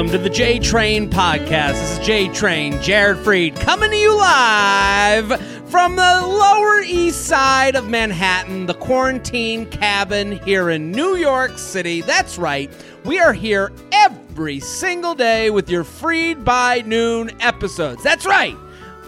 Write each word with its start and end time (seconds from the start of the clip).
welcome 0.00 0.16
to 0.18 0.22
the 0.24 0.34
J 0.34 0.58
Train 0.58 1.10
Podcast. 1.10 1.72
This 1.72 1.98
is 1.98 2.06
J 2.06 2.28
Train, 2.28 2.80
Jared 2.80 3.18
Freid, 3.18 3.54
coming 3.60 3.90
to 3.90 3.96
you 3.98 4.16
live 4.16 5.38
from 5.68 5.94
the 5.94 6.22
Lower 6.26 6.80
East 6.80 7.26
Side 7.26 7.76
of 7.76 7.90
Manhattan, 7.90 8.64
the 8.64 8.72
quarantine 8.72 9.66
cabin 9.66 10.38
here 10.38 10.70
in 10.70 10.90
New 10.90 11.16
York 11.16 11.58
City. 11.58 12.00
That's 12.00 12.38
right, 12.38 12.70
we 13.04 13.18
are 13.18 13.34
here 13.34 13.72
every 13.92 14.58
single 14.58 15.14
day 15.14 15.50
with 15.50 15.68
your 15.68 15.84
Freid 15.84 16.46
by 16.46 16.82
Noon 16.86 17.30
episodes. 17.42 18.02
That's 18.02 18.24
right, 18.24 18.56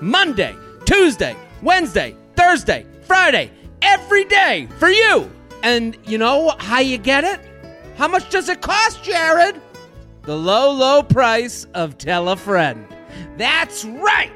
Monday, 0.02 0.54
Tuesday, 0.84 1.34
Wednesday, 1.62 2.14
Thursday, 2.36 2.84
Friday, 3.06 3.50
every 3.80 4.26
day 4.26 4.68
for 4.78 4.90
you. 4.90 5.30
And 5.62 5.96
you 6.04 6.18
know 6.18 6.54
how 6.58 6.80
you 6.80 6.98
get 6.98 7.24
it? 7.24 7.40
How 7.96 8.08
much 8.08 8.28
does 8.28 8.50
it 8.50 8.60
cost, 8.60 9.02
Jared? 9.02 9.58
The 10.24 10.36
low, 10.36 10.70
low 10.70 11.02
price 11.02 11.66
of 11.74 11.98
Tell 11.98 12.28
a 12.28 12.36
Friend. 12.36 12.86
That's 13.36 13.84
right. 13.84 14.32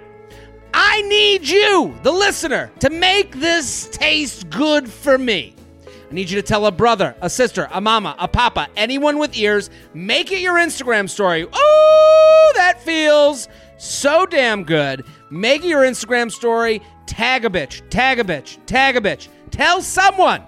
I 0.74 1.02
need 1.02 1.46
you, 1.46 1.94
the 2.02 2.10
listener, 2.10 2.72
to 2.80 2.90
make 2.90 3.36
this 3.36 3.88
taste 3.92 4.50
good 4.50 4.90
for 4.90 5.16
me. 5.16 5.54
I 5.86 6.12
need 6.12 6.28
you 6.28 6.40
to 6.40 6.46
tell 6.46 6.66
a 6.66 6.72
brother, 6.72 7.14
a 7.20 7.30
sister, 7.30 7.68
a 7.70 7.80
mama, 7.80 8.16
a 8.18 8.26
papa, 8.26 8.66
anyone 8.76 9.18
with 9.18 9.36
ears, 9.36 9.70
make 9.94 10.32
it 10.32 10.40
your 10.40 10.56
Instagram 10.56 11.08
story. 11.08 11.46
Oh, 11.52 12.52
that 12.56 12.82
feels 12.82 13.48
so 13.78 14.26
damn 14.26 14.64
good. 14.64 15.04
Make 15.30 15.64
it 15.64 15.68
your 15.68 15.82
Instagram 15.82 16.32
story. 16.32 16.82
Tag 17.06 17.44
a 17.44 17.48
bitch, 17.48 17.88
tag 17.90 18.18
a 18.18 18.24
bitch, 18.24 18.58
tag 18.66 18.96
a 18.96 19.00
bitch. 19.00 19.28
Tell 19.52 19.80
someone. 19.82 20.42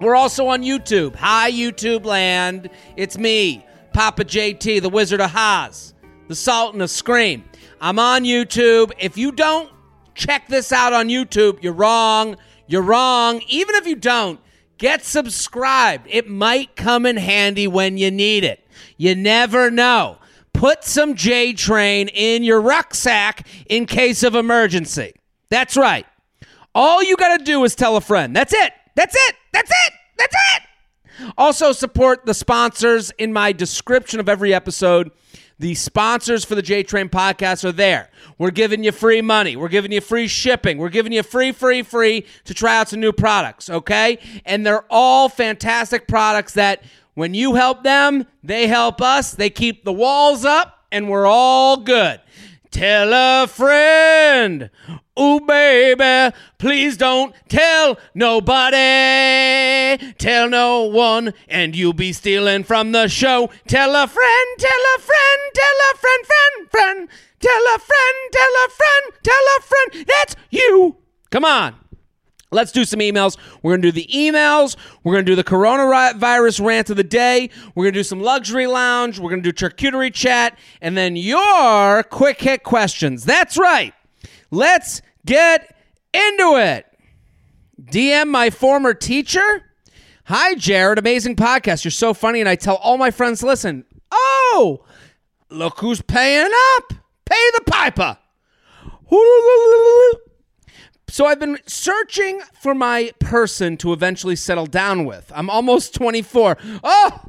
We're 0.00 0.16
also 0.16 0.46
on 0.46 0.62
YouTube. 0.62 1.14
Hi, 1.16 1.52
YouTube 1.52 2.06
land. 2.06 2.70
It's 2.96 3.18
me, 3.18 3.66
Papa 3.92 4.24
JT, 4.24 4.82
the 4.82 4.88
Wizard 4.88 5.20
of 5.20 5.30
Haas, 5.30 5.94
the 6.28 6.34
Sultan 6.34 6.80
of 6.80 6.90
Scream. 6.90 7.44
I'm 7.80 7.98
on 7.98 8.24
YouTube. 8.24 8.92
If 8.98 9.18
you 9.18 9.32
don't 9.32 9.70
check 10.14 10.48
this 10.48 10.72
out 10.72 10.92
on 10.92 11.08
YouTube, 11.08 11.62
you're 11.62 11.72
wrong. 11.72 12.36
You're 12.66 12.82
wrong. 12.82 13.40
Even 13.48 13.74
if 13.74 13.86
you 13.86 13.96
don't, 13.96 14.40
get 14.78 15.04
subscribed. 15.04 16.06
It 16.08 16.28
might 16.28 16.76
come 16.76 17.06
in 17.06 17.16
handy 17.16 17.66
when 17.66 17.98
you 17.98 18.10
need 18.10 18.44
it. 18.44 18.66
You 18.96 19.14
never 19.14 19.70
know. 19.70 20.18
Put 20.52 20.84
some 20.84 21.14
J 21.14 21.52
Train 21.54 22.08
in 22.08 22.44
your 22.44 22.60
rucksack 22.60 23.46
in 23.66 23.86
case 23.86 24.22
of 24.22 24.34
emergency. 24.34 25.14
That's 25.50 25.76
right. 25.76 26.06
All 26.74 27.02
you 27.02 27.16
got 27.16 27.36
to 27.38 27.44
do 27.44 27.64
is 27.64 27.74
tell 27.74 27.96
a 27.96 28.00
friend. 28.00 28.34
That's 28.34 28.52
it. 28.54 28.72
That's 28.94 29.14
it. 29.14 29.34
That's 29.52 29.70
it. 29.70 29.92
That's 30.16 30.34
it. 30.34 30.62
Also, 31.36 31.72
support 31.72 32.26
the 32.26 32.34
sponsors 32.34 33.10
in 33.18 33.32
my 33.32 33.52
description 33.52 34.20
of 34.20 34.28
every 34.28 34.52
episode. 34.54 35.10
The 35.58 35.74
sponsors 35.74 36.44
for 36.44 36.54
the 36.54 36.62
J 36.62 36.82
Train 36.82 37.08
podcast 37.08 37.64
are 37.64 37.72
there. 37.72 38.10
We're 38.36 38.50
giving 38.50 38.82
you 38.82 38.90
free 38.90 39.20
money. 39.20 39.54
We're 39.54 39.68
giving 39.68 39.92
you 39.92 40.00
free 40.00 40.26
shipping. 40.26 40.78
We're 40.78 40.88
giving 40.88 41.12
you 41.12 41.22
free, 41.22 41.52
free, 41.52 41.82
free 41.82 42.26
to 42.44 42.54
try 42.54 42.78
out 42.78 42.88
some 42.88 43.00
new 43.00 43.12
products, 43.12 43.70
okay? 43.70 44.18
And 44.44 44.66
they're 44.66 44.84
all 44.90 45.28
fantastic 45.28 46.08
products 46.08 46.54
that 46.54 46.82
when 47.14 47.34
you 47.34 47.54
help 47.54 47.84
them, 47.84 48.26
they 48.42 48.66
help 48.66 49.00
us. 49.00 49.32
They 49.32 49.50
keep 49.50 49.84
the 49.84 49.92
walls 49.92 50.44
up, 50.44 50.84
and 50.90 51.08
we're 51.08 51.26
all 51.26 51.76
good. 51.76 52.20
Tell 52.70 53.12
a 53.12 53.46
friend. 53.46 54.70
Ooh, 55.20 55.40
baby, 55.40 56.34
please 56.56 56.96
don't 56.96 57.34
tell 57.48 57.98
nobody. 58.14 58.76
Tell 60.14 60.48
no 60.48 60.84
one, 60.84 61.34
and 61.48 61.76
you'll 61.76 61.92
be 61.92 62.14
stealing 62.14 62.64
from 62.64 62.92
the 62.92 63.08
show. 63.08 63.50
Tell 63.68 63.94
a 63.94 64.06
friend, 64.06 64.58
tell 64.58 64.70
a 64.96 65.00
friend, 65.00 65.40
tell 65.54 65.64
a 65.92 65.96
friend, 65.98 66.26
friend, 66.26 66.70
friend. 66.70 67.08
Tell 67.40 67.62
a 67.74 67.78
friend, 67.78 68.32
tell 68.32 68.52
a 68.64 68.68
friend, 68.70 69.12
tell 69.22 69.34
a 69.58 69.62
friend. 69.62 70.06
That's 70.06 70.36
you. 70.50 70.96
Come 71.30 71.44
on. 71.44 71.74
Let's 72.50 72.72
do 72.72 72.84
some 72.84 73.00
emails. 73.00 73.36
We're 73.62 73.72
going 73.72 73.82
to 73.82 73.90
do 73.90 73.92
the 73.92 74.08
emails. 74.14 74.76
We're 75.04 75.14
going 75.14 75.26
to 75.26 75.32
do 75.32 75.36
the 75.36 75.44
coronavirus 75.44 76.64
rant 76.64 76.90
of 76.90 76.96
the 76.96 77.04
day. 77.04 77.50
We're 77.74 77.84
going 77.84 77.94
to 77.94 78.00
do 78.00 78.04
some 78.04 78.20
luxury 78.20 78.66
lounge. 78.66 79.18
We're 79.18 79.30
going 79.30 79.42
to 79.42 79.52
do 79.52 79.68
charcuterie 79.68 80.12
chat. 80.12 80.58
And 80.80 80.96
then 80.96 81.16
your 81.16 82.02
quick 82.04 82.40
hit 82.40 82.62
questions. 82.62 83.24
That's 83.24 83.58
right. 83.58 83.94
Let's 84.52 85.00
get 85.24 85.74
into 86.12 86.56
it. 86.58 86.86
DM 87.82 88.28
my 88.28 88.50
former 88.50 88.92
teacher. 88.92 89.64
Hi, 90.26 90.54
Jared. 90.54 90.98
Amazing 90.98 91.36
podcast. 91.36 91.84
You're 91.84 91.90
so 91.90 92.12
funny. 92.12 92.38
And 92.40 92.48
I 92.48 92.54
tell 92.54 92.76
all 92.76 92.98
my 92.98 93.10
friends 93.10 93.42
listen. 93.42 93.86
Oh, 94.10 94.84
look 95.48 95.80
who's 95.80 96.02
paying 96.02 96.50
up. 96.76 96.92
Pay 97.24 97.50
the 97.54 97.62
piper. 97.66 98.18
So 101.08 101.26
I've 101.26 101.40
been 101.40 101.58
searching 101.66 102.40
for 102.60 102.74
my 102.74 103.10
person 103.20 103.78
to 103.78 103.94
eventually 103.94 104.36
settle 104.36 104.66
down 104.66 105.06
with. 105.06 105.32
I'm 105.34 105.48
almost 105.48 105.94
24. 105.94 106.58
Oh, 106.84 107.20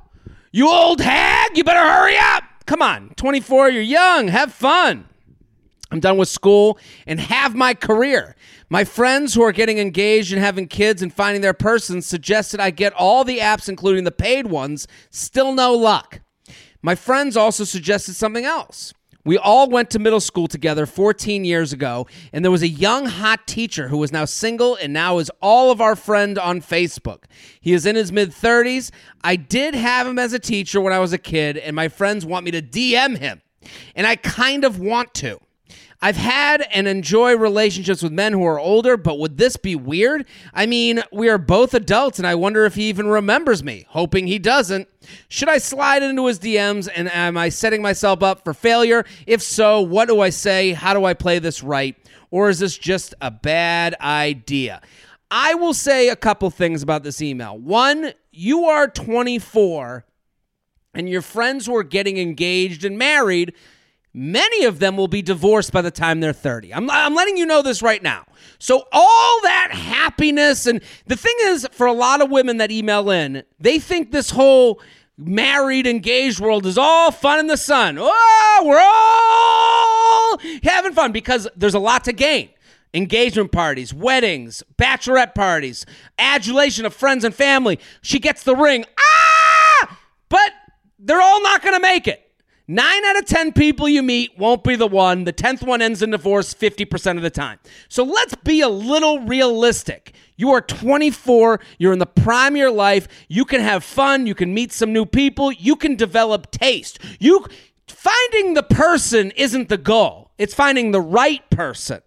you 0.52 0.70
old 0.70 1.00
hag, 1.02 1.58
you 1.58 1.64
better 1.64 1.80
hurry 1.80 2.18
up. 2.18 2.44
Come 2.66 2.82
on, 2.82 3.10
24, 3.16 3.72
you're 3.72 3.82
young, 3.82 4.30
have 4.30 4.54
fun. 4.54 5.10
I'm 5.94 6.00
done 6.00 6.18
with 6.18 6.28
school 6.28 6.80
and 7.06 7.20
have 7.20 7.54
my 7.54 7.76
career. 7.76 8.36
My 8.68 8.84
friends 8.84 9.36
who 9.36 9.44
are 9.44 9.52
getting 9.52 9.78
engaged 9.78 10.34
and 10.34 10.42
having 10.42 10.68
kids 10.68 11.04
and 11.04 11.14
finding 11.14 11.44
their 11.44 11.54
person 11.54 12.02
suggested 12.02 12.60
I 12.60 12.72
get 12.72 12.94
all 12.94 13.24
the 13.24 13.38
apps, 13.38 13.70
including 13.70 14.04
the 14.04 14.12
paid 14.12 14.48
ones. 14.48 14.88
Still 15.12 15.54
no 15.54 15.72
luck. 15.76 16.22
My 16.82 16.96
friends 16.96 17.38
also 17.38 17.64
suggested 17.64 18.16
something 18.16 18.44
else. 18.44 18.96
We 19.24 19.38
all 19.38 19.70
went 19.70 19.92
to 19.92 20.00
middle 20.00 20.20
school 20.20 20.48
together 20.48 20.88
14 20.88 21.46
years 21.46 21.74
ago, 21.74 22.08
and 22.34 22.44
there 22.44 22.52
was 22.52 22.64
a 22.64 22.68
young, 22.68 23.06
hot 23.06 23.46
teacher 23.46 23.88
who 23.88 23.98
was 23.98 24.12
now 24.12 24.26
single 24.26 24.76
and 24.76 24.94
now 24.94 25.20
is 25.20 25.30
all 25.44 25.70
of 25.70 25.80
our 25.80 25.96
friend 25.96 26.40
on 26.40 26.60
Facebook. 26.60 27.26
He 27.62 27.72
is 27.72 27.86
in 27.86 27.96
his 27.96 28.12
mid 28.12 28.32
30s. 28.32 28.90
I 29.24 29.36
did 29.36 29.76
have 29.76 30.08
him 30.08 30.18
as 30.18 30.34
a 30.34 30.40
teacher 30.40 30.82
when 30.82 30.92
I 30.92 30.98
was 30.98 31.14
a 31.14 31.20
kid, 31.20 31.56
and 31.56 31.76
my 31.76 31.88
friends 31.88 32.26
want 32.26 32.46
me 32.46 32.52
to 32.52 32.64
DM 32.64 33.20
him, 33.20 33.44
and 33.96 34.08
I 34.08 34.16
kind 34.16 34.66
of 34.66 34.80
want 34.80 35.14
to. 35.16 35.40
I've 36.04 36.18
had 36.18 36.68
and 36.74 36.86
enjoy 36.86 37.38
relationships 37.38 38.04
with 38.04 38.12
men 38.12 38.34
who 38.34 38.44
are 38.44 38.60
older, 38.60 38.98
but 38.98 39.20
would 39.20 39.38
this 39.38 39.56
be 39.56 39.74
weird? 39.74 40.26
I 40.54 40.66
mean, 40.66 41.02
we 41.14 41.30
are 41.30 41.38
both 41.38 41.74
adults, 41.74 42.20
and 42.20 42.28
I 42.28 42.36
wonder 42.36 42.66
if 42.66 42.76
he 42.76 42.90
even 42.90 43.08
remembers 43.08 43.64
me, 43.64 43.86
hoping 43.88 44.28
he 44.28 44.38
doesn't. 44.38 44.90
Should 45.30 45.48
I 45.48 45.60
slide 45.60 46.04
into 46.04 46.28
his 46.28 46.40
DMs, 46.40 46.90
and 46.94 47.10
am 47.10 47.38
I 47.38 47.48
setting 47.48 47.82
myself 47.82 48.22
up 48.22 48.44
for 48.44 48.54
failure? 48.54 49.06
If 49.26 49.42
so, 49.42 49.80
what 49.80 50.10
do 50.10 50.20
I 50.20 50.30
say? 50.30 50.74
How 50.74 50.94
do 50.94 51.06
I 51.06 51.14
play 51.14 51.40
this 51.40 51.64
right? 51.64 51.96
Or 52.32 52.50
is 52.50 52.60
this 52.60 52.78
just 52.78 53.16
a 53.22 53.32
bad 53.32 53.96
idea? 54.02 54.82
I 55.32 55.54
will 55.54 55.74
say 55.74 56.10
a 56.10 56.18
couple 56.18 56.50
things 56.50 56.84
about 56.84 57.04
this 57.04 57.22
email. 57.22 57.58
One, 57.58 58.12
you 58.30 58.66
are 58.66 58.90
24 58.90 60.06
and 60.96 61.08
your 61.08 61.22
friends 61.22 61.66
who 61.66 61.78
are 61.78 61.84
getting 61.84 62.18
engaged 62.18 62.84
and 62.84 62.98
married 62.98 63.54
Many 64.14 64.66
of 64.66 64.80
them 64.80 64.96
will 64.96 65.08
be 65.08 65.24
divorced 65.24 65.72
by 65.74 65.82
the 65.82 65.90
time 65.90 66.20
they're 66.20 66.34
30. 66.34 66.74
I'm, 66.74 66.90
I'm 66.90 67.16
letting 67.16 67.36
you 67.36 67.48
know 67.48 67.64
this 67.64 67.82
right 67.82 68.02
now. 68.02 68.26
So, 68.60 68.84
all 68.92 69.40
that 69.42 69.70
happiness, 69.72 70.68
and 70.68 70.82
the 71.08 71.16
thing 71.16 71.36
is, 71.42 71.68
for 71.72 71.88
a 71.88 71.94
lot 71.94 72.22
of 72.22 72.30
women 72.30 72.58
that 72.58 72.72
email 72.72 73.10
in, 73.10 73.44
they 73.60 73.80
think 73.80 74.12
this 74.12 74.30
whole 74.30 74.80
married, 75.18 75.88
engaged 75.88 76.40
world 76.40 76.66
is 76.66 76.78
all 76.78 77.12
fun 77.12 77.40
in 77.40 77.48
the 77.48 77.58
sun. 77.58 77.98
Oh, 78.00 78.64
we're 78.66 78.80
all 78.80 80.60
having 80.64 80.94
fun 80.94 81.12
because 81.12 81.48
there's 81.56 81.74
a 81.74 81.80
lot 81.80 82.04
to 82.06 82.14
gain 82.14 82.50
engagement 82.94 83.52
parties, 83.52 83.94
weddings, 83.94 84.64
bachelorette 84.78 85.34
parties, 85.34 85.86
adulation 86.20 86.86
of 86.86 86.94
friends 86.94 87.24
and 87.24 87.34
family. 87.34 87.80
She 88.02 88.20
gets 88.20 88.44
the 88.44 88.56
ring. 88.56 88.86
Ah! 89.00 89.98
But 90.30 90.52
they're 91.00 91.22
all 91.22 91.42
not 91.42 91.62
going 91.62 91.74
to 91.74 91.82
make 91.82 92.08
it. 92.08 92.23
Nine 92.68 93.04
out 93.06 93.18
of 93.18 93.26
10 93.26 93.52
people 93.52 93.90
you 93.90 94.02
meet 94.02 94.38
won't 94.38 94.64
be 94.64 94.78
the 94.78 94.88
one. 94.88 95.26
The 95.26 95.34
10th 95.34 95.68
one 95.68 95.82
ends 95.82 96.02
in 96.02 96.12
divorce 96.12 96.54
50% 96.54 97.18
of 97.18 97.22
the 97.22 97.30
time. 97.30 97.60
So 97.90 98.04
let's 98.04 98.36
be 98.36 98.62
a 98.62 98.70
little 98.70 99.20
realistic. 99.20 100.14
You 100.38 100.52
are 100.52 100.62
24, 100.62 101.60
you're 101.78 101.92
in 101.92 102.00
the 102.00 102.06
prime 102.06 102.54
of 102.54 102.58
your 102.58 102.72
life. 102.72 103.08
You 103.28 103.44
can 103.44 103.60
have 103.60 103.84
fun, 103.84 104.28
you 104.28 104.34
can 104.34 104.54
meet 104.54 104.72
some 104.72 104.94
new 104.94 105.06
people, 105.06 105.52
you 105.52 105.76
can 105.76 105.96
develop 105.96 106.52
taste. 106.52 107.00
You 107.20 107.46
finding 107.88 108.54
the 108.54 108.64
person 108.64 109.32
isn't 109.32 109.68
the 109.68 109.78
goal. 109.78 110.32
It's 110.38 110.54
finding 110.54 110.92
the 110.92 111.02
right 111.02 111.48
person. 111.50 112.02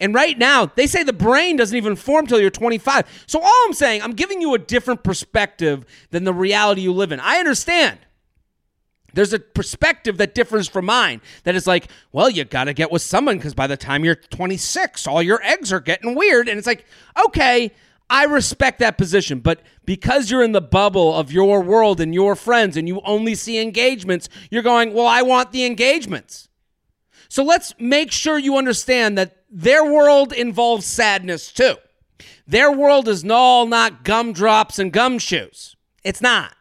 And 0.00 0.14
right 0.14 0.36
now, 0.36 0.66
they 0.66 0.86
say 0.86 1.04
the 1.04 1.12
brain 1.12 1.56
doesn't 1.56 1.76
even 1.76 1.96
form 1.96 2.26
till 2.26 2.40
you're 2.40 2.50
25. 2.50 3.24
So 3.26 3.40
all 3.40 3.64
I'm 3.66 3.72
saying, 3.72 4.02
I'm 4.02 4.12
giving 4.12 4.40
you 4.40 4.54
a 4.54 4.58
different 4.58 5.04
perspective 5.04 5.84
than 6.10 6.24
the 6.24 6.32
reality 6.32 6.80
you 6.80 6.92
live 6.92 7.12
in. 7.12 7.20
I 7.20 7.36
understand. 7.36 7.98
There's 9.16 9.32
a 9.32 9.38
perspective 9.38 10.18
that 10.18 10.34
differs 10.34 10.68
from 10.68 10.84
mine 10.84 11.22
that 11.44 11.54
is 11.54 11.66
like, 11.66 11.88
well, 12.12 12.28
you 12.28 12.44
got 12.44 12.64
to 12.64 12.74
get 12.74 12.92
with 12.92 13.00
someone 13.00 13.38
because 13.38 13.54
by 13.54 13.66
the 13.66 13.76
time 13.76 14.04
you're 14.04 14.14
26, 14.14 15.06
all 15.06 15.22
your 15.22 15.42
eggs 15.42 15.72
are 15.72 15.80
getting 15.80 16.14
weird. 16.14 16.50
And 16.50 16.58
it's 16.58 16.66
like, 16.66 16.84
okay, 17.26 17.72
I 18.10 18.24
respect 18.26 18.78
that 18.80 18.98
position, 18.98 19.40
but 19.40 19.62
because 19.86 20.30
you're 20.30 20.44
in 20.44 20.52
the 20.52 20.60
bubble 20.60 21.14
of 21.14 21.32
your 21.32 21.62
world 21.62 21.98
and 21.98 22.12
your 22.12 22.36
friends 22.36 22.76
and 22.76 22.86
you 22.86 23.00
only 23.06 23.34
see 23.34 23.58
engagements, 23.58 24.28
you're 24.50 24.62
going, 24.62 24.92
well, 24.92 25.06
I 25.06 25.22
want 25.22 25.50
the 25.50 25.64
engagements. 25.64 26.50
So 27.30 27.42
let's 27.42 27.74
make 27.78 28.12
sure 28.12 28.38
you 28.38 28.58
understand 28.58 29.16
that 29.16 29.44
their 29.50 29.82
world 29.90 30.34
involves 30.34 30.84
sadness 30.84 31.50
too. 31.50 31.76
Their 32.46 32.70
world 32.70 33.08
is 33.08 33.24
all 33.30 33.64
not 33.64 34.04
gumdrops 34.04 34.78
and 34.78 34.92
gumshoes. 34.92 35.74
It's 36.04 36.20
not. 36.20 36.54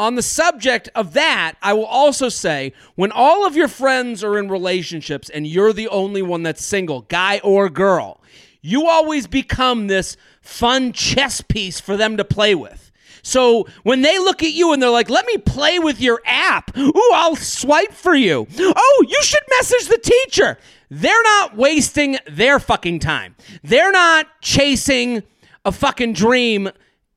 On 0.00 0.14
the 0.14 0.22
subject 0.22 0.88
of 0.94 1.12
that, 1.12 1.56
I 1.60 1.74
will 1.74 1.84
also 1.84 2.30
say 2.30 2.72
when 2.94 3.12
all 3.12 3.46
of 3.46 3.54
your 3.54 3.68
friends 3.68 4.24
are 4.24 4.38
in 4.38 4.48
relationships 4.48 5.28
and 5.28 5.46
you're 5.46 5.74
the 5.74 5.88
only 5.88 6.22
one 6.22 6.42
that's 6.42 6.64
single, 6.64 7.02
guy 7.02 7.38
or 7.44 7.68
girl, 7.68 8.22
you 8.62 8.88
always 8.88 9.26
become 9.26 9.88
this 9.88 10.16
fun 10.40 10.94
chess 10.94 11.42
piece 11.42 11.80
for 11.80 11.98
them 11.98 12.16
to 12.16 12.24
play 12.24 12.54
with. 12.54 12.90
So 13.20 13.66
when 13.82 14.00
they 14.00 14.18
look 14.18 14.42
at 14.42 14.52
you 14.52 14.72
and 14.72 14.82
they're 14.82 14.88
like, 14.88 15.10
let 15.10 15.26
me 15.26 15.36
play 15.36 15.78
with 15.78 16.00
your 16.00 16.22
app. 16.24 16.74
Ooh, 16.78 17.10
I'll 17.12 17.36
swipe 17.36 17.92
for 17.92 18.14
you. 18.14 18.46
Oh, 18.58 19.04
you 19.06 19.22
should 19.22 19.42
message 19.50 19.86
the 19.86 19.98
teacher. 19.98 20.56
They're 20.88 21.22
not 21.24 21.58
wasting 21.58 22.16
their 22.26 22.58
fucking 22.58 23.00
time. 23.00 23.36
They're 23.62 23.92
not 23.92 24.28
chasing 24.40 25.24
a 25.62 25.72
fucking 25.72 26.14
dream 26.14 26.70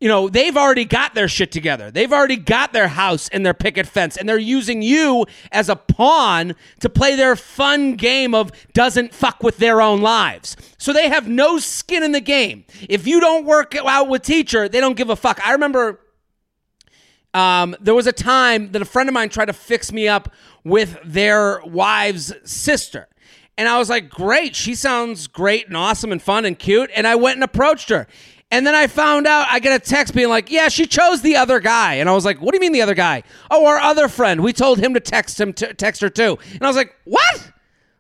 you 0.04 0.10
know, 0.10 0.28
they've 0.28 0.58
already 0.58 0.84
got 0.84 1.16
their 1.16 1.30
shit 1.30 1.50
together. 1.50 1.90
They've 1.90 2.12
already 2.12 2.36
got 2.36 2.74
their 2.74 2.90
house 2.90 3.30
and 3.30 3.46
their 3.46 3.54
picket 3.54 3.88
fence, 3.88 4.18
and 4.18 4.28
they're 4.28 4.38
using 4.38 4.82
you 4.82 5.26
as 5.50 5.70
a 5.70 5.78
pawn 5.78 6.56
to 6.82 6.90
play 6.90 7.16
their 7.16 7.38
fun 7.38 7.96
game 7.96 8.36
of 8.36 8.52
doesn't 8.74 9.14
fuck 9.14 9.42
with 9.42 9.60
their 9.60 9.80
own 9.80 10.02
lives. 10.02 10.58
So 10.78 10.92
they 10.92 11.08
have 11.08 11.30
no 11.30 11.58
skin 11.58 12.04
in 12.04 12.12
the 12.12 12.20
game. 12.20 12.66
If 12.90 13.08
you 13.08 13.22
don't 13.22 13.46
work 13.46 13.76
out 13.76 14.10
with 14.10 14.24
teacher, 14.24 14.68
they 14.68 14.82
don't 14.82 14.98
give 14.98 15.10
a 15.10 15.16
fuck. 15.16 15.40
I 15.48 15.54
remember 15.54 16.02
um, 17.34 17.74
there 17.80 17.96
was 17.96 18.06
a 18.06 18.12
time 18.12 18.74
that 18.74 18.82
a 18.82 18.86
friend 18.86 19.08
of 19.08 19.14
mine 19.14 19.30
tried 19.30 19.46
to 19.46 19.54
fix 19.54 19.94
me 19.94 20.10
up 20.10 20.34
with 20.66 21.00
their 21.06 21.62
wife's 21.64 22.34
sister. 22.44 23.08
And 23.58 23.70
I 23.70 23.78
was 23.78 23.90
like, 23.90 24.10
great. 24.10 24.56
She 24.56 24.76
sounds 24.76 25.28
great 25.28 25.68
and 25.68 25.78
awesome 25.78 26.12
and 26.12 26.22
fun 26.22 26.44
and 26.44 26.58
cute. 26.58 26.90
And 26.96 27.06
I 27.06 27.16
went 27.16 27.38
and 27.38 27.44
approached 27.44 27.90
her. 27.90 28.08
And 28.54 28.68
then 28.68 28.76
I 28.76 28.86
found 28.86 29.26
out 29.26 29.48
I 29.50 29.58
get 29.58 29.74
a 29.76 29.84
text 29.84 30.14
being 30.14 30.30
like, 30.30 30.52
"Yeah, 30.52 30.70
she 30.70 30.86
chose 30.86 31.24
the 31.24 31.38
other 31.38 31.60
guy." 31.60 31.96
And 31.96 32.08
I 32.08 32.14
was 32.14 32.24
like, 32.24 32.40
"What 32.40 32.52
do 32.52 32.58
you 32.58 32.62
mean 32.62 32.72
the 32.72 32.84
other 32.84 32.94
guy?" 32.94 33.24
"Oh, 33.50 33.66
our 33.66 33.80
other 33.80 34.08
friend. 34.08 34.44
We 34.44 34.54
told 34.54 34.78
him 34.78 34.94
to 34.94 35.00
text 35.00 35.42
him 35.42 35.54
to 35.54 35.74
text 35.74 36.02
her 36.02 36.10
too." 36.10 36.38
And 36.52 36.62
I 36.62 36.68
was 36.68 36.76
like, 36.76 36.94
"What? 37.04 37.52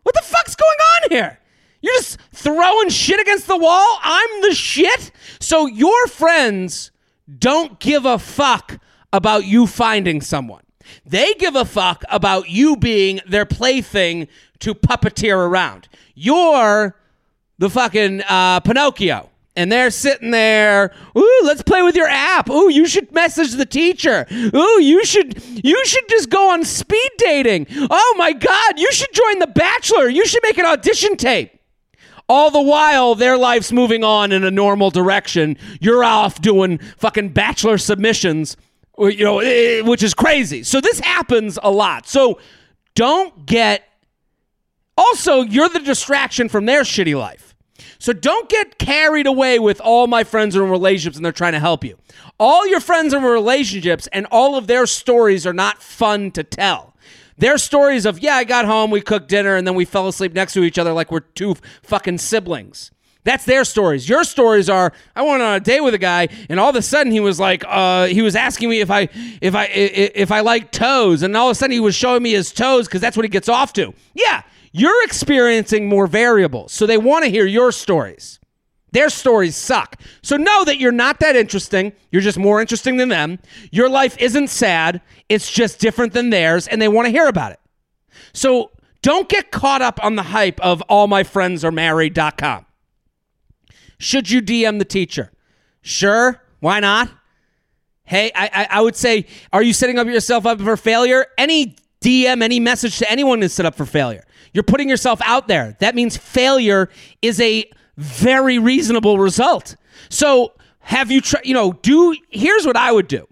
What 0.04 0.14
the 0.14 0.22
fuck's 0.22 0.56
going 0.56 0.78
on 0.78 1.10
here?" 1.10 1.40
You're 1.82 1.96
just 1.96 2.20
throwing 2.32 2.90
shit 2.90 3.20
against 3.20 3.48
the 3.48 3.58
wall? 3.58 4.00
I'm 4.04 4.42
the 4.44 4.54
shit? 4.54 5.12
So 5.40 5.66
your 5.66 6.06
friends 6.06 6.92
don't 7.40 7.80
give 7.80 8.06
a 8.06 8.20
fuck 8.20 8.80
about 9.12 9.46
you 9.46 9.66
finding 9.66 10.22
someone. 10.22 10.62
They 11.04 11.34
give 11.34 11.56
a 11.56 11.66
fuck 11.66 12.04
about 12.12 12.52
you 12.52 12.78
being 12.78 13.22
their 13.28 13.46
plaything 13.46 14.28
to 14.60 14.76
puppeteer 14.76 15.36
around. 15.36 15.90
You're 16.14 16.96
the 17.58 17.72
fucking 17.72 18.22
uh, 18.22 18.60
Pinocchio 18.60 19.32
and 19.56 19.72
they're 19.72 19.92
sitting 19.92 20.32
there. 20.32 20.92
Ooh, 21.18 21.42
let's 21.44 21.62
play 21.62 21.82
with 21.82 21.96
your 21.96 22.08
app. 22.08 22.50
Ooh, 22.50 22.70
you 22.70 22.88
should 22.88 23.12
message 23.12 23.54
the 23.54 23.66
teacher. 23.66 24.26
Ooh, 24.32 24.82
you 24.82 25.06
should 25.06 25.44
you 25.64 25.86
should 25.86 26.08
just 26.10 26.30
go 26.30 26.52
on 26.52 26.64
speed 26.64 27.12
dating. 27.18 27.68
Oh 27.72 28.16
my 28.18 28.34
god, 28.34 28.80
you 28.80 28.92
should 28.92 29.14
join 29.14 29.40
the 29.40 29.48
Bachelor. 29.48 30.10
You 30.10 30.26
should 30.26 30.44
make 30.44 30.58
an 30.58 30.66
audition 30.66 31.18
tape. 31.18 31.60
All 32.30 32.50
the 32.50 32.62
while, 32.62 33.16
their 33.16 33.38
life's 33.38 33.72
moving 33.72 34.04
on 34.04 34.32
in 34.32 34.44
a 34.44 34.52
normal 34.52 34.90
direction. 34.90 35.58
You're 35.82 36.04
off 36.04 36.42
doing 36.42 36.78
fucking 36.98 37.30
bachelor 37.30 37.78
submissions, 37.78 38.56
you 38.98 39.26
know, 39.26 39.40
eh, 39.40 39.82
which 39.82 40.02
is 40.02 40.14
crazy. 40.14 40.64
So 40.64 40.80
this 40.80 41.00
happens 41.00 41.60
a 41.62 41.70
lot. 41.70 42.08
So 42.08 42.40
don't 42.96 43.46
get. 43.46 43.84
Also, 44.98 45.42
you're 45.42 45.70
the 45.70 45.80
distraction 45.80 46.48
from 46.48 46.66
their 46.66 46.84
shitty 46.84 47.18
life. 47.18 47.43
So 48.04 48.12
don't 48.12 48.50
get 48.50 48.80
carried 48.80 49.28
away 49.28 49.60
with 49.60 49.80
all 49.80 50.08
my 50.08 50.26
friends 50.26 50.58
are 50.58 50.64
in 50.66 50.70
relationships 50.70 51.16
and 51.16 51.24
they're 51.24 51.32
trying 51.32 51.54
to 51.54 51.60
help 51.62 51.86
you. 51.86 51.98
All 52.38 52.68
your 52.68 52.82
friends 52.82 53.14
are 53.14 53.18
in 53.18 53.24
relationships 53.24 54.08
and 54.12 54.28
all 54.30 54.58
of 54.58 54.68
their 54.68 54.86
stories 54.86 55.48
are 55.48 55.54
not 55.54 55.82
fun 55.82 56.30
to 56.32 56.44
tell. 56.44 56.98
Their 57.38 57.58
stories 57.58 58.06
of, 58.06 58.20
yeah, 58.20 58.36
I 58.36 58.44
got 58.44 58.66
home, 58.66 58.92
we 58.92 59.00
cooked 59.00 59.30
dinner, 59.30 59.56
and 59.56 59.66
then 59.66 59.74
we 59.74 59.86
fell 59.86 60.10
asleep 60.10 60.34
next 60.34 60.52
to 60.52 60.64
each 60.64 60.78
other 60.78 60.92
like 60.92 61.14
we're 61.14 61.22
two 61.22 61.56
fucking 61.82 62.18
siblings. 62.18 62.92
That's 63.24 63.46
their 63.46 63.64
stories. 63.64 64.10
Your 64.10 64.26
stories 64.26 64.70
are 64.70 64.92
I 65.16 65.22
went 65.22 65.42
on 65.42 65.56
a 65.56 65.60
date 65.62 65.80
with 65.80 65.94
a 65.94 65.98
guy 65.98 66.28
and 66.50 66.60
all 66.60 66.72
of 66.72 66.76
a 66.76 66.82
sudden 66.82 67.10
he 67.10 67.22
was 67.22 67.40
like 67.40 67.64
uh, 67.66 68.08
he 68.08 68.22
was 68.22 68.36
asking 68.36 68.70
me 68.70 68.82
if 68.82 68.92
I 68.92 69.08
if 69.40 69.56
I 69.56 69.68
if 69.68 70.30
I 70.30 70.42
like 70.42 70.72
toes 70.72 71.24
and 71.24 71.38
all 71.38 71.48
of 71.48 71.54
a 71.54 71.56
sudden 71.56 71.72
he 71.72 71.80
was 71.80 71.96
showing 71.96 72.22
me 72.22 72.32
his 72.32 72.52
toes 72.52 72.90
cuz 72.90 73.00
that's 73.00 73.16
what 73.16 73.24
he 73.24 73.30
gets 73.30 73.48
off 73.48 73.72
to. 73.74 73.94
Yeah, 74.14 74.42
you're 74.74 75.04
experiencing 75.06 75.88
more 75.88 76.08
variables, 76.08 76.74
so 76.74 76.86
they 76.86 76.98
want 76.98 77.24
to 77.24 77.32
hear 77.32 77.46
your 77.46 77.72
stories. 77.72 78.40
Their 78.92 79.10
stories 79.10 79.56
suck. 79.56 80.02
So 80.22 80.36
know 80.36 80.66
that 80.66 80.80
you're 80.80 80.92
not 80.92 81.20
that 81.20 81.36
interesting. 81.36 81.94
You're 82.12 82.22
just 82.22 82.38
more 82.38 82.60
interesting 82.60 82.98
than 82.98 83.10
them. 83.10 83.40
Your 83.72 83.88
life 83.88 84.18
isn't 84.20 84.50
sad, 84.50 85.02
it's 85.30 85.52
just 85.52 85.80
different 85.80 86.14
than 86.14 86.32
theirs, 86.32 86.68
and 86.68 86.82
they 86.82 86.88
want 86.88 87.06
to 87.06 87.12
hear 87.12 87.28
about 87.28 87.52
it. 87.54 87.60
So 88.34 88.72
don't 89.04 89.30
get 89.30 89.52
caught 89.52 89.82
up 89.82 90.04
on 90.04 90.16
the 90.16 90.24
hype 90.24 90.60
of 90.60 90.82
all 90.84 91.08
my 91.08 91.24
friends 91.24 91.64
are 91.64 91.72
married.com. 91.72 92.66
Should 94.00 94.30
you 94.32 94.42
DM 94.42 94.80
the 94.80 94.86
teacher? 94.86 95.32
Sure. 95.82 96.42
Why 96.60 96.80
not? 96.80 97.12
Hey, 98.06 98.32
I, 98.36 98.50
I, 98.54 98.68
I 98.78 98.82
would 98.82 98.96
say, 98.96 99.28
are 99.52 99.62
you 99.62 99.74
setting 99.74 100.00
up 100.00 100.08
yourself 100.08 100.46
up 100.46 100.60
for 100.62 100.78
failure? 100.78 101.26
Any 101.38 101.76
DM, 102.02 102.44
any 102.44 102.60
message 102.60 102.98
to 103.00 103.10
anyone 103.10 103.42
is 103.44 103.54
set 103.54 103.66
up 103.66 103.76
for 103.76 103.86
failure. 103.86 104.24
You're 104.54 104.64
putting 104.64 104.90
yourself 104.90 105.20
out 105.24 105.48
there. 105.48 105.76
That 105.80 105.96
means 105.96 106.16
failure 106.16 106.90
is 107.22 107.40
a 107.42 107.70
very 107.98 108.60
reasonable 108.60 109.18
result. 109.18 109.76
So, 110.10 110.54
have 110.80 111.12
you 111.12 111.22
tried, 111.22 111.46
you 111.46 111.54
know, 111.54 111.74
do, 111.74 112.16
here's 112.30 112.66
what 112.66 112.76
I 112.76 112.92
would 112.92 113.08
do. 113.08 113.28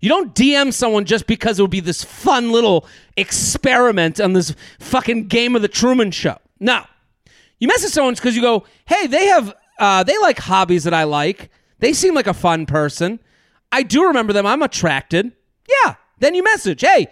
You 0.00 0.08
don't 0.08 0.34
DM 0.34 0.72
someone 0.72 1.04
just 1.04 1.26
because 1.26 1.58
it 1.58 1.62
would 1.62 1.70
be 1.70 1.80
this 1.80 2.02
fun 2.02 2.50
little 2.50 2.86
experiment 3.16 4.20
on 4.20 4.32
this 4.32 4.54
fucking 4.80 5.28
game 5.28 5.54
of 5.54 5.62
the 5.62 5.68
Truman 5.68 6.10
Show. 6.10 6.38
No. 6.58 6.84
You 7.60 7.68
message 7.68 7.92
someone 7.92 8.14
because 8.14 8.34
you 8.34 8.42
go, 8.42 8.64
hey, 8.86 9.06
they 9.06 9.26
have, 9.26 9.54
uh, 9.78 10.02
they 10.02 10.18
like 10.18 10.40
hobbies 10.40 10.84
that 10.84 10.92
I 10.92 11.04
like. 11.04 11.50
They 11.78 11.92
seem 11.92 12.14
like 12.14 12.26
a 12.26 12.34
fun 12.34 12.66
person. 12.66 13.20
I 13.70 13.84
do 13.84 14.08
remember 14.08 14.32
them. 14.32 14.44
I'm 14.44 14.62
attracted. 14.62 15.30
Yeah. 15.68 15.94
Then 16.18 16.34
you 16.34 16.42
message, 16.42 16.80
hey, 16.80 17.06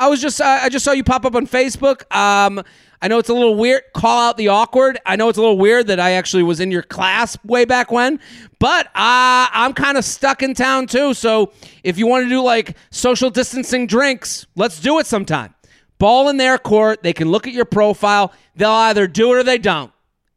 I 0.00 0.08
was 0.08 0.22
just 0.22 0.40
uh, 0.40 0.60
I 0.62 0.70
just 0.70 0.82
saw 0.82 0.92
you 0.92 1.04
pop 1.04 1.26
up 1.26 1.34
on 1.34 1.46
Facebook. 1.46 2.10
Um, 2.14 2.64
I 3.02 3.08
know 3.08 3.18
it's 3.18 3.28
a 3.28 3.34
little 3.34 3.54
weird. 3.54 3.82
Call 3.94 4.18
out 4.28 4.38
the 4.38 4.48
awkward. 4.48 4.98
I 5.04 5.16
know 5.16 5.28
it's 5.28 5.36
a 5.36 5.42
little 5.42 5.58
weird 5.58 5.88
that 5.88 6.00
I 6.00 6.12
actually 6.12 6.42
was 6.42 6.58
in 6.58 6.70
your 6.70 6.82
class 6.82 7.36
way 7.44 7.66
back 7.66 7.92
when, 7.92 8.18
but 8.58 8.86
uh, 8.86 9.52
I'm 9.52 9.74
kind 9.74 9.98
of 9.98 10.04
stuck 10.06 10.42
in 10.42 10.54
town 10.54 10.86
too. 10.86 11.12
So 11.12 11.52
if 11.84 11.98
you 11.98 12.06
want 12.06 12.24
to 12.24 12.30
do 12.30 12.42
like 12.42 12.78
social 12.90 13.28
distancing 13.28 13.86
drinks, 13.86 14.46
let's 14.56 14.80
do 14.80 14.98
it 15.00 15.06
sometime. 15.06 15.54
Ball 15.98 16.30
in 16.30 16.38
their 16.38 16.56
court. 16.56 17.02
They 17.02 17.12
can 17.12 17.30
look 17.30 17.46
at 17.46 17.52
your 17.52 17.66
profile. 17.66 18.32
They'll 18.56 18.70
either 18.70 19.06
do 19.06 19.34
it 19.34 19.36
or 19.36 19.42
they 19.42 19.58
don't. 19.58 19.92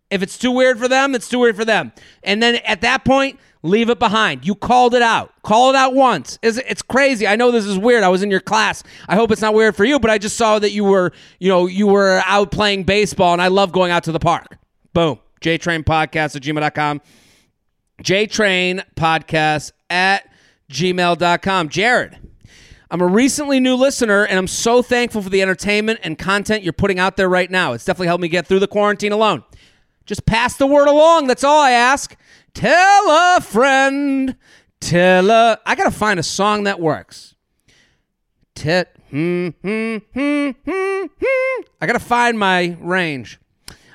If 0.10 0.22
it's 0.22 0.38
too 0.38 0.52
weird 0.52 0.78
for 0.78 0.90
them, 0.90 1.16
it's 1.16 1.30
too 1.30 1.40
weird 1.40 1.56
for 1.56 1.64
them. 1.64 1.94
And 2.22 2.44
then 2.44 2.56
at 2.66 2.82
that 2.82 3.06
point, 3.06 3.40
leave 3.64 3.90
it 3.90 3.98
behind. 3.98 4.46
You 4.46 4.54
called 4.54 4.94
it 4.94 5.02
out. 5.02 5.34
Call 5.42 5.70
it 5.70 5.76
out 5.76 5.96
once. 5.96 6.38
It's 6.44 6.82
crazy. 6.82 7.26
I 7.26 7.36
know 7.36 7.50
this 7.50 7.66
is 7.66 7.78
weird. 7.78 8.04
I 8.04 8.10
was 8.10 8.22
in 8.22 8.30
your 8.30 8.42
class. 8.42 8.84
I 9.08 9.16
hope 9.16 9.32
it's 9.32 9.42
not 9.42 9.54
weird 9.54 9.76
for 9.76 9.86
you, 9.86 10.00
but 10.00 10.12
I 10.12 10.18
just 10.18 10.38
saw 10.38 10.60
that 10.60 10.72
you 10.72 10.84
were, 10.84 11.12
you 11.40 11.50
know, 11.50 11.66
you 11.66 11.88
were 11.88 12.22
out 12.26 12.52
playing 12.52 12.84
baseball, 12.84 13.34
and 13.34 13.42
I 13.42 13.48
love 13.48 13.72
going 13.72 13.92
out 13.92 14.04
to 14.04 14.12
the 14.12 14.20
park. 14.20 14.58
Boom. 14.94 15.20
JTrain 15.42 15.84
Podcast 15.84 16.36
at 16.36 16.44
gmail.com. 16.44 17.02
JTrain 18.02 18.84
Podcast 18.96 19.72
at 19.90 20.30
gmail.com. 20.72 21.70
Jared. 21.70 22.20
I'm 22.92 23.02
a 23.02 23.08
recently 23.08 23.60
new 23.60 23.76
listener, 23.76 24.24
and 24.24 24.38
I'm 24.38 24.48
so 24.48 24.84
thankful 24.84 25.24
for 25.24 25.30
the 25.30 25.42
entertainment 25.42 26.02
and 26.04 26.18
content 26.18 26.64
you're 26.64 26.74
putting 26.74 27.00
out 27.00 27.18
there 27.18 27.28
right 27.28 27.50
now. 27.50 27.74
It's 27.74 27.86
definitely 27.86 28.08
helped 28.08 28.22
me 28.22 28.28
get 28.28 28.46
through 28.46 28.60
the 28.60 28.68
quarantine 28.68 29.12
alone. 29.12 29.44
Just 30.06 30.26
pass 30.26 30.58
the 30.58 30.68
word 30.68 30.88
along. 30.88 31.28
That's 31.28 31.44
all 31.44 31.60
I 31.60 31.72
ask. 31.72 32.16
Tell 32.54 33.10
a 33.10 33.42
friend. 33.42 34.36
Tell 34.80 35.30
a. 35.30 35.60
I 35.66 35.76
gotta 35.76 35.92
find 35.92 36.20
a 36.20 36.24
song 36.24 36.64
that 36.64 36.80
works. 36.80 37.36
Tit. 38.56 38.96
Hmm, 39.10 39.50
hmm, 39.62 39.98
hmm. 40.14 40.50
I 41.82 41.86
gotta 41.86 42.00
find 42.00 42.38
my 42.38 42.78
range. 42.80 43.40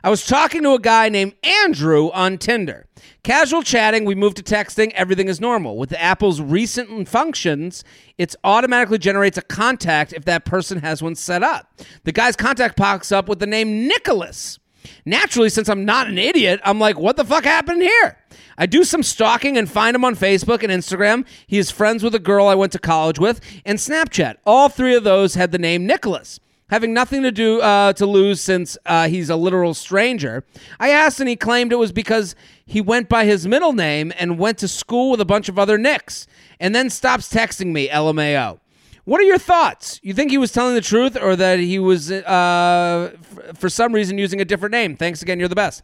I 0.05 0.11
was 0.11 0.25
talking 0.25 0.63
to 0.63 0.75
a 0.75 0.79
guy 0.79 1.09
named 1.09 1.35
Andrew 1.43 2.11
on 2.13 2.39
Tinder. 2.39 2.87
Casual 3.25 3.63
chatting, 3.63 4.05
we 4.05 4.15
moved 4.15 4.37
to 4.37 4.43
texting, 4.43 4.93
everything 4.93 5.29
is 5.29 5.41
normal. 5.41 5.77
With 5.77 5.93
Apple's 5.93 6.41
recent 6.41 7.09
functions, 7.09 7.83
it 8.17 8.35
automatically 8.45 8.99
generates 8.99 9.37
a 9.37 9.43
contact 9.43 10.13
if 10.13 10.25
that 10.25 10.45
person 10.45 10.81
has 10.81 11.03
one 11.03 11.15
set 11.17 11.43
up. 11.43 11.73
The 12.05 12.13
guy's 12.13 12.37
contact 12.37 12.77
pops 12.77 13.11
up 13.11 13.29
with 13.29 13.41
the 13.41 13.47
name 13.47 13.89
Nicholas. 13.89 14.59
Naturally, 15.05 15.51
since 15.51 15.69
I'm 15.69 15.85
not 15.85 16.07
an 16.07 16.17
idiot, 16.17 16.61
I'm 16.65 16.79
like, 16.79 16.99
what 16.99 17.17
the 17.17 17.25
fuck 17.25 17.45
happened 17.45 17.83
here? 17.83 18.17
I 18.59 18.67
do 18.67 18.83
some 18.83 19.05
stalking 19.05 19.57
and 19.57 19.71
find 19.71 19.95
him 19.95 20.05
on 20.05 20.17
Facebook 20.17 20.65
and 20.65 20.73
Instagram. 20.73 21.25
He 21.47 21.59
is 21.59 21.71
friends 21.71 22.03
with 22.03 22.15
a 22.15 22.19
girl 22.19 22.49
I 22.49 22.57
went 22.57 22.73
to 22.73 22.81
college 22.81 23.19
with, 23.21 23.41
and 23.65 23.79
Snapchat. 23.79 24.35
All 24.45 24.69
three 24.69 24.97
of 24.97 25.05
those 25.05 25.37
had 25.37 25.53
the 25.53 25.59
name 25.59 25.87
Nicholas. 25.87 26.41
Having 26.71 26.93
nothing 26.93 27.23
to 27.23 27.33
do 27.33 27.63
uh, 27.63 27.95
to 27.95 28.05
lose 28.05 28.43
since 28.43 28.77
uh, 28.85 29.09
he's 29.09 29.31
a 29.31 29.37
literal 29.37 29.73
stranger, 29.73 30.45
I 30.79 30.91
asked, 30.91 31.19
and 31.19 31.29
he 31.29 31.37
claimed 31.37 31.73
it 31.73 31.77
was 31.77 31.93
because 31.93 32.35
he 32.67 32.83
went 32.83 33.09
by 33.09 33.25
his 33.25 33.47
middle 33.47 33.73
name 33.73 34.13
and 34.19 34.39
went 34.39 34.59
to 34.59 34.69
school 34.69 35.13
with 35.13 35.21
a 35.21 35.25
bunch 35.25 35.49
of 35.49 35.59
other 35.59 35.79
Nicks, 35.79 36.27
and 36.61 36.75
then 36.75 36.91
stops 36.91 37.33
texting 37.33 37.73
me. 37.73 37.89
LMAO. 37.89 38.59
What 39.05 39.19
are 39.21 39.25
your 39.25 39.39
thoughts? 39.39 39.99
You 40.03 40.13
think 40.13 40.31
he 40.31 40.37
was 40.37 40.53
telling 40.53 40.75
the 40.75 40.83
truth, 40.83 41.17
or 41.17 41.37
that 41.37 41.59
he 41.59 41.79
was, 41.79 42.13
uh, 42.13 43.13
f- 43.15 43.57
for 43.57 43.71
some 43.71 43.95
reason, 43.95 44.19
using 44.19 44.43
a 44.43 44.45
different 44.45 44.73
name? 44.73 44.95
Thanks 44.95 45.23
again. 45.23 45.39
You're 45.39 45.49
the 45.49 45.55
best. 45.55 45.83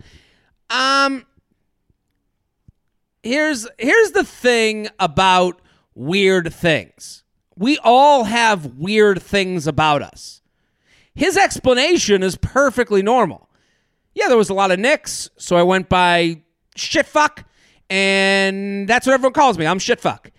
Um, 0.69 1.25
here's 3.25 3.67
here's 3.79 4.13
the 4.13 4.25
thing 4.25 4.89
about 5.01 5.61
weird 5.95 6.53
things. 6.53 7.25
We 7.57 7.79
all 7.79 8.25
have 8.25 8.77
weird 8.77 9.23
things 9.23 9.67
about 9.67 10.03
us. 10.03 10.43
His 11.15 11.37
explanation 11.37 12.23
is 12.23 12.37
perfectly 12.37 13.03
normal. 13.03 13.49
Yeah, 14.15 14.29
there 14.29 14.37
was 14.37 14.51
a 14.51 14.55
lot 14.55 14.71
of 14.71 14.79
nicks, 14.79 15.31
so 15.37 15.57
I 15.57 15.63
went 15.63 15.89
by 15.89 16.43
shitfuck, 16.77 17.45
and 17.89 18.89
that's 18.89 19.07
what 19.07 19.15
everyone 19.15 19.33
calls 19.33 19.59
me. 19.59 19.67
I'm 19.67 19.79
shitfuck. 19.79 20.31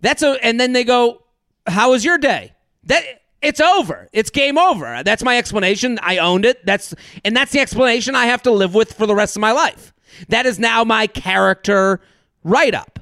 That's 0.00 0.22
a, 0.22 0.38
and 0.44 0.60
then 0.60 0.72
they 0.72 0.84
go, 0.84 1.22
"How 1.66 1.90
was 1.90 2.04
your 2.04 2.18
day?" 2.18 2.54
That 2.84 3.02
it's 3.42 3.60
over. 3.60 4.08
It's 4.12 4.30
game 4.30 4.58
over. 4.58 5.02
That's 5.04 5.22
my 5.22 5.38
explanation. 5.38 5.98
I 6.02 6.18
owned 6.18 6.44
it. 6.44 6.64
That's 6.66 6.94
and 7.24 7.36
that's 7.36 7.52
the 7.52 7.60
explanation 7.60 8.14
I 8.14 8.26
have 8.26 8.42
to 8.42 8.50
live 8.50 8.74
with 8.74 8.92
for 8.92 9.06
the 9.06 9.14
rest 9.14 9.36
of 9.36 9.40
my 9.40 9.52
life. 9.52 9.92
That 10.28 10.46
is 10.46 10.58
now 10.58 10.84
my 10.84 11.06
character 11.06 12.00
write 12.46 12.74
up. 12.74 13.00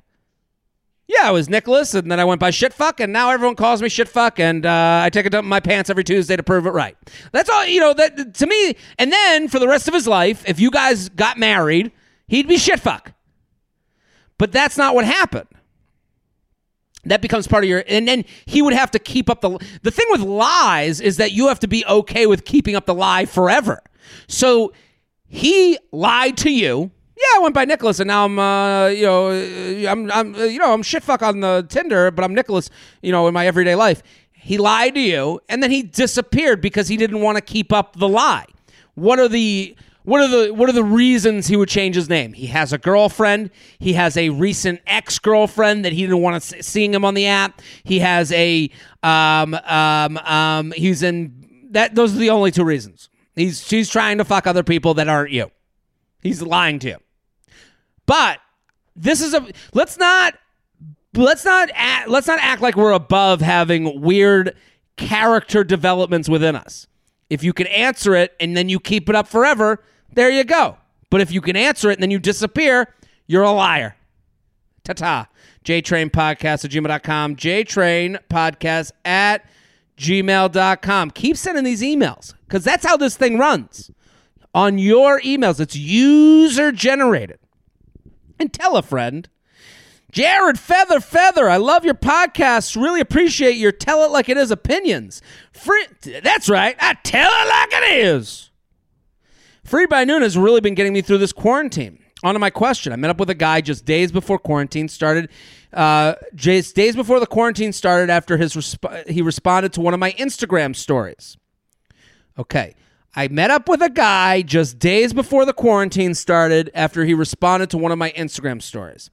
Yeah, 1.06 1.28
I 1.28 1.32
was 1.32 1.50
Nicholas, 1.50 1.92
and 1.92 2.10
then 2.10 2.18
I 2.18 2.24
went 2.24 2.40
by 2.40 2.50
shitfuck, 2.50 2.98
and 2.98 3.12
now 3.12 3.30
everyone 3.30 3.56
calls 3.56 3.82
me 3.82 3.88
shitfuck, 3.88 4.38
and 4.38 4.64
uh, 4.64 5.02
I 5.04 5.10
take 5.10 5.26
a 5.26 5.30
dump 5.30 5.44
in 5.44 5.50
my 5.50 5.60
pants 5.60 5.90
every 5.90 6.02
Tuesday 6.02 6.34
to 6.34 6.42
prove 6.42 6.66
it 6.66 6.70
right. 6.70 6.96
That's 7.30 7.50
all, 7.50 7.66
you 7.66 7.78
know. 7.78 7.92
That 7.92 8.34
to 8.34 8.46
me, 8.46 8.74
and 8.98 9.12
then 9.12 9.48
for 9.48 9.58
the 9.58 9.68
rest 9.68 9.86
of 9.86 9.92
his 9.92 10.06
life, 10.06 10.42
if 10.48 10.58
you 10.58 10.70
guys 10.70 11.10
got 11.10 11.36
married, 11.38 11.92
he'd 12.26 12.48
be 12.48 12.56
shitfuck. 12.56 13.12
But 14.38 14.50
that's 14.50 14.78
not 14.78 14.94
what 14.94 15.04
happened. 15.04 15.48
That 17.04 17.20
becomes 17.20 17.46
part 17.46 17.64
of 17.64 17.68
your, 17.68 17.84
and 17.86 18.08
then 18.08 18.24
he 18.46 18.62
would 18.62 18.72
have 18.72 18.90
to 18.92 18.98
keep 18.98 19.28
up 19.28 19.42
the. 19.42 19.58
The 19.82 19.90
thing 19.90 20.06
with 20.08 20.22
lies 20.22 21.02
is 21.02 21.18
that 21.18 21.32
you 21.32 21.48
have 21.48 21.60
to 21.60 21.68
be 21.68 21.84
okay 21.84 22.26
with 22.26 22.46
keeping 22.46 22.76
up 22.76 22.86
the 22.86 22.94
lie 22.94 23.26
forever. 23.26 23.82
So 24.26 24.72
he 25.28 25.78
lied 25.92 26.38
to 26.38 26.50
you. 26.50 26.92
Yeah, 27.16 27.22
I 27.36 27.38
went 27.42 27.54
by 27.54 27.64
Nicholas, 27.64 28.00
and 28.00 28.08
now 28.08 28.24
I'm, 28.24 28.38
uh, 28.38 28.88
you 28.88 29.04
know, 29.04 29.28
uh, 29.28 29.90
I'm, 29.90 30.10
I'm, 30.10 30.34
uh, 30.34 30.44
you 30.44 30.58
know, 30.58 30.72
I'm 30.72 30.82
shitfuck 30.82 31.22
on 31.22 31.40
the 31.40 31.64
Tinder, 31.68 32.10
but 32.10 32.24
I'm 32.24 32.34
Nicholas, 32.34 32.70
you 33.02 33.12
know, 33.12 33.28
in 33.28 33.34
my 33.34 33.46
everyday 33.46 33.76
life. 33.76 34.02
He 34.32 34.58
lied 34.58 34.94
to 34.94 35.00
you, 35.00 35.40
and 35.48 35.62
then 35.62 35.70
he 35.70 35.82
disappeared 35.82 36.60
because 36.60 36.88
he 36.88 36.96
didn't 36.96 37.20
want 37.20 37.36
to 37.36 37.40
keep 37.40 37.72
up 37.72 37.96
the 37.96 38.08
lie. 38.08 38.46
What 38.94 39.18
are 39.18 39.28
the 39.28 39.76
what 40.02 40.20
are 40.20 40.28
the 40.28 40.52
what 40.52 40.68
are 40.68 40.72
the 40.72 40.84
reasons 40.84 41.46
he 41.46 41.56
would 41.56 41.68
change 41.68 41.94
his 41.96 42.10
name? 42.10 42.34
He 42.34 42.46
has 42.48 42.72
a 42.72 42.78
girlfriend. 42.78 43.50
He 43.78 43.94
has 43.94 44.16
a 44.18 44.28
recent 44.28 44.80
ex 44.86 45.18
girlfriend 45.18 45.84
that 45.86 45.92
he 45.92 46.02
didn't 46.02 46.20
want 46.20 46.42
to 46.42 46.62
seeing 46.62 46.92
him 46.92 47.06
on 47.06 47.14
the 47.14 47.26
app. 47.26 47.62
He 47.84 48.00
has 48.00 48.30
a 48.32 48.70
um 49.02 49.54
um 49.54 50.18
um. 50.18 50.72
He's 50.72 51.02
in 51.02 51.68
that. 51.70 51.94
Those 51.94 52.14
are 52.14 52.18
the 52.18 52.30
only 52.30 52.50
two 52.50 52.64
reasons. 52.64 53.08
He's 53.34 53.66
she's 53.66 53.88
trying 53.88 54.18
to 54.18 54.24
fuck 54.26 54.46
other 54.46 54.62
people 54.62 54.92
that 54.94 55.08
aren't 55.08 55.30
you. 55.30 55.50
He's 56.20 56.42
lying 56.42 56.78
to 56.80 56.88
you. 56.88 56.96
But 58.06 58.40
this 58.96 59.20
is 59.20 59.34
a 59.34 59.46
let's 59.72 59.98
not 59.98 60.34
let's 61.14 61.44
not 61.44 61.70
act, 61.74 62.08
let's 62.08 62.26
not 62.26 62.38
act 62.40 62.62
like 62.62 62.76
we're 62.76 62.92
above 62.92 63.40
having 63.40 64.00
weird 64.00 64.56
character 64.96 65.64
developments 65.64 66.28
within 66.28 66.56
us. 66.56 66.86
If 67.30 67.42
you 67.42 67.52
can 67.52 67.66
answer 67.68 68.14
it 68.14 68.34
and 68.38 68.56
then 68.56 68.68
you 68.68 68.78
keep 68.78 69.08
it 69.08 69.14
up 69.14 69.26
forever, 69.26 69.82
there 70.12 70.30
you 70.30 70.44
go. 70.44 70.78
But 71.10 71.20
if 71.20 71.32
you 71.32 71.40
can 71.40 71.56
answer 71.56 71.90
it 71.90 71.94
and 71.94 72.02
then 72.02 72.10
you 72.10 72.18
disappear, 72.18 72.92
you're 73.26 73.42
a 73.42 73.50
liar. 73.50 73.96
Ta 74.84 74.92
ta. 74.92 75.28
JTrain 75.64 76.10
Podcast 76.10 76.64
at 76.64 76.70
gmail.com. 76.70 77.36
JTrain 77.36 78.18
Podcast 78.28 78.92
at 79.04 79.46
gmail.com. 79.96 81.10
Keep 81.12 81.36
sending 81.36 81.64
these 81.64 81.82
emails 81.82 82.34
because 82.46 82.64
that's 82.64 82.84
how 82.84 82.96
this 82.96 83.16
thing 83.16 83.38
runs. 83.38 83.90
On 84.54 84.78
your 84.78 85.20
emails, 85.22 85.58
it's 85.58 85.74
user 85.74 86.70
generated. 86.70 87.38
And 88.38 88.52
tell 88.52 88.76
a 88.76 88.82
friend. 88.82 89.28
Jared 90.10 90.60
Feather 90.60 91.00
Feather, 91.00 91.50
I 91.50 91.56
love 91.56 91.84
your 91.84 91.94
podcast. 91.94 92.80
Really 92.80 93.00
appreciate 93.00 93.56
your 93.56 93.72
tell 93.72 94.04
it 94.04 94.12
like 94.12 94.28
it 94.28 94.36
is 94.36 94.52
opinions. 94.52 95.20
Free, 95.52 95.86
that's 96.22 96.48
right. 96.48 96.76
I 96.78 96.94
tell 97.02 97.30
it 97.32 97.48
like 97.48 97.82
it 97.82 98.04
is. 98.06 98.50
Free 99.64 99.86
by 99.86 100.04
Noon 100.04 100.22
has 100.22 100.38
really 100.38 100.60
been 100.60 100.74
getting 100.74 100.92
me 100.92 101.00
through 101.02 101.18
this 101.18 101.32
quarantine. 101.32 101.98
On 102.22 102.34
to 102.34 102.38
my 102.38 102.50
question. 102.50 102.92
I 102.92 102.96
met 102.96 103.10
up 103.10 103.18
with 103.18 103.28
a 103.28 103.34
guy 103.34 103.60
just 103.60 103.84
days 103.84 104.12
before 104.12 104.38
quarantine 104.38 104.88
started. 104.88 105.30
Uh, 105.72 106.14
just 106.34 106.76
days 106.76 106.94
before 106.94 107.18
the 107.18 107.26
quarantine 107.26 107.72
started, 107.72 108.08
after 108.08 108.36
his 108.36 108.54
resp- 108.54 109.08
he 109.08 109.20
responded 109.20 109.72
to 109.72 109.80
one 109.80 109.92
of 109.92 110.00
my 110.00 110.12
Instagram 110.12 110.76
stories. 110.76 111.36
Okay. 112.38 112.76
I 113.16 113.28
met 113.28 113.50
up 113.50 113.68
with 113.68 113.80
a 113.80 113.90
guy 113.90 114.42
just 114.42 114.80
days 114.80 115.12
before 115.12 115.44
the 115.44 115.52
quarantine 115.52 116.14
started 116.14 116.70
after 116.74 117.04
he 117.04 117.14
responded 117.14 117.70
to 117.70 117.78
one 117.78 117.92
of 117.92 117.98
my 117.98 118.10
Instagram 118.12 118.60
stories. 118.60 119.08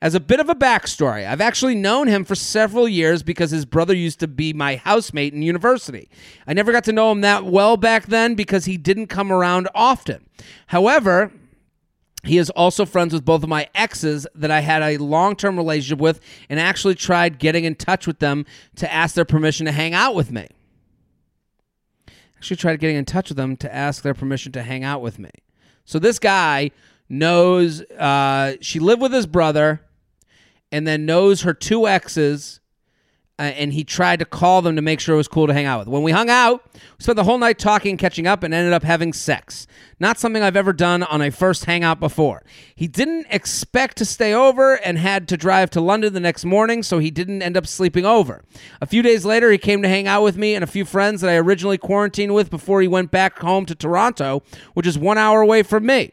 As 0.00 0.14
a 0.14 0.20
bit 0.20 0.40
of 0.40 0.48
a 0.48 0.54
backstory, 0.54 1.26
I've 1.26 1.40
actually 1.40 1.74
known 1.76 2.08
him 2.08 2.24
for 2.24 2.34
several 2.34 2.88
years 2.88 3.22
because 3.22 3.50
his 3.50 3.64
brother 3.64 3.94
used 3.94 4.20
to 4.20 4.28
be 4.28 4.52
my 4.52 4.76
housemate 4.76 5.34
in 5.34 5.42
university. 5.42 6.08
I 6.46 6.52
never 6.52 6.72
got 6.72 6.84
to 6.84 6.92
know 6.92 7.12
him 7.12 7.20
that 7.20 7.44
well 7.44 7.76
back 7.76 8.06
then 8.06 8.34
because 8.34 8.64
he 8.64 8.76
didn't 8.76 9.06
come 9.06 9.32
around 9.32 9.68
often. 9.74 10.28
However, 10.68 11.32
he 12.24 12.38
is 12.38 12.50
also 12.50 12.84
friends 12.84 13.12
with 13.12 13.24
both 13.24 13.42
of 13.42 13.48
my 13.48 13.68
exes 13.74 14.26
that 14.34 14.50
I 14.50 14.60
had 14.60 14.82
a 14.82 14.98
long 14.98 15.36
term 15.36 15.56
relationship 15.56 16.00
with 16.00 16.20
and 16.48 16.58
actually 16.58 16.94
tried 16.94 17.38
getting 17.38 17.64
in 17.64 17.76
touch 17.76 18.06
with 18.06 18.18
them 18.18 18.46
to 18.76 18.92
ask 18.92 19.14
their 19.14 19.24
permission 19.24 19.66
to 19.66 19.72
hang 19.72 19.94
out 19.94 20.14
with 20.14 20.32
me. 20.32 20.48
Actually, 22.44 22.58
tried 22.58 22.78
getting 22.78 22.96
in 22.96 23.06
touch 23.06 23.30
with 23.30 23.38
them 23.38 23.56
to 23.56 23.74
ask 23.74 24.02
their 24.02 24.12
permission 24.12 24.52
to 24.52 24.62
hang 24.62 24.84
out 24.84 25.00
with 25.00 25.18
me. 25.18 25.30
So 25.86 25.98
this 25.98 26.18
guy 26.18 26.72
knows 27.08 27.80
uh, 27.92 28.56
she 28.60 28.78
lived 28.80 29.00
with 29.00 29.14
his 29.14 29.24
brother 29.24 29.80
and 30.70 30.86
then 30.86 31.06
knows 31.06 31.40
her 31.40 31.54
two 31.54 31.88
exes 31.88 32.60
uh, 33.38 33.42
and 33.42 33.72
he 33.72 33.82
tried 33.82 34.20
to 34.20 34.24
call 34.24 34.62
them 34.62 34.76
to 34.76 34.82
make 34.82 35.00
sure 35.00 35.14
it 35.14 35.18
was 35.18 35.26
cool 35.26 35.48
to 35.48 35.52
hang 35.52 35.66
out 35.66 35.80
with. 35.80 35.88
When 35.88 36.04
we 36.04 36.12
hung 36.12 36.30
out, 36.30 36.64
we 36.74 36.80
spent 37.02 37.16
the 37.16 37.24
whole 37.24 37.38
night 37.38 37.58
talking, 37.58 37.96
catching 37.96 38.28
up, 38.28 38.44
and 38.44 38.54
ended 38.54 38.72
up 38.72 38.84
having 38.84 39.12
sex. 39.12 39.66
Not 39.98 40.18
something 40.18 40.40
I've 40.40 40.56
ever 40.56 40.72
done 40.72 41.02
on 41.02 41.20
a 41.20 41.30
first 41.30 41.64
hangout 41.64 41.98
before. 41.98 42.44
He 42.76 42.86
didn't 42.86 43.26
expect 43.30 43.96
to 43.98 44.04
stay 44.04 44.32
over 44.32 44.74
and 44.74 44.98
had 44.98 45.26
to 45.28 45.36
drive 45.36 45.70
to 45.70 45.80
London 45.80 46.12
the 46.12 46.20
next 46.20 46.44
morning, 46.44 46.84
so 46.84 47.00
he 47.00 47.10
didn't 47.10 47.42
end 47.42 47.56
up 47.56 47.66
sleeping 47.66 48.06
over. 48.06 48.44
A 48.80 48.86
few 48.86 49.02
days 49.02 49.24
later, 49.24 49.50
he 49.50 49.58
came 49.58 49.82
to 49.82 49.88
hang 49.88 50.06
out 50.06 50.22
with 50.22 50.36
me 50.36 50.54
and 50.54 50.62
a 50.62 50.68
few 50.68 50.84
friends 50.84 51.20
that 51.20 51.30
I 51.30 51.36
originally 51.36 51.78
quarantined 51.78 52.34
with 52.34 52.50
before 52.50 52.82
he 52.82 52.88
went 52.88 53.10
back 53.10 53.40
home 53.40 53.66
to 53.66 53.74
Toronto, 53.74 54.42
which 54.74 54.86
is 54.86 54.96
one 54.96 55.18
hour 55.18 55.40
away 55.40 55.64
from 55.64 55.86
me. 55.86 56.12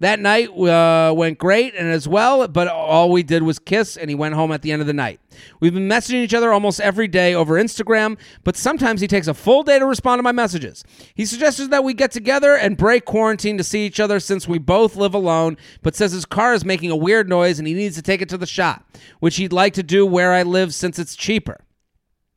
That 0.00 0.18
night 0.18 0.48
uh, 0.48 1.12
went 1.14 1.36
great 1.36 1.74
and 1.74 1.88
as 1.88 2.08
well, 2.08 2.48
but 2.48 2.68
all 2.68 3.10
we 3.10 3.22
did 3.22 3.42
was 3.42 3.58
kiss, 3.58 3.98
and 3.98 4.08
he 4.08 4.16
went 4.16 4.34
home 4.34 4.50
at 4.50 4.62
the 4.62 4.72
end 4.72 4.80
of 4.80 4.86
the 4.86 4.94
night. 4.94 5.20
We've 5.60 5.74
been 5.74 5.88
messaging 5.88 6.22
each 6.22 6.32
other 6.32 6.52
almost 6.52 6.80
every 6.80 7.06
day 7.06 7.34
over 7.34 7.54
Instagram, 7.54 8.18
but 8.42 8.56
sometimes 8.56 9.02
he 9.02 9.06
takes 9.06 9.26
a 9.26 9.34
full 9.34 9.62
day 9.62 9.78
to 9.78 9.84
respond 9.84 10.18
to 10.18 10.22
my 10.22 10.32
messages. 10.32 10.84
He 11.14 11.26
suggested 11.26 11.70
that 11.70 11.84
we 11.84 11.92
get 11.92 12.12
together 12.12 12.56
and 12.56 12.78
break 12.78 13.04
quarantine 13.04 13.58
to 13.58 13.64
see 13.64 13.84
each 13.84 14.00
other 14.00 14.20
since 14.20 14.48
we 14.48 14.58
both 14.58 14.96
live 14.96 15.12
alone, 15.12 15.58
but 15.82 15.94
says 15.94 16.12
his 16.12 16.24
car 16.24 16.54
is 16.54 16.64
making 16.64 16.90
a 16.90 16.96
weird 16.96 17.28
noise 17.28 17.58
and 17.58 17.68
he 17.68 17.74
needs 17.74 17.96
to 17.96 18.02
take 18.02 18.22
it 18.22 18.28
to 18.30 18.38
the 18.38 18.46
shop, 18.46 18.96
which 19.20 19.36
he'd 19.36 19.52
like 19.52 19.74
to 19.74 19.82
do 19.82 20.06
where 20.06 20.32
I 20.32 20.44
live 20.44 20.72
since 20.72 20.98
it's 20.98 21.14
cheaper. 21.14 21.60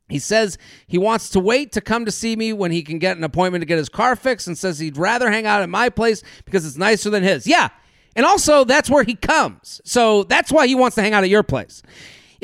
He 0.08 0.18
says 0.18 0.58
he 0.86 0.98
wants 0.98 1.30
to 1.30 1.40
wait 1.40 1.72
to 1.72 1.80
come 1.80 2.04
to 2.04 2.10
see 2.10 2.36
me 2.36 2.52
when 2.52 2.70
he 2.70 2.82
can 2.82 2.98
get 2.98 3.16
an 3.16 3.24
appointment 3.24 3.62
to 3.62 3.66
get 3.66 3.78
his 3.78 3.88
car 3.88 4.16
fixed 4.16 4.46
and 4.46 4.56
says 4.56 4.78
he'd 4.78 4.98
rather 4.98 5.30
hang 5.30 5.46
out 5.46 5.62
at 5.62 5.68
my 5.68 5.88
place 5.88 6.22
because 6.44 6.66
it's 6.66 6.76
nicer 6.76 7.10
than 7.10 7.22
his. 7.22 7.46
Yeah. 7.46 7.70
And 8.16 8.24
also, 8.24 8.64
that's 8.64 8.90
where 8.90 9.02
he 9.02 9.14
comes. 9.14 9.80
So 9.84 10.24
that's 10.24 10.52
why 10.52 10.66
he 10.66 10.74
wants 10.74 10.94
to 10.96 11.02
hang 11.02 11.14
out 11.14 11.24
at 11.24 11.30
your 11.30 11.42
place. 11.42 11.82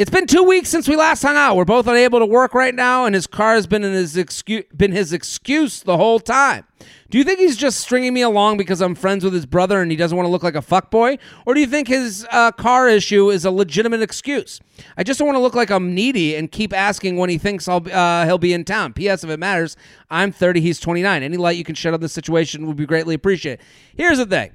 It's 0.00 0.08
been 0.10 0.26
two 0.26 0.44
weeks 0.44 0.70
since 0.70 0.88
we 0.88 0.96
last 0.96 1.20
hung 1.20 1.36
out. 1.36 1.56
We're 1.56 1.66
both 1.66 1.86
unable 1.86 2.20
to 2.20 2.24
work 2.24 2.54
right 2.54 2.74
now, 2.74 3.04
and 3.04 3.14
his 3.14 3.26
car 3.26 3.52
has 3.52 3.66
been 3.66 3.82
his 3.82 4.16
excuse 4.16 4.64
been 4.74 4.92
his 4.92 5.12
excuse 5.12 5.82
the 5.82 5.98
whole 5.98 6.18
time. 6.18 6.64
Do 7.10 7.18
you 7.18 7.24
think 7.24 7.38
he's 7.38 7.54
just 7.54 7.80
stringing 7.80 8.14
me 8.14 8.22
along 8.22 8.56
because 8.56 8.80
I'm 8.80 8.94
friends 8.94 9.24
with 9.24 9.34
his 9.34 9.44
brother 9.44 9.82
and 9.82 9.90
he 9.90 9.98
doesn't 9.98 10.16
want 10.16 10.26
to 10.26 10.30
look 10.30 10.42
like 10.42 10.54
a 10.54 10.62
fuckboy? 10.62 11.18
Or 11.44 11.52
do 11.52 11.60
you 11.60 11.66
think 11.66 11.86
his 11.86 12.26
uh, 12.32 12.50
car 12.52 12.88
issue 12.88 13.28
is 13.28 13.44
a 13.44 13.50
legitimate 13.50 14.00
excuse? 14.00 14.58
I 14.96 15.02
just 15.02 15.18
don't 15.18 15.26
want 15.28 15.36
to 15.36 15.42
look 15.42 15.54
like 15.54 15.70
I'm 15.70 15.94
needy 15.94 16.34
and 16.34 16.50
keep 16.50 16.72
asking 16.72 17.18
when 17.18 17.28
he 17.28 17.36
thinks 17.36 17.68
I'll 17.68 17.86
uh, 17.92 18.24
he'll 18.24 18.38
be 18.38 18.54
in 18.54 18.64
town. 18.64 18.94
P.S. 18.94 19.22
If 19.22 19.28
it 19.28 19.38
matters, 19.38 19.76
I'm 20.08 20.32
30, 20.32 20.62
he's 20.62 20.80
29. 20.80 21.22
Any 21.22 21.36
light 21.36 21.58
you 21.58 21.64
can 21.64 21.74
shed 21.74 21.92
on 21.92 22.00
this 22.00 22.14
situation 22.14 22.66
would 22.66 22.76
be 22.78 22.86
greatly 22.86 23.16
appreciated. 23.16 23.62
Here's 23.94 24.16
the 24.16 24.24
thing 24.24 24.52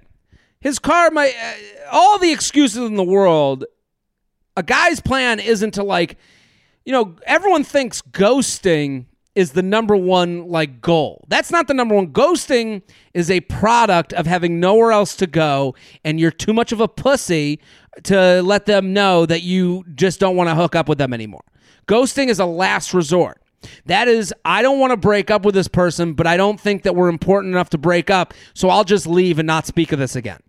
His 0.60 0.80
car, 0.80 1.12
my 1.12 1.32
uh, 1.40 1.54
all 1.92 2.18
the 2.18 2.32
excuses 2.32 2.78
in 2.78 2.96
the 2.96 3.04
world. 3.04 3.66
A 4.58 4.64
guy's 4.64 5.00
plan 5.00 5.40
isn't 5.40 5.72
to 5.72 5.84
like, 5.84 6.18
you 6.86 6.92
know, 6.92 7.16
everyone 7.26 7.64
thinks 7.64 8.02
ghosting 8.02 9.06
is 9.36 9.52
the 9.52 9.62
number 9.62 9.96
one 9.98 10.48
like 10.48 10.82
goal. 10.82 11.26
That's 11.28 11.52
not 11.52 11.68
the 11.68 11.74
number 11.74 11.94
one. 11.94 12.08
Ghosting 12.08 12.82
is 13.14 13.30
a 13.30 13.42
product 13.42 14.14
of 14.14 14.26
having 14.26 14.62
nowhere 14.62 14.94
else 14.94 15.16
to 15.18 15.28
go 15.28 15.76
and 16.06 16.20
you're 16.20 16.32
too 16.32 16.54
much 16.54 16.72
of 16.72 16.80
a 16.80 16.88
pussy 16.88 17.60
to 18.04 18.42
let 18.44 18.66
them 18.66 18.94
know 18.94 19.26
that 19.26 19.42
you 19.42 19.84
just 19.94 20.20
don't 20.20 20.38
want 20.38 20.50
to 20.50 20.56
hook 20.56 20.76
up 20.76 20.88
with 20.88 20.98
them 20.98 21.14
anymore. 21.14 21.44
Ghosting 21.88 22.28
is 22.28 22.40
a 22.40 22.46
last 22.46 22.94
resort. 22.94 23.42
That 23.88 24.08
is, 24.08 24.34
I 24.46 24.62
don't 24.62 24.80
want 24.80 24.92
to 24.92 24.98
break 24.98 25.30
up 25.32 25.44
with 25.44 25.56
this 25.56 25.68
person, 25.68 26.14
but 26.14 26.28
I 26.28 26.38
don't 26.38 26.60
think 26.60 26.84
that 26.84 26.96
we're 26.96 27.10
important 27.10 27.54
enough 27.54 27.72
to 27.72 27.78
break 27.78 28.10
up, 28.10 28.34
so 28.54 28.70
I'll 28.70 28.84
just 28.84 29.08
leave 29.08 29.40
and 29.40 29.48
not 29.48 29.66
speak 29.66 29.92
of 29.92 30.00
this 30.00 30.16
again. 30.16 30.40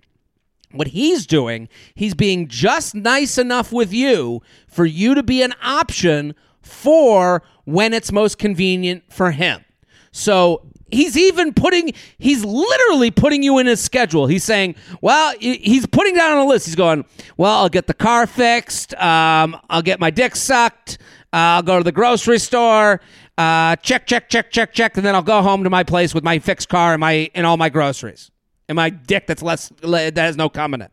What 0.73 0.89
he's 0.89 1.27
doing, 1.27 1.69
he's 1.95 2.15
being 2.15 2.49
just 2.49 2.95
nice 2.95 3.39
enough 3.39 3.73
with 3.73 3.93
you 3.93 4.43
for 4.67 4.85
you 4.85 5.15
to 5.15 5.23
be 5.23 5.43
an 5.43 5.55
option 5.63 6.35
for 6.61 7.43
when 7.65 7.95
it's 7.95 8.13
most 8.13 8.39
convenient 8.39 9.05
for 9.09 9.31
him. 9.31 9.65
So 10.11 10.63
he's 10.91 11.17
even 11.17 11.53
putting 11.53 11.93
he's 12.19 12.45
literally 12.45 13.11
putting 13.11 13.43
you 13.43 13.59
in 13.59 13.67
his 13.67 13.81
schedule. 13.81 14.27
He's 14.27 14.45
saying 14.45 14.77
well 15.01 15.35
he's 15.39 15.87
putting 15.87 16.15
down 16.15 16.33
on 16.33 16.39
a 16.39 16.49
list. 16.49 16.67
He's 16.67 16.75
going 16.75 17.05
well 17.37 17.59
i'll 17.59 17.69
get 17.69 17.87
the 17.87 17.95
car 17.95 18.27
fixed. 18.27 18.95
Um, 18.95 19.59
i'll 19.69 19.83
get 19.83 20.01
my 20.01 20.11
dick 20.11 20.37
sucked. 20.37 20.99
Uh, 21.33 21.59
i'll 21.61 21.63
go 21.63 21.79
to 21.79 21.85
the 21.85 21.93
grocery 21.93 22.39
store. 22.39 23.01
Uh, 23.39 23.77
check 23.77 24.07
check 24.07 24.29
check 24.29 24.51
check 24.51 24.73
check. 24.73 24.97
And 24.97 25.05
then 25.05 25.15
i'll 25.15 25.23
go 25.23 25.43
home 25.43 25.65
to 25.65 25.71
my 25.71 25.83
place 25.83 26.15
with 26.15 26.25
my 26.25 26.39
fixed 26.39 26.69
car 26.69 26.95
and 26.95 27.01
my 27.01 27.31
and 27.35 27.47
all 27.47 27.57
my 27.57 27.69
groceries 27.69 28.31
and 28.69 28.77
my 28.77 28.91
dick 28.91 29.27
that's 29.27 29.43
less 29.43 29.73
that 29.83 30.17
has 30.17 30.37
no 30.37 30.49
comment 30.49 30.91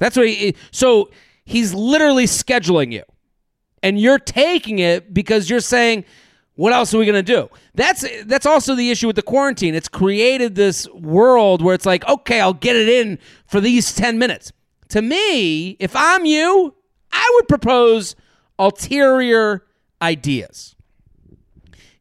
that's 0.00 0.16
what 0.16 0.26
he 0.26 0.56
so 0.72 1.10
he's 1.44 1.72
literally 1.72 2.24
scheduling 2.24 2.92
you. 2.92 3.04
And 3.82 4.00
you're 4.00 4.18
taking 4.18 4.78
it 4.78 5.14
because 5.14 5.48
you're 5.48 5.60
saying 5.60 6.04
what 6.56 6.74
else 6.74 6.92
are 6.92 6.98
we 6.98 7.06
to 7.06 7.22
do? 7.22 7.48
That's 7.74 8.04
that's 8.24 8.44
also 8.44 8.74
the 8.74 8.90
issue 8.90 9.06
with 9.06 9.16
the 9.16 9.22
quarantine. 9.22 9.74
It's 9.74 9.88
created 9.88 10.56
this 10.56 10.86
world 10.90 11.62
where 11.62 11.74
it's 11.74 11.86
like 11.86 12.06
okay 12.08 12.40
i'll 12.40 12.52
get 12.52 12.76
it 12.76 12.88
in 12.88 13.18
for 13.46 13.60
these 13.60 13.94
10 13.94 14.18
minutes. 14.18 14.52
To 14.88 15.00
me 15.02 15.70
if 15.78 15.94
i'm 15.94 16.26
you 16.26 16.74
i 17.12 17.32
would 17.36 17.48
propose 17.48 18.16
ulterior 18.58 19.64
ideas. 20.02 20.74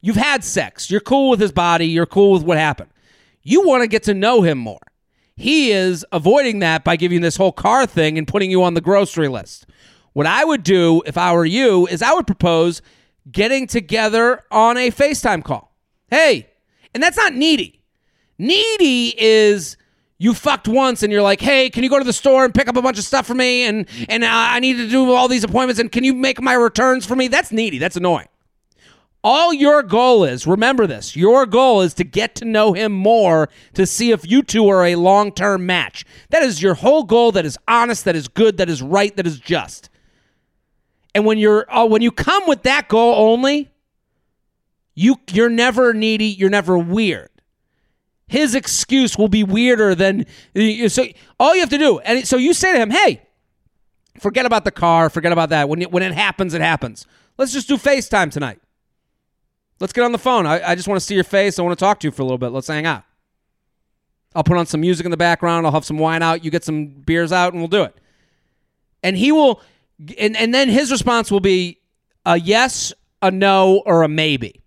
You've 0.02 0.16
had 0.16 0.46
sex. 0.46 0.90
You're 0.90 1.02
cool 1.02 1.30
with 1.30 1.42
his 1.42 1.52
body. 1.52 1.86
You're 1.86 2.06
cool 2.06 2.32
with 2.32 2.44
what 2.44 2.58
happened 2.58 2.90
you 3.43 3.65
want 3.67 3.81
to 3.81 3.88
get 3.88 4.03
to 4.03 4.13
know 4.13 4.41
him 4.41 4.58
more 4.58 4.79
he 5.36 5.72
is 5.72 6.05
avoiding 6.12 6.60
that 6.60 6.84
by 6.84 6.96
giving 6.96 7.22
this 7.22 7.38
whole 7.38 7.51
car 7.51 7.86
thing 7.86 8.17
and 8.17 8.27
putting 8.27 8.51
you 8.51 8.63
on 8.63 8.74
the 8.74 8.81
grocery 8.81 9.27
list 9.27 9.65
what 10.13 10.25
I 10.25 10.43
would 10.43 10.63
do 10.63 11.01
if 11.05 11.17
I 11.17 11.34
were 11.34 11.46
you 11.46 11.88
is 11.88 12.01
I 12.01 12.13
would 12.13 12.27
propose 12.27 12.81
getting 13.31 13.67
together 13.67 14.43
on 14.51 14.77
a 14.77 14.91
FaceTime 14.91 15.43
call. 15.43 15.75
Hey, 16.10 16.50
and 16.93 17.01
that's 17.03 17.17
not 17.17 17.34
needy. 17.34 17.81
Needy 18.37 19.14
is 19.18 19.77
you 20.18 20.33
fucked 20.33 20.68
once 20.68 21.03
and 21.03 21.11
you're 21.11 21.22
like, 21.22 21.42
hey, 21.42 21.70
can 21.70 21.83
you 21.83 21.90
go 21.90 22.00
to 22.00 22.05
the 22.05 22.14
store 22.14 22.44
and 22.44 22.53
pick 22.53 22.68
up 22.68 22.75
a 22.75 22.81
bunch 22.81 22.98
of 22.98 23.03
stuff 23.03 23.27
for 23.27 23.35
me? 23.35 23.64
And 23.64 23.87
and 24.07 24.24
uh, 24.24 24.29
I 24.29 24.59
need 24.59 24.77
to 24.77 24.90
do 24.90 25.11
all 25.11 25.27
these 25.27 25.44
appointments 25.44 25.79
and 25.79 25.92
can 25.92 26.03
you 26.03 26.14
make 26.14 26.42
my 26.42 26.53
returns 26.53 27.05
for 27.05 27.16
me? 27.16 27.27
That's 27.27 27.51
needy. 27.51 27.77
That's 27.77 27.96
annoying. 27.96 28.27
All 29.22 29.53
your 29.53 29.84
goal 29.84 30.24
is, 30.24 30.48
remember 30.48 30.88
this, 30.88 31.16
your 31.16 31.46
goal 31.46 31.82
is 31.82 31.94
to 31.96 32.05
get 32.05 32.36
to 32.36 32.46
know 32.46 32.72
him 32.72 32.94
more 32.94 33.50
to 33.74 33.86
see 33.86 34.12
if 34.12 34.29
you 34.29 34.42
two 34.42 34.70
are 34.70 34.86
a 34.86 34.96
long 34.96 35.34
term 35.34 35.66
match. 35.66 36.05
That 36.29 36.42
is 36.42 36.62
your 36.62 36.75
whole 36.75 37.03
goal 37.03 37.34
that 37.34 37.46
is 37.46 37.58
honest, 37.68 38.05
that 38.05 38.16
is 38.16 38.29
good, 38.29 38.58
that 38.58 38.70
is 38.70 38.82
right, 38.82 39.14
that 39.18 39.27
is 39.27 39.38
just. 39.38 39.90
And 41.14 41.25
when 41.25 41.38
you're 41.38 41.70
uh, 41.74 41.86
when 41.86 42.01
you 42.01 42.12
come 42.12 42.44
with 42.48 42.64
that 42.64 42.88
goal 42.88 43.16
only, 43.16 43.70
you 44.96 45.18
you're 45.32 45.50
never 45.50 45.94
needy, 45.94 46.27
you're 46.27 46.50
never 46.50 46.77
weird. 46.77 47.29
His 48.27 48.55
excuse 48.55 49.18
will 49.18 49.27
be 49.27 49.44
weirder 49.44 49.96
than 49.96 50.27
so 50.88 51.05
all 51.40 51.55
you 51.55 51.62
have 51.62 51.70
to 51.72 51.77
do. 51.77 52.00
And 52.00 52.25
so 52.25 52.38
you 52.38 52.53
say 52.53 52.72
to 52.72 52.79
him, 52.79 52.92
"Hey, 52.92 53.22
forget 54.20 54.46
about 54.46 54.64
the 54.64 54.72
car, 54.72 55.10
forget 55.10 55.34
about 55.34 55.50
that. 55.50 55.68
When 55.68 55.82
it, 55.82 55.92
when 55.92 56.03
it 56.03 56.14
happens, 56.14 56.53
it 56.53 56.62
happens. 56.62 57.05
Let's 57.38 57.51
just 57.51 57.68
do 57.68 57.75
FaceTime 57.77 58.32
tonight. 58.32 58.62
Let's 59.79 59.94
get 59.94 60.03
on 60.03 60.11
the 60.11 60.18
phone. 60.18 60.46
I, 60.46 60.72
I 60.72 60.75
just 60.75 60.87
want 60.87 61.00
to 61.00 61.05
see 61.05 61.15
your 61.15 61.24
face. 61.24 61.57
I 61.57 61.61
want 61.61 61.77
to 61.77 61.83
talk 61.83 62.00
to 62.01 62.07
you 62.07 62.11
for 62.11 62.22
a 62.22 62.25
little 62.25 62.37
bit. 62.37 62.50
Let's 62.50 62.68
hang 62.68 62.85
out. 62.85 63.03
I'll 64.35 64.44
put 64.44 64.57
on 64.57 64.65
some 64.65 64.81
music 64.81 65.05
in 65.05 65.11
the 65.11 65.18
background. 65.18 65.65
I'll 65.65 65.72
have 65.72 65.85
some 65.85 65.98
wine 65.98 66.22
out. 66.22 66.44
You 66.44 66.51
get 66.51 66.63
some 66.63 66.87
beers 66.87 67.31
out, 67.31 67.53
and 67.53 67.61
we'll 67.61 67.68
do 67.68 67.83
it." 67.83 67.96
And 69.01 69.18
he 69.18 69.31
will 69.31 69.61
and 70.18 70.35
and 70.37 70.53
then 70.53 70.70
his 70.70 70.92
response 70.92 71.31
will 71.31 71.39
be 71.39 71.79
a 72.25 72.39
yes, 72.39 72.94
a 73.22 73.31
no, 73.31 73.81
or 73.85 74.03
a 74.03 74.07
maybe. 74.07 74.61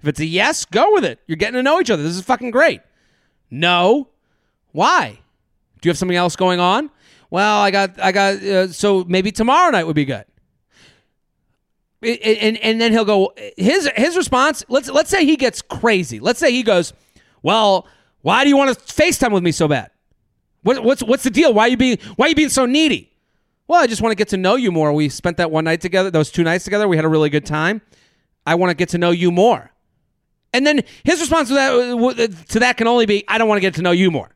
If 0.00 0.08
it's 0.08 0.20
a 0.20 0.26
yes, 0.26 0.64
go 0.64 0.92
with 0.92 1.04
it. 1.04 1.20
You're 1.26 1.36
getting 1.36 1.54
to 1.54 1.62
know 1.62 1.80
each 1.80 1.90
other. 1.90 2.02
This 2.02 2.14
is 2.14 2.22
fucking 2.22 2.52
great. 2.52 2.80
No, 3.50 4.08
why? 4.72 5.18
Do 5.80 5.88
you 5.88 5.90
have 5.90 5.98
something 5.98 6.16
else 6.16 6.36
going 6.36 6.60
on? 6.60 6.90
Well, 7.30 7.58
I 7.60 7.70
got, 7.70 8.00
I 8.00 8.12
got. 8.12 8.42
Uh, 8.42 8.68
so 8.68 9.04
maybe 9.08 9.32
tomorrow 9.32 9.70
night 9.70 9.84
would 9.84 9.96
be 9.96 10.04
good. 10.04 10.24
And, 12.02 12.56
and 12.58 12.80
then 12.80 12.92
he'll 12.92 13.04
go. 13.04 13.32
His 13.56 13.90
his 13.96 14.16
response. 14.16 14.64
Let's 14.68 14.88
let's 14.88 15.10
say 15.10 15.24
he 15.24 15.36
gets 15.36 15.62
crazy. 15.62 16.20
Let's 16.20 16.38
say 16.38 16.52
he 16.52 16.62
goes. 16.62 16.92
Well, 17.42 17.86
why 18.22 18.44
do 18.44 18.50
you 18.50 18.56
want 18.56 18.76
to 18.76 18.84
FaceTime 18.94 19.32
with 19.32 19.42
me 19.42 19.52
so 19.52 19.66
bad? 19.68 19.90
What, 20.62 20.84
what's 20.84 21.02
what's 21.02 21.24
the 21.24 21.30
deal? 21.30 21.52
Why 21.52 21.64
are 21.64 21.68
you 21.68 21.76
being 21.76 21.98
why 22.16 22.26
are 22.26 22.28
you 22.28 22.34
being 22.34 22.48
so 22.50 22.66
needy? 22.66 23.12
Well, 23.66 23.82
I 23.82 23.86
just 23.86 24.00
want 24.00 24.12
to 24.12 24.16
get 24.16 24.28
to 24.28 24.36
know 24.36 24.54
you 24.54 24.72
more. 24.72 24.92
We 24.92 25.08
spent 25.08 25.36
that 25.36 25.50
one 25.50 25.64
night 25.64 25.80
together, 25.80 26.10
those 26.10 26.30
two 26.30 26.42
nights 26.42 26.64
together. 26.64 26.88
We 26.88 26.96
had 26.96 27.04
a 27.04 27.08
really 27.08 27.30
good 27.30 27.44
time. 27.44 27.82
I 28.46 28.54
want 28.54 28.70
to 28.70 28.74
get 28.74 28.88
to 28.90 28.98
know 28.98 29.10
you 29.10 29.30
more. 29.30 29.70
And 30.54 30.66
then 30.66 30.82
his 31.04 31.20
response 31.20 31.48
to 31.48 31.54
that, 31.54 31.72
uh, 31.72 32.06
uh, 32.06 32.28
to 32.48 32.60
that 32.60 32.78
can 32.78 32.86
only 32.86 33.04
be, 33.04 33.24
I 33.28 33.36
don't 33.36 33.46
want 33.46 33.58
to 33.58 33.60
get 33.60 33.74
to 33.74 33.82
know 33.82 33.90
you 33.90 34.10
more. 34.10 34.30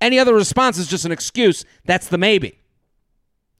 Any 0.00 0.18
other 0.18 0.34
response 0.34 0.76
is 0.78 0.88
just 0.88 1.04
an 1.04 1.12
excuse. 1.12 1.64
That's 1.84 2.08
the 2.08 2.18
maybe. 2.18 2.58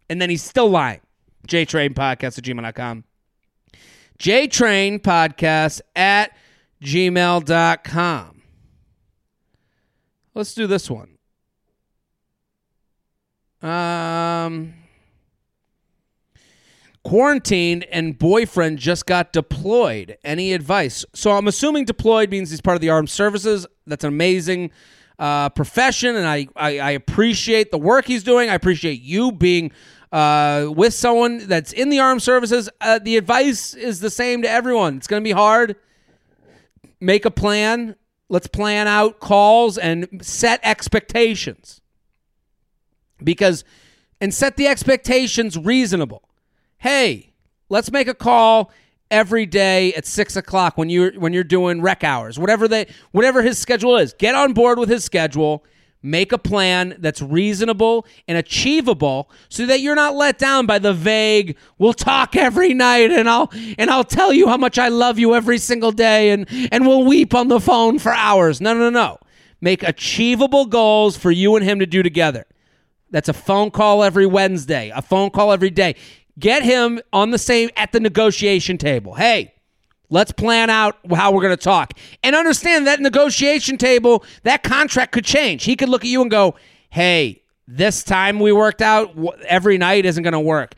And 0.08 0.20
then 0.20 0.30
he's 0.30 0.42
still 0.42 0.68
lying. 0.68 1.00
JTrain 1.46 1.94
Podcast 1.94 2.38
at 2.38 2.44
gmail.com. 2.44 3.04
JTrain 4.18 5.00
Podcast 5.00 5.80
at 5.96 6.36
gmail.com. 6.82 8.42
Let's 10.34 10.54
do 10.54 10.66
this 10.66 10.90
one. 10.90 11.18
Um, 13.62 14.74
quarantined 17.04 17.84
and 17.84 18.18
boyfriend 18.18 18.78
just 18.78 19.06
got 19.06 19.32
deployed. 19.32 20.16
Any 20.24 20.52
advice? 20.52 21.04
So 21.14 21.32
I'm 21.32 21.48
assuming 21.48 21.84
deployed 21.84 22.30
means 22.30 22.50
he's 22.50 22.60
part 22.60 22.76
of 22.76 22.80
the 22.80 22.90
armed 22.90 23.10
services. 23.10 23.66
That's 23.86 24.04
an 24.04 24.08
amazing 24.08 24.70
uh, 25.18 25.50
profession, 25.50 26.16
and 26.16 26.26
I, 26.26 26.48
I, 26.56 26.78
I 26.78 26.90
appreciate 26.92 27.70
the 27.70 27.78
work 27.78 28.06
he's 28.06 28.22
doing. 28.22 28.48
I 28.48 28.54
appreciate 28.54 29.02
you 29.02 29.32
being 29.32 29.70
uh, 30.12 30.68
with 30.74 30.94
someone 30.94 31.46
that's 31.46 31.72
in 31.72 31.88
the 31.88 31.98
armed 32.00 32.22
services. 32.22 32.68
Uh, 32.80 32.98
the 32.98 33.16
advice 33.16 33.74
is 33.74 34.00
the 34.00 34.10
same 34.10 34.42
to 34.42 34.50
everyone. 34.50 34.96
It's 34.96 35.06
going 35.06 35.22
to 35.22 35.28
be 35.28 35.32
hard. 35.32 35.76
Make 37.00 37.24
a 37.24 37.30
plan. 37.30 37.96
Let's 38.28 38.46
plan 38.46 38.86
out 38.86 39.18
calls 39.18 39.76
and 39.78 40.20
set 40.22 40.60
expectations 40.62 41.80
because 43.22 43.64
and 44.20 44.32
set 44.32 44.56
the 44.56 44.66
expectations 44.66 45.58
reasonable. 45.58 46.28
Hey, 46.78 47.32
let's 47.68 47.90
make 47.90 48.06
a 48.06 48.14
call 48.14 48.70
every 49.10 49.46
day 49.46 49.92
at 49.94 50.06
six 50.06 50.36
o'clock 50.36 50.78
when 50.78 50.88
you're 50.88 51.12
when 51.18 51.32
you're 51.32 51.42
doing 51.42 51.82
rec 51.82 52.04
hours, 52.04 52.38
whatever 52.38 52.68
they 52.68 52.86
whatever 53.12 53.42
his 53.42 53.58
schedule 53.58 53.96
is. 53.96 54.12
Get 54.12 54.34
on 54.34 54.52
board 54.52 54.78
with 54.78 54.88
his 54.88 55.04
schedule. 55.04 55.64
Make 56.02 56.32
a 56.32 56.38
plan 56.38 56.96
that's 56.98 57.20
reasonable 57.20 58.06
and 58.26 58.38
achievable 58.38 59.30
so 59.50 59.66
that 59.66 59.80
you're 59.80 59.94
not 59.94 60.14
let 60.14 60.38
down 60.38 60.64
by 60.64 60.78
the 60.78 60.94
vague, 60.94 61.58
we'll 61.76 61.92
talk 61.92 62.36
every 62.36 62.72
night 62.72 63.10
and 63.10 63.28
I'll 63.28 63.50
and 63.76 63.90
I'll 63.90 64.04
tell 64.04 64.32
you 64.32 64.48
how 64.48 64.56
much 64.56 64.78
I 64.78 64.88
love 64.88 65.18
you 65.18 65.34
every 65.34 65.58
single 65.58 65.92
day 65.92 66.30
and 66.30 66.46
and 66.72 66.86
we'll 66.86 67.04
weep 67.04 67.34
on 67.34 67.48
the 67.48 67.60
phone 67.60 67.98
for 67.98 68.14
hours. 68.14 68.62
No, 68.62 68.72
no, 68.72 68.88
no. 68.88 69.18
Make 69.60 69.82
achievable 69.82 70.64
goals 70.64 71.18
for 71.18 71.30
you 71.30 71.54
and 71.56 71.64
him 71.64 71.78
to 71.80 71.86
do 71.86 72.02
together. 72.02 72.46
That's 73.10 73.28
a 73.28 73.34
phone 73.34 73.70
call 73.70 74.02
every 74.02 74.26
Wednesday, 74.26 74.90
a 74.94 75.02
phone 75.02 75.28
call 75.28 75.52
every 75.52 75.70
day. 75.70 75.96
Get 76.38 76.62
him 76.62 77.00
on 77.12 77.30
the 77.30 77.38
same 77.38 77.68
at 77.76 77.92
the 77.92 78.00
negotiation 78.00 78.78
table. 78.78 79.14
Hey, 79.14 79.52
Let's 80.10 80.32
plan 80.32 80.70
out 80.70 80.98
how 81.14 81.32
we're 81.32 81.42
going 81.42 81.56
to 81.56 81.62
talk. 81.62 81.94
And 82.22 82.34
understand 82.34 82.86
that 82.86 83.00
negotiation 83.00 83.78
table, 83.78 84.24
that 84.42 84.62
contract 84.62 85.12
could 85.12 85.24
change. 85.24 85.64
He 85.64 85.76
could 85.76 85.88
look 85.88 86.02
at 86.02 86.08
you 86.08 86.20
and 86.20 86.30
go, 86.30 86.56
hey, 86.90 87.42
this 87.68 88.02
time 88.02 88.40
we 88.40 88.52
worked 88.52 88.82
out 88.82 89.16
every 89.46 89.78
night 89.78 90.04
isn't 90.04 90.22
going 90.22 90.32
to 90.32 90.40
work. 90.40 90.74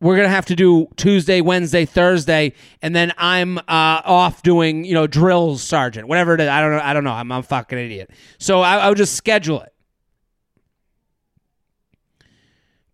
We're 0.00 0.16
going 0.16 0.26
to 0.26 0.34
have 0.34 0.46
to 0.46 0.56
do 0.56 0.88
Tuesday, 0.96 1.40
Wednesday, 1.40 1.84
Thursday, 1.84 2.54
and 2.80 2.96
then 2.96 3.12
I'm 3.18 3.58
uh, 3.58 3.62
off 3.68 4.42
doing, 4.42 4.84
you 4.84 4.94
know, 4.94 5.06
drills, 5.06 5.62
sergeant, 5.62 6.08
whatever 6.08 6.34
it 6.34 6.40
is. 6.40 6.48
I 6.48 6.60
don't 6.60 6.72
know. 6.72 6.80
I 6.82 6.92
don't 6.92 7.04
know. 7.04 7.12
I'm, 7.12 7.30
I'm 7.30 7.38
a 7.38 7.42
fucking 7.44 7.78
idiot. 7.78 8.10
So 8.38 8.62
I, 8.62 8.78
I 8.78 8.88
would 8.88 8.98
just 8.98 9.14
schedule 9.14 9.60
it. 9.60 9.72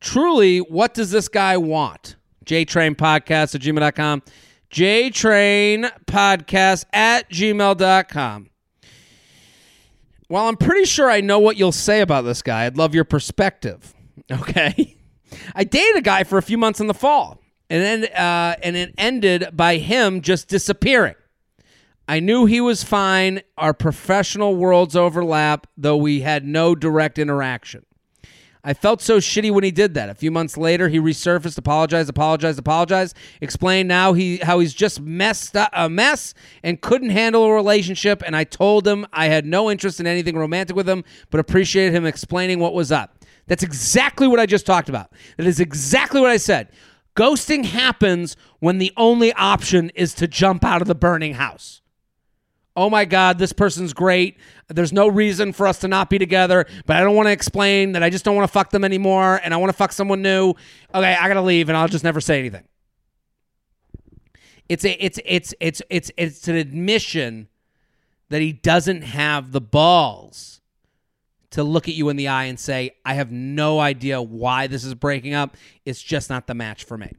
Truly, 0.01 0.59
what 0.59 0.93
does 0.93 1.11
this 1.11 1.29
guy 1.29 1.57
want? 1.57 2.17
JTrainPodcast 2.45 3.55
at 3.55 3.61
gmail.com. 3.63 4.23
JTrain 4.71 5.91
Podcast 6.07 6.85
at 6.93 7.31
gmail.com. 7.31 8.51
While 10.29 10.49
I'm 10.49 10.57
pretty 10.57 10.85
sure 10.85 11.11
I 11.11 11.23
know 11.23 11.39
what 11.39 11.57
you'll 11.57 11.73
say 11.73 12.03
about 12.03 12.23
this 12.23 12.43
guy, 12.43 12.67
I'd 12.67 12.77
love 12.77 12.95
your 12.95 13.05
perspective. 13.05 13.95
Okay. 14.31 14.95
I 15.55 15.65
dated 15.65 15.97
a 15.97 16.03
guy 16.03 16.25
for 16.25 16.37
a 16.37 16.43
few 16.43 16.59
months 16.59 16.81
in 16.81 16.87
the 16.87 16.93
fall, 16.93 17.41
and 17.71 17.83
then 17.83 18.13
uh, 18.13 18.57
and 18.63 18.77
it 18.77 18.93
ended 18.99 19.49
by 19.55 19.77
him 19.79 20.21
just 20.21 20.49
disappearing. 20.49 21.15
I 22.07 22.21
knew 22.21 22.45
he 22.45 22.61
was 22.61 22.83
fine. 22.83 23.41
Our 23.57 23.73
professional 23.73 24.55
worlds 24.57 24.97
overlap, 24.97 25.67
though 25.79 25.97
we 25.97 26.21
had 26.21 26.45
no 26.45 26.75
direct 26.75 27.19
interaction. 27.19 27.87
I 28.69 28.75
felt 28.75 29.01
so 29.01 29.17
shitty 29.17 29.51
when 29.51 29.65
he 29.65 29.71
did 29.71 29.95
that. 29.95 30.11
A 30.11 30.15
few 30.15 30.31
months 30.31 30.59
later, 30.59 30.91
he 30.91 31.01
resurfaced, 31.01 31.57
apologized, 31.57 32.11
apologized, 32.11 32.59
apologized, 32.59 33.17
explained 33.41 33.89
now 33.89 34.13
he 34.13 34.37
how 34.37 34.59
he's 34.59 34.75
just 34.75 35.01
messed 35.01 35.57
up 35.57 35.71
a 35.73 35.89
mess 35.89 36.35
and 36.63 36.79
couldn't 36.79 37.09
handle 37.09 37.45
a 37.45 37.55
relationship. 37.55 38.23
And 38.27 38.37
I 38.37 38.45
told 38.45 38.87
him 38.87 39.07
I 39.11 39.29
had 39.29 39.47
no 39.47 39.71
interest 39.71 40.01
in 40.01 40.07
anything 40.07 40.37
romantic 40.37 40.77
with 40.77 40.87
him, 40.87 41.03
but 41.31 41.41
appreciated 41.41 41.95
him 41.95 42.05
explaining 42.05 42.59
what 42.59 42.75
was 42.75 42.93
up. 42.93 43.25
That's 43.47 43.63
exactly 43.63 44.29
what 44.29 44.39
I 44.39 44.45
just 44.45 44.67
talked 44.67 44.91
about. 44.91 45.15
That 45.39 45.47
is 45.47 45.61
exactly 45.61 46.21
what 46.21 46.31
I 46.31 46.37
said. 46.37 46.69
Ghosting 47.17 47.65
happens 47.65 48.37
when 48.59 48.77
the 48.77 48.93
only 48.99 49.33
option 49.33 49.89
is 49.95 50.13
to 50.13 50.29
jump 50.29 50.63
out 50.63 50.83
of 50.83 50.89
the 50.89 50.95
burning 50.95 51.33
house 51.33 51.81
oh 52.79 52.89
my 52.89 53.05
God, 53.05 53.39
this 53.39 53.53
person's 53.53 53.93
great. 53.93 54.37
There's 54.69 54.93
no 54.93 55.09
reason 55.09 55.53
for 55.53 55.67
us 55.67 55.81
to 55.81 55.89
not 55.89 56.09
be 56.09 56.17
together, 56.17 56.65
but 56.87 56.97
I 56.97 57.01
don't 57.01 57.17
want 57.17 57.27
to 57.27 57.33
explain 57.33 57.93
that 57.93 58.05
I 58.05 58.09
just 58.09 58.25
don't 58.25 58.37
want 58.37 58.49
to 58.49 58.53
fuck 58.53 58.71
them 58.71 58.85
anymore 58.85 59.41
and 59.43 59.53
I 59.53 59.57
want 59.57 59.71
to 59.71 59.77
fuck 59.77 59.91
someone 59.91 60.23
new. 60.23 60.55
Okay, 60.95 61.15
I 61.15 61.27
gotta 61.27 61.43
leave 61.43 61.69
and 61.69 61.77
I'll 61.77 61.89
just 61.89 62.05
never 62.05 62.21
say 62.21 62.39
anything. 62.39 62.63
It's 64.69 64.85
a 64.85 65.05
it's 65.05 65.19
it's 65.25 65.55
it's 65.59 65.83
it's 65.91 66.13
it's 66.17 66.47
an 66.47 66.55
admission 66.55 67.49
that 68.29 68.41
he 68.41 68.53
doesn't 68.53 69.03
have 69.03 69.51
the 69.51 69.61
balls 69.61 70.61
to 71.51 71.65
look 71.65 71.89
at 71.89 71.95
you 71.95 72.11
in 72.11 72.17
the 72.17 72.29
eye 72.29 72.45
and 72.45 72.61
say, 72.61 72.93
I 73.05 73.15
have 73.15 73.33
no 73.33 73.81
idea 73.81 74.23
why 74.23 74.69
this 74.69 74.85
is 74.85 74.95
breaking 74.95 75.35
up. 75.35 75.57
It's 75.85 76.01
just 76.01 76.31
not 76.31 76.47
the 76.47 76.55
match 76.55 76.85
for 76.85 76.97
me. 76.97 77.11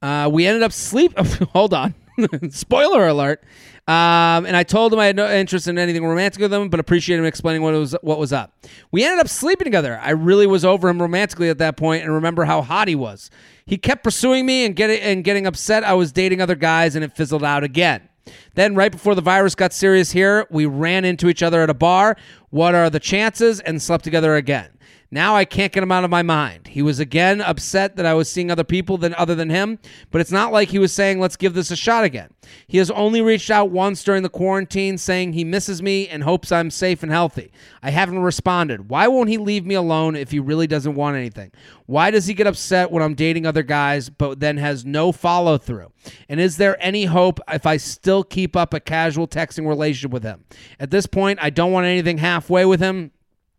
Uh, 0.00 0.28
we 0.30 0.46
ended 0.46 0.62
up 0.62 0.70
sleep. 0.70 1.18
Hold 1.18 1.74
on. 1.74 1.94
Spoiler 2.50 3.06
alert. 3.08 3.42
Um, 3.86 4.46
and 4.46 4.56
I 4.56 4.62
told 4.62 4.94
him 4.94 4.98
I 4.98 5.06
had 5.06 5.16
no 5.16 5.30
interest 5.30 5.68
in 5.68 5.78
anything 5.78 6.04
romantic 6.06 6.40
with 6.40 6.52
him, 6.52 6.70
but 6.70 6.80
appreciated 6.80 7.20
him 7.20 7.26
explaining 7.26 7.60
what 7.60 7.74
was 7.74 7.94
what 8.00 8.18
was 8.18 8.32
up. 8.32 8.54
We 8.92 9.04
ended 9.04 9.20
up 9.20 9.28
sleeping 9.28 9.66
together. 9.66 10.00
I 10.02 10.10
really 10.10 10.46
was 10.46 10.64
over 10.64 10.88
him 10.88 11.02
romantically 11.02 11.50
at 11.50 11.58
that 11.58 11.76
point, 11.76 12.02
and 12.02 12.12
remember 12.12 12.44
how 12.44 12.62
hot 12.62 12.88
he 12.88 12.94
was. 12.94 13.30
He 13.66 13.76
kept 13.76 14.02
pursuing 14.02 14.46
me 14.46 14.64
and 14.64 14.74
getting 14.74 15.00
and 15.00 15.22
getting 15.22 15.46
upset. 15.46 15.84
I 15.84 15.92
was 15.92 16.12
dating 16.12 16.40
other 16.40 16.54
guys, 16.54 16.94
and 16.94 17.04
it 17.04 17.14
fizzled 17.14 17.44
out 17.44 17.62
again. 17.62 18.08
Then, 18.54 18.74
right 18.74 18.90
before 18.90 19.14
the 19.14 19.20
virus 19.20 19.54
got 19.54 19.74
serious 19.74 20.12
here, 20.12 20.46
we 20.50 20.64
ran 20.64 21.04
into 21.04 21.28
each 21.28 21.42
other 21.42 21.60
at 21.60 21.68
a 21.68 21.74
bar. 21.74 22.16
What 22.48 22.74
are 22.74 22.88
the 22.88 23.00
chances? 23.00 23.60
And 23.60 23.82
slept 23.82 24.02
together 24.02 24.34
again. 24.36 24.70
Now 25.14 25.36
I 25.36 25.44
can't 25.44 25.72
get 25.72 25.84
him 25.84 25.92
out 25.92 26.02
of 26.02 26.10
my 26.10 26.24
mind. 26.24 26.66
He 26.66 26.82
was 26.82 26.98
again 26.98 27.40
upset 27.40 27.94
that 27.94 28.04
I 28.04 28.14
was 28.14 28.28
seeing 28.28 28.50
other 28.50 28.64
people 28.64 28.98
than 28.98 29.14
other 29.14 29.36
than 29.36 29.48
him, 29.48 29.78
but 30.10 30.20
it's 30.20 30.32
not 30.32 30.50
like 30.50 30.70
he 30.70 30.80
was 30.80 30.92
saying 30.92 31.20
let's 31.20 31.36
give 31.36 31.54
this 31.54 31.70
a 31.70 31.76
shot 31.76 32.02
again. 32.02 32.30
He 32.66 32.78
has 32.78 32.90
only 32.90 33.22
reached 33.22 33.48
out 33.48 33.70
once 33.70 34.02
during 34.02 34.24
the 34.24 34.28
quarantine 34.28 34.98
saying 34.98 35.32
he 35.32 35.44
misses 35.44 35.80
me 35.80 36.08
and 36.08 36.24
hopes 36.24 36.50
I'm 36.50 36.68
safe 36.68 37.04
and 37.04 37.12
healthy. 37.12 37.52
I 37.80 37.90
haven't 37.90 38.18
responded. 38.18 38.90
Why 38.90 39.06
won't 39.06 39.28
he 39.28 39.38
leave 39.38 39.64
me 39.64 39.76
alone 39.76 40.16
if 40.16 40.32
he 40.32 40.40
really 40.40 40.66
doesn't 40.66 40.96
want 40.96 41.16
anything? 41.16 41.52
Why 41.86 42.10
does 42.10 42.26
he 42.26 42.34
get 42.34 42.48
upset 42.48 42.90
when 42.90 43.04
I'm 43.04 43.14
dating 43.14 43.46
other 43.46 43.62
guys 43.62 44.10
but 44.10 44.40
then 44.40 44.56
has 44.56 44.84
no 44.84 45.12
follow 45.12 45.58
through? 45.58 45.92
And 46.28 46.40
is 46.40 46.56
there 46.56 46.76
any 46.84 47.04
hope 47.04 47.38
if 47.52 47.66
I 47.66 47.76
still 47.76 48.24
keep 48.24 48.56
up 48.56 48.74
a 48.74 48.80
casual 48.80 49.28
texting 49.28 49.68
relationship 49.68 50.10
with 50.10 50.24
him? 50.24 50.42
At 50.80 50.90
this 50.90 51.06
point, 51.06 51.38
I 51.40 51.50
don't 51.50 51.70
want 51.70 51.86
anything 51.86 52.18
halfway 52.18 52.64
with 52.64 52.80
him 52.80 53.12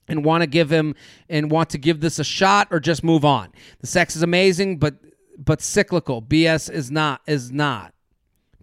and 0.08 0.24
want 0.24 0.41
to 0.41 0.48
give 0.48 0.72
him 0.72 0.96
and 1.30 1.52
want 1.52 1.70
to 1.72 1.78
give 1.78 2.02
this 2.02 2.20
a 2.20 2.24
shot 2.24 2.68
or 2.72 2.80
just 2.80 3.04
move 3.04 3.26
on. 3.26 3.52
The 3.80 3.88
sex 3.88 4.15
is 4.15 4.24
amazing, 4.24 4.78
but 4.78 4.96
but 5.38 5.62
cyclical. 5.62 6.22
BS 6.22 6.72
is 6.72 6.91
not 6.91 7.22
is 7.28 7.52
not. 7.52 7.94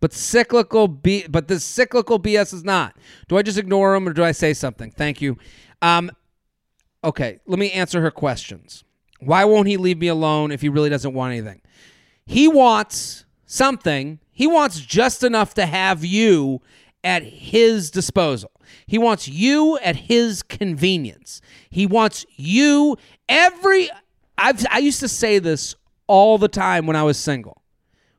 But 0.01 0.13
cyclical 0.13 0.89
B 0.89 1.27
but 1.29 1.49
this 1.49 1.65
cyclical 1.65 2.19
BS 2.19 2.55
is 2.55 2.65
not. 2.65 2.97
Do 3.29 3.37
I 3.37 3.43
just 3.43 3.59
ignore 3.59 3.95
him 3.95 4.09
or 4.09 4.13
do 4.13 4.25
I 4.25 4.33
say 4.33 4.55
something? 4.55 4.91
Thank 4.91 5.21
you. 5.21 5.37
Um 5.81 6.11
okay, 7.05 7.41
let 7.47 7.59
me 7.59 7.71
answer 7.73 8.01
her 8.01 8.11
questions. 8.11 8.85
Why 9.21 9.45
won't 9.45 9.69
he 9.69 9.77
leave 9.77 9.99
me 9.99 10.09
alone 10.09 10.51
if 10.51 10.61
he 10.61 10.69
really 10.69 10.91
doesn't 10.91 11.15
want 11.15 11.33
anything? 11.33 11.61
He 12.27 12.49
wants 12.49 13.25
something. 13.47 14.19
He 14.31 14.47
wants 14.47 14.81
just 14.81 15.23
enough 15.23 15.55
to 15.55 15.67
have 15.67 16.05
you 16.05 16.63
at 17.05 17.23
his 17.23 17.91
disposal. 17.91 18.52
He 18.87 18.99
wants 18.99 19.29
you 19.29 19.79
at 19.79 19.97
his 19.97 20.43
convenience. 20.43 21.41
He 21.71 21.87
wants 21.87 22.27
you 22.37 22.97
every 23.29 23.91
I've, 24.39 24.67
I 24.71 24.79
used 24.79 25.01
to 25.01 25.09
say 25.09 25.39
this 25.39 25.75
all 26.07 26.39
the 26.39 26.49
time 26.49 26.87
when 26.87 26.97
I 26.97 27.03
was 27.03 27.17
single. 27.17 27.63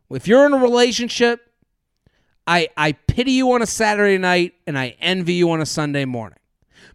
If 0.09 0.27
you're 0.27 0.45
in 0.45 0.53
a 0.53 0.57
relationship, 0.57 1.41
I 2.45 2.69
I 2.77 2.93
pity 2.93 3.31
you 3.31 3.51
on 3.53 3.61
a 3.61 3.65
Saturday 3.65 4.17
night 4.17 4.53
and 4.67 4.77
I 4.77 4.95
envy 4.99 5.33
you 5.33 5.51
on 5.51 5.61
a 5.61 5.65
Sunday 5.65 6.05
morning. 6.05 6.39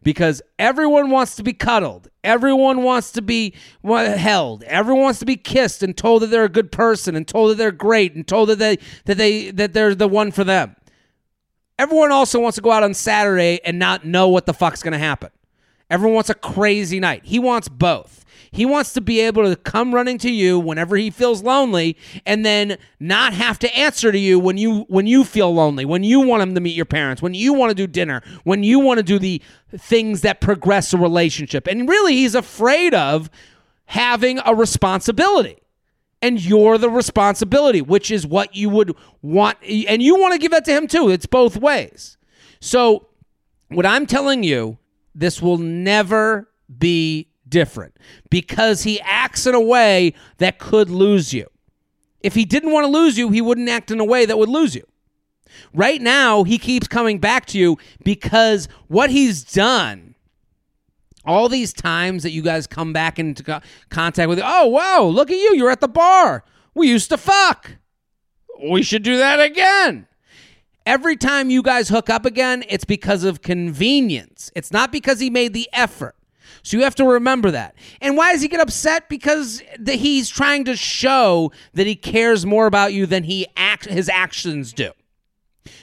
Because 0.02 0.40
everyone 0.58 1.10
wants 1.10 1.34
to 1.36 1.42
be 1.42 1.52
cuddled. 1.52 2.08
Everyone 2.22 2.82
wants 2.82 3.10
to 3.12 3.22
be 3.22 3.54
held. 3.84 4.62
Everyone 4.62 5.02
wants 5.02 5.18
to 5.18 5.26
be 5.26 5.36
kissed 5.36 5.82
and 5.82 5.96
told 5.96 6.22
that 6.22 6.28
they're 6.28 6.44
a 6.44 6.48
good 6.48 6.70
person 6.70 7.16
and 7.16 7.26
told 7.26 7.50
that 7.50 7.56
they're 7.56 7.72
great 7.72 8.14
and 8.14 8.26
told 8.26 8.48
that 8.48 8.58
they 8.58 8.78
that 9.06 9.16
they 9.18 9.50
that 9.50 9.72
they're 9.72 9.94
the 9.94 10.06
one 10.08 10.30
for 10.30 10.44
them. 10.44 10.76
Everyone 11.78 12.10
also 12.10 12.40
wants 12.40 12.56
to 12.56 12.62
go 12.62 12.72
out 12.72 12.82
on 12.82 12.92
Saturday 12.92 13.60
and 13.64 13.78
not 13.78 14.04
know 14.04 14.28
what 14.28 14.46
the 14.46 14.52
fuck's 14.52 14.82
going 14.82 14.92
to 14.92 14.98
happen. 14.98 15.30
Everyone 15.90 16.14
wants 16.14 16.30
a 16.30 16.34
crazy 16.34 17.00
night. 17.00 17.22
He 17.24 17.38
wants 17.38 17.68
both. 17.68 18.24
He 18.50 18.66
wants 18.66 18.92
to 18.94 19.00
be 19.00 19.20
able 19.20 19.44
to 19.44 19.56
come 19.56 19.94
running 19.94 20.18
to 20.18 20.30
you 20.30 20.58
whenever 20.58 20.96
he 20.96 21.10
feels 21.10 21.42
lonely 21.42 21.96
and 22.24 22.44
then 22.44 22.78
not 22.98 23.32
have 23.32 23.58
to 23.60 23.76
answer 23.76 24.10
to 24.10 24.18
you 24.18 24.38
when 24.38 24.56
you 24.56 24.86
when 24.88 25.06
you 25.06 25.24
feel 25.24 25.52
lonely, 25.52 25.84
when 25.84 26.02
you 26.02 26.20
want 26.20 26.42
him 26.42 26.54
to 26.54 26.60
meet 26.60 26.74
your 26.74 26.86
parents, 26.86 27.20
when 27.20 27.34
you 27.34 27.52
want 27.52 27.70
to 27.70 27.74
do 27.74 27.86
dinner, 27.86 28.22
when 28.44 28.62
you 28.62 28.78
want 28.78 28.98
to 28.98 29.02
do 29.02 29.18
the 29.18 29.42
things 29.76 30.22
that 30.22 30.40
progress 30.40 30.92
a 30.92 30.98
relationship. 30.98 31.66
And 31.66 31.88
really 31.88 32.14
he's 32.14 32.34
afraid 32.34 32.94
of 32.94 33.28
having 33.86 34.40
a 34.44 34.54
responsibility 34.54 35.58
and 36.20 36.44
you're 36.44 36.78
the 36.78 36.90
responsibility, 36.90 37.80
which 37.80 38.10
is 38.10 38.26
what 38.26 38.54
you 38.54 38.68
would 38.70 38.94
want. 39.22 39.58
And 39.62 40.02
you 40.02 40.18
want 40.18 40.32
to 40.32 40.38
give 40.38 40.52
that 40.52 40.64
to 40.66 40.72
him 40.72 40.86
too. 40.86 41.10
It's 41.10 41.26
both 41.26 41.56
ways. 41.56 42.16
So, 42.60 43.08
what 43.68 43.86
I'm 43.86 44.06
telling 44.06 44.42
you, 44.42 44.78
this 45.14 45.40
will 45.42 45.58
never 45.58 46.48
be 46.78 47.28
different 47.48 47.96
because 48.30 48.82
he 48.82 49.00
acts 49.00 49.46
in 49.46 49.54
a 49.54 49.60
way 49.60 50.14
that 50.38 50.58
could 50.58 50.90
lose 50.90 51.32
you. 51.32 51.46
If 52.20 52.34
he 52.34 52.44
didn't 52.44 52.72
want 52.72 52.84
to 52.84 52.90
lose 52.90 53.16
you, 53.16 53.30
he 53.30 53.40
wouldn't 53.40 53.68
act 53.68 53.90
in 53.90 54.00
a 54.00 54.04
way 54.04 54.26
that 54.26 54.38
would 54.38 54.48
lose 54.48 54.74
you. 54.74 54.86
Right 55.72 56.00
now, 56.00 56.44
he 56.44 56.58
keeps 56.58 56.88
coming 56.88 57.18
back 57.18 57.46
to 57.46 57.58
you 57.58 57.78
because 58.04 58.68
what 58.88 59.10
he's 59.10 59.44
done 59.44 60.07
all 61.28 61.48
these 61.48 61.72
times 61.72 62.22
that 62.22 62.30
you 62.30 62.42
guys 62.42 62.66
come 62.66 62.92
back 62.92 63.18
into 63.18 63.42
co- 63.44 63.60
contact 63.90 64.28
with, 64.28 64.40
oh, 64.42 64.66
wow, 64.66 65.04
look 65.04 65.30
at 65.30 65.36
you. 65.36 65.54
You're 65.54 65.70
at 65.70 65.80
the 65.80 65.88
bar. 65.88 66.42
We 66.74 66.88
used 66.88 67.10
to 67.10 67.16
fuck. 67.16 67.76
We 68.70 68.82
should 68.82 69.02
do 69.02 69.18
that 69.18 69.38
again. 69.40 70.08
Every 70.86 71.16
time 71.16 71.50
you 71.50 71.62
guys 71.62 71.90
hook 71.90 72.08
up 72.08 72.24
again, 72.24 72.64
it's 72.68 72.86
because 72.86 73.22
of 73.22 73.42
convenience. 73.42 74.50
It's 74.56 74.72
not 74.72 74.90
because 74.90 75.20
he 75.20 75.28
made 75.28 75.52
the 75.52 75.68
effort. 75.72 76.16
So 76.62 76.76
you 76.76 76.82
have 76.84 76.94
to 76.96 77.04
remember 77.04 77.50
that. 77.50 77.74
And 78.00 78.16
why 78.16 78.32
does 78.32 78.42
he 78.42 78.48
get 78.48 78.60
upset? 78.60 79.08
Because 79.08 79.62
the, 79.78 79.92
he's 79.92 80.28
trying 80.28 80.64
to 80.64 80.76
show 80.76 81.52
that 81.74 81.86
he 81.86 81.94
cares 81.94 82.46
more 82.46 82.66
about 82.66 82.92
you 82.92 83.06
than 83.06 83.24
he 83.24 83.46
act 83.56 83.84
his 83.84 84.08
actions 84.08 84.72
do. 84.72 84.90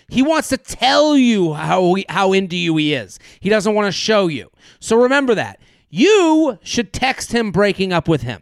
He 0.08 0.22
wants 0.22 0.50
to 0.50 0.58
tell 0.58 1.18
you 1.18 1.54
how 1.54 1.94
he, 1.96 2.06
how 2.10 2.34
into 2.34 2.56
you 2.56 2.78
he 2.78 2.94
is. 2.94 3.20
He 3.40 3.50
doesn't 3.50 3.74
want 3.74 3.88
to 3.88 3.92
show 3.92 4.28
you. 4.28 4.52
So 4.80 5.02
remember 5.02 5.36
that. 5.36 5.60
You 5.90 6.60
should 6.62 6.94
text 6.94 7.32
him 7.32 7.52
breaking 7.52 7.94
up 7.94 8.08
with 8.08 8.22
him. 8.22 8.42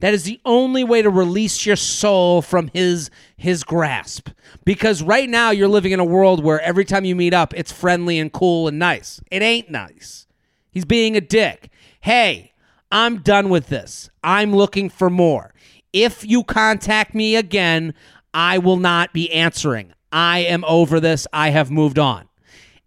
That 0.00 0.14
is 0.14 0.24
the 0.24 0.40
only 0.44 0.84
way 0.84 1.02
to 1.02 1.10
release 1.10 1.66
your 1.66 1.76
soul 1.76 2.42
from 2.42 2.70
his 2.72 3.10
his 3.36 3.64
grasp. 3.64 4.30
Because 4.64 5.02
right 5.02 5.28
now 5.28 5.50
you're 5.50 5.68
living 5.68 5.92
in 5.92 6.00
a 6.00 6.04
world 6.04 6.42
where 6.42 6.60
every 6.60 6.84
time 6.84 7.04
you 7.04 7.14
meet 7.14 7.34
up, 7.34 7.54
it's 7.54 7.72
friendly 7.72 8.18
and 8.18 8.32
cool 8.32 8.68
and 8.68 8.78
nice. 8.78 9.20
It 9.30 9.42
ain't 9.42 9.70
nice. 9.70 10.26
He's 10.70 10.84
being 10.84 11.16
a 11.16 11.20
dick. 11.20 11.70
Hey, 12.00 12.52
I'm 12.90 13.18
done 13.18 13.48
with 13.48 13.68
this. 13.68 14.10
I'm 14.22 14.54
looking 14.54 14.88
for 14.88 15.10
more. 15.10 15.54
If 15.92 16.26
you 16.26 16.42
contact 16.42 17.14
me 17.14 17.36
again, 17.36 17.94
I 18.32 18.58
will 18.58 18.76
not 18.76 19.12
be 19.12 19.30
answering. 19.32 19.93
I 20.14 20.38
am 20.40 20.64
over 20.64 21.00
this. 21.00 21.26
I 21.32 21.50
have 21.50 21.72
moved 21.72 21.98
on. 21.98 22.28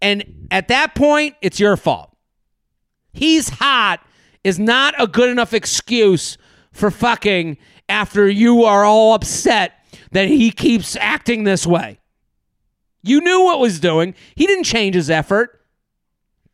And 0.00 0.48
at 0.50 0.68
that 0.68 0.94
point, 0.94 1.36
it's 1.42 1.60
your 1.60 1.76
fault. 1.76 2.16
He's 3.12 3.50
hot 3.50 4.00
is 4.42 4.58
not 4.58 4.94
a 4.98 5.06
good 5.06 5.28
enough 5.28 5.52
excuse 5.52 6.38
for 6.72 6.90
fucking 6.90 7.58
after 7.88 8.28
you 8.28 8.64
are 8.64 8.84
all 8.84 9.12
upset 9.12 9.84
that 10.12 10.28
he 10.28 10.50
keeps 10.50 10.96
acting 10.96 11.44
this 11.44 11.66
way. 11.66 12.00
You 13.02 13.20
knew 13.20 13.44
what 13.44 13.60
was 13.60 13.78
doing. 13.78 14.14
He 14.34 14.46
didn't 14.46 14.64
change 14.64 14.94
his 14.94 15.10
effort. 15.10 15.60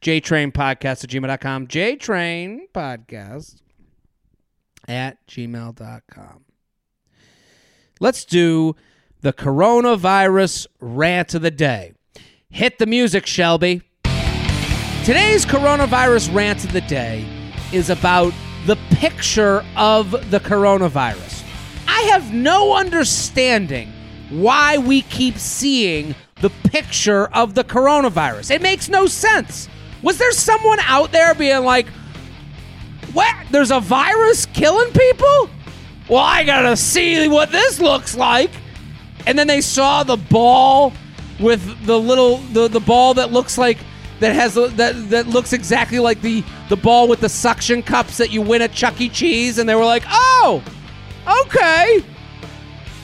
JTrain 0.03 0.53
Podcast 0.53 1.05
at 1.05 1.11
gmail.com. 1.11 1.69
JTrain 1.69 2.59
Podcast 2.75 3.61
at 4.89 5.25
gmail.com. 5.29 6.45
Let's 8.01 8.25
do 8.25 8.75
the 9.25 9.33
coronavirus 9.33 10.67
rant 10.81 11.33
of 11.33 11.41
the 11.41 11.51
day. 11.51 11.95
Hit 12.51 12.79
the 12.79 12.85
music, 12.85 13.25
Shelby. 13.25 13.81
Today's 15.03 15.47
coronavirus 15.47 16.35
rant 16.35 16.63
of 16.63 16.73
the 16.73 16.83
day 16.83 17.27
is 17.73 17.89
about 17.89 18.35
the 18.67 18.77
picture 18.91 19.65
of 19.77 20.11
the 20.31 20.41
coronavirus. 20.41 21.43
I 21.89 22.01
have 22.03 22.35
no 22.35 22.77
understanding 22.77 23.91
why 24.29 24.77
we 24.77 25.01
keep 25.01 25.39
seeing 25.39 26.15
the 26.43 26.51
picture 26.69 27.29
of 27.29 27.55
the 27.55 27.65
coronavirus. 27.65 28.51
It 28.51 28.61
makes 28.61 28.91
no 28.91 29.07
sense. 29.07 29.71
Was 30.03 30.19
there 30.19 30.33
someone 30.33 30.81
out 30.81 31.13
there 31.13 31.35
being 31.35 31.65
like, 31.65 31.89
what? 33.15 33.35
There's 33.51 33.71
a 33.71 33.81
virus 33.81 34.45
killing 34.45 34.93
people? 34.93 35.49
Well, 36.11 36.23
I 36.23 36.45
gotta 36.45 36.77
see 36.77 37.27
what 37.27 37.51
this 37.51 37.81
looks 37.81 38.15
like. 38.15 38.51
And 39.27 39.39
then 39.39 39.47
they 39.47 39.61
saw 39.61 40.03
the 40.03 40.17
ball 40.17 40.93
with 41.41 41.87
the 41.87 41.99
little 41.99 42.39
the, 42.39 42.69
the 42.69 42.81
ball 42.81 43.15
that 43.15 43.33
looks 43.33 43.59
like 43.59 43.79
that 44.21 44.35
has 44.35 44.55
that 44.55 45.11
that 45.11 45.27
looks 45.27 45.53
exactly 45.53 45.99
like 45.99 46.21
the 46.21 46.45
the 46.69 46.77
ball 46.77 47.09
with 47.09 47.21
the 47.21 47.29
suction 47.29 47.83
cups 47.83 48.19
that 48.19 48.31
you 48.31 48.43
win 48.43 48.63
at 48.63 48.73
Chuck 48.73 49.01
E. 49.01 49.09
Cheese, 49.09 49.59
and 49.59 49.69
they 49.69 49.75
were 49.75 49.85
like, 49.85 50.05
"Oh, 50.09 50.63
okay, 51.43 52.05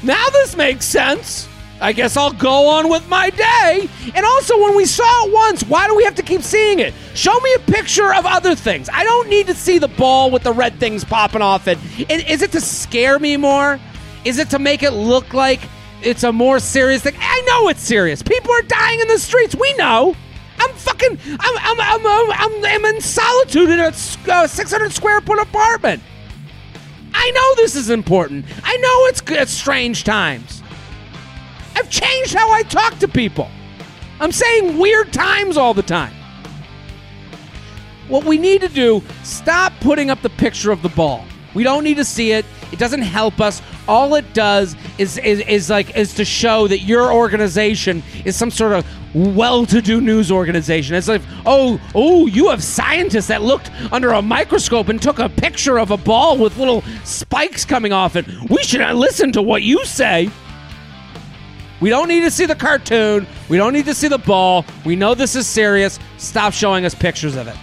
now 0.03 0.29
this 0.31 0.57
makes 0.57 0.85
sense." 0.85 1.49
I 1.83 1.93
guess 1.93 2.15
I'll 2.17 2.33
go 2.33 2.69
on 2.69 2.91
with 2.91 3.09
my 3.09 3.31
day. 3.31 3.89
And 4.15 4.27
also, 4.27 4.63
when 4.63 4.77
we 4.77 4.85
saw 4.85 5.27
it 5.27 5.33
once, 5.33 5.63
why 5.63 5.87
do 5.87 5.97
we 5.97 6.05
have 6.05 6.15
to 6.17 6.23
keep 6.23 6.43
seeing 6.43 6.79
it? 6.79 6.93
Show 7.15 7.39
me 7.41 7.55
a 7.55 7.59
picture 7.61 8.13
of 8.13 8.27
other 8.27 8.55
things. 8.55 8.91
I 8.93 9.03
don't 9.03 9.31
need 9.31 9.47
to 9.47 9.55
see 9.55 9.79
the 9.79 9.89
ball 9.89 10.31
with 10.31 10.43
the 10.43 10.53
red 10.53 10.79
things 10.79 11.05
popping 11.05 11.41
off 11.41 11.69
it. 11.69 11.79
Is 12.11 12.43
it 12.43 12.53
to 12.53 12.61
scare 12.61 13.19
me 13.19 13.39
more? 13.39 13.81
Is 14.27 14.39
it 14.39 14.51
to 14.51 14.59
make 14.59 14.83
it 14.83 14.91
look 14.91 15.33
like 15.33 15.61
it's 16.03 16.23
a 16.23 16.33
more 16.33 16.59
serious 16.59 17.03
thing? 17.03 17.15
I 17.19 17.41
know 17.47 17.69
it's 17.69 17.83
serious. 17.83 18.23
People 18.23 18.53
are 18.53 18.63
dying 18.63 19.01
in 19.01 19.09
the 19.09 19.19
streets. 19.19 19.55
We 19.55 19.75
know. 19.75 20.15
I'm 20.59 20.75
fucking. 20.75 21.19
I'm. 21.27 21.59
I'm. 21.59 21.81
I'm. 21.81 22.33
I'm, 22.33 22.65
I'm 22.65 22.85
in 22.95 23.01
solitude 23.01 23.71
in 23.71 23.81
a 23.81 23.93
uh, 24.33 24.47
600 24.47 24.93
square 24.93 25.21
foot 25.21 25.41
apartment. 25.41 26.03
I 27.13 27.31
know 27.33 27.55
this 27.57 27.77
is 27.77 27.91
important. 27.91 28.45
I 28.63 28.77
know 28.77 29.07
it's, 29.07 29.23
it's 29.27 29.53
strange 29.53 30.05
times. 30.05 30.63
I've 31.77 31.91
changed 31.91 32.35
how 32.35 32.51
I 32.51 32.63
talk 32.63 32.99
to 32.99 33.09
people. 33.09 33.49
I'm 34.21 34.33
saying 34.33 34.79
weird 34.79 35.13
times 35.13 35.57
all 35.57 35.75
the 35.75 35.83
time. 35.83 36.15
What 38.09 38.25
we 38.25 38.39
need 38.39 38.61
to 38.61 38.69
do, 38.69 39.03
stop 39.23 39.73
putting 39.81 40.11
up 40.11 40.21
the 40.21 40.31
picture 40.31 40.73
of 40.73 40.83
the 40.83 40.89
ball. 40.91 41.25
We 41.55 41.63
don't 41.63 41.85
need 41.85 41.97
to 41.97 42.05
see 42.05 42.33
it. 42.33 42.45
It 42.73 42.79
doesn't 42.79 43.03
help 43.03 43.41
us. 43.41 43.63
All 43.89 44.15
it 44.15 44.33
does 44.35 44.77
is, 44.99 45.19
is, 45.19 45.41
is 45.41 45.71
like 45.71 45.97
is 45.97 46.15
to 46.15 46.25
show 46.25 46.69
that 46.69 46.81
your 46.81 47.13
organization 47.13 48.03
is 48.25 48.37
some 48.37 48.51
sort 48.51 48.73
of 48.73 48.87
well-to-do 49.15 50.01
news 50.01 50.31
organization. 50.31 50.95
It's 50.95 51.09
like, 51.09 51.23
oh, 51.45 51.81
oh, 51.95 52.27
you 52.27 52.49
have 52.49 52.63
scientists 52.63 53.27
that 53.27 53.43
looked 53.43 53.71
under 53.93 54.11
a 54.11 54.23
microscope 54.23 54.89
and 54.89 55.03
took 55.03 55.19
a 55.19 55.29
picture 55.29 55.79
of 55.79 55.91
a 55.91 55.97
ball 55.97 56.39
with 56.39 56.57
little 56.59 56.83
spikes 57.05 57.65
coming 57.65 57.93
off 57.93 58.15
it. 58.17 58.27
We 58.49 58.63
should 58.63 58.81
listen 58.95 59.33
to 59.33 59.43
what 59.43 59.63
you 59.63 59.85
say. 59.85 60.31
We 61.81 61.89
don't 61.89 62.09
need 62.09 62.21
to 62.21 62.31
see 62.31 62.47
the 62.47 62.55
cartoon. 62.55 63.27
We 63.49 63.57
don't 63.57 63.73
need 63.73 63.87
to 63.87 63.95
see 63.95 64.09
the 64.09 64.19
ball. 64.19 64.67
We 64.85 64.97
know 64.97 65.15
this 65.15 65.35
is 65.35 65.47
serious. 65.47 65.99
Stop 66.19 66.53
showing 66.53 66.85
us 66.85 66.95
pictures 66.95 67.37
of 67.37 67.49
it. 67.49 67.57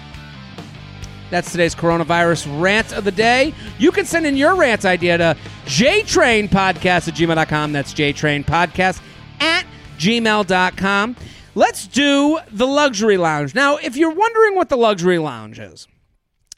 That's 1.29 1.51
today's 1.51 1.75
coronavirus 1.75 2.61
rant 2.61 2.93
of 2.93 3.03
the 3.03 3.11
day. 3.11 3.53
You 3.79 3.91
can 3.91 4.05
send 4.05 4.25
in 4.25 4.37
your 4.37 4.55
rant 4.55 4.85
idea 4.85 5.17
to 5.17 5.37
jtrainpodcast 5.65 7.07
at 7.07 7.13
gmail.com. 7.13 7.71
That's 7.71 7.93
jtrainpodcast 7.93 9.01
at 9.39 9.65
gmail.com. 9.97 11.15
Let's 11.55 11.87
do 11.87 12.39
the 12.51 12.67
luxury 12.67 13.17
lounge. 13.17 13.55
Now, 13.55 13.77
if 13.77 13.97
you're 13.97 14.13
wondering 14.13 14.55
what 14.55 14.69
the 14.69 14.77
luxury 14.77 15.17
lounge 15.17 15.59
is, 15.59 15.87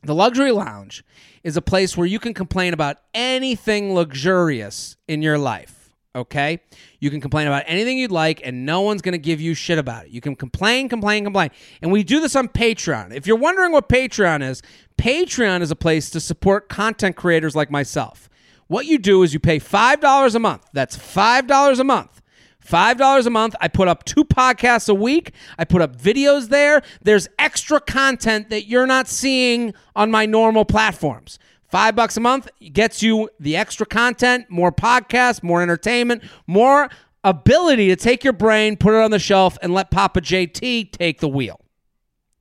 the 0.04 0.16
luxury 0.16 0.52
lounge 0.52 1.04
is 1.44 1.56
a 1.56 1.62
place 1.62 1.96
where 1.96 2.08
you 2.08 2.20
can 2.20 2.34
complain 2.34 2.74
about 2.74 2.98
anything 3.14 3.94
luxurious 3.94 4.98
in 5.08 5.22
your 5.22 5.38
life 5.38 5.79
okay? 6.16 6.62
You 7.00 7.10
can 7.10 7.22
complain 7.22 7.48
about 7.48 7.64
anything 7.68 7.98
you'd 7.98 8.12
like, 8.12 8.42
and 8.44 8.66
no 8.66 8.82
one's 8.82 9.02
going 9.02 9.14
to 9.14 9.20
give 9.20 9.40
you 9.40 9.54
shit 9.54 9.78
about 9.78 10.06
it. 10.06 10.12
You 10.12 10.22
can 10.22 10.36
complain, 10.36 10.90
complain, 10.90 11.24
complain. 11.24 11.52
And 11.82 11.92
we 11.92 12.04
do 12.04 12.20
this 12.20 12.36
on 12.36 12.48
Patreon. 12.48 13.14
If 13.14 13.28
you're 13.28 13.38
wondering 13.38 13.72
what 13.72 13.90
Patreon 13.90 14.48
is, 14.48 14.62
Patreon 14.98 15.62
is 15.62 15.72
a 15.72 15.76
place 15.76 16.10
to 16.12 16.20
support 16.20 16.70
content 16.70 17.16
creators 17.16 17.56
like 17.56 17.72
myself. 17.72 18.30
What 18.68 18.86
you 18.86 18.98
do 19.00 19.24
is 19.24 19.34
you 19.34 19.40
pay 19.40 19.60
$5 19.60 20.36
a 20.36 20.40
month. 20.40 20.66
That's 20.74 20.98
$5 20.98 21.80
a 21.80 21.84
month. 21.84 22.22
$5 22.66 23.26
a 23.26 23.30
month. 23.30 23.56
I 23.60 23.68
put 23.68 23.88
up 23.88 24.04
two 24.04 24.24
podcasts 24.24 24.90
a 24.90 24.94
week. 24.94 25.34
I 25.58 25.66
put 25.66 25.82
up 25.82 25.96
videos 25.96 26.50
there. 26.50 26.84
There's 27.02 27.28
extra 27.40 27.80
content 27.80 28.50
that 28.52 28.68
you're 28.68 28.86
not 28.86 29.08
seeing 29.08 29.74
on 29.96 30.12
my 30.12 30.28
normal 30.28 30.66
platforms. 30.66 31.40
Five 31.70 31.96
bucks 31.96 32.18
a 32.18 32.20
month 32.20 32.50
gets 32.74 33.04
you 33.04 33.30
the 33.40 33.56
extra 33.56 33.86
content, 33.86 34.50
more 34.50 34.72
podcasts, 34.72 35.44
more 35.44 35.62
entertainment, 35.62 36.24
more 36.48 36.90
ability 37.24 37.90
to 37.90 37.96
take 37.96 38.24
your 38.24 38.34
brain, 38.34 38.76
put 38.76 38.94
it 38.94 39.04
on 39.04 39.12
the 39.12 39.20
shelf, 39.20 39.58
and 39.62 39.74
let 39.74 39.92
Papa 39.92 40.22
JT 40.22 40.92
take 40.92 41.20
the 41.20 41.30
wheel. 41.30 41.60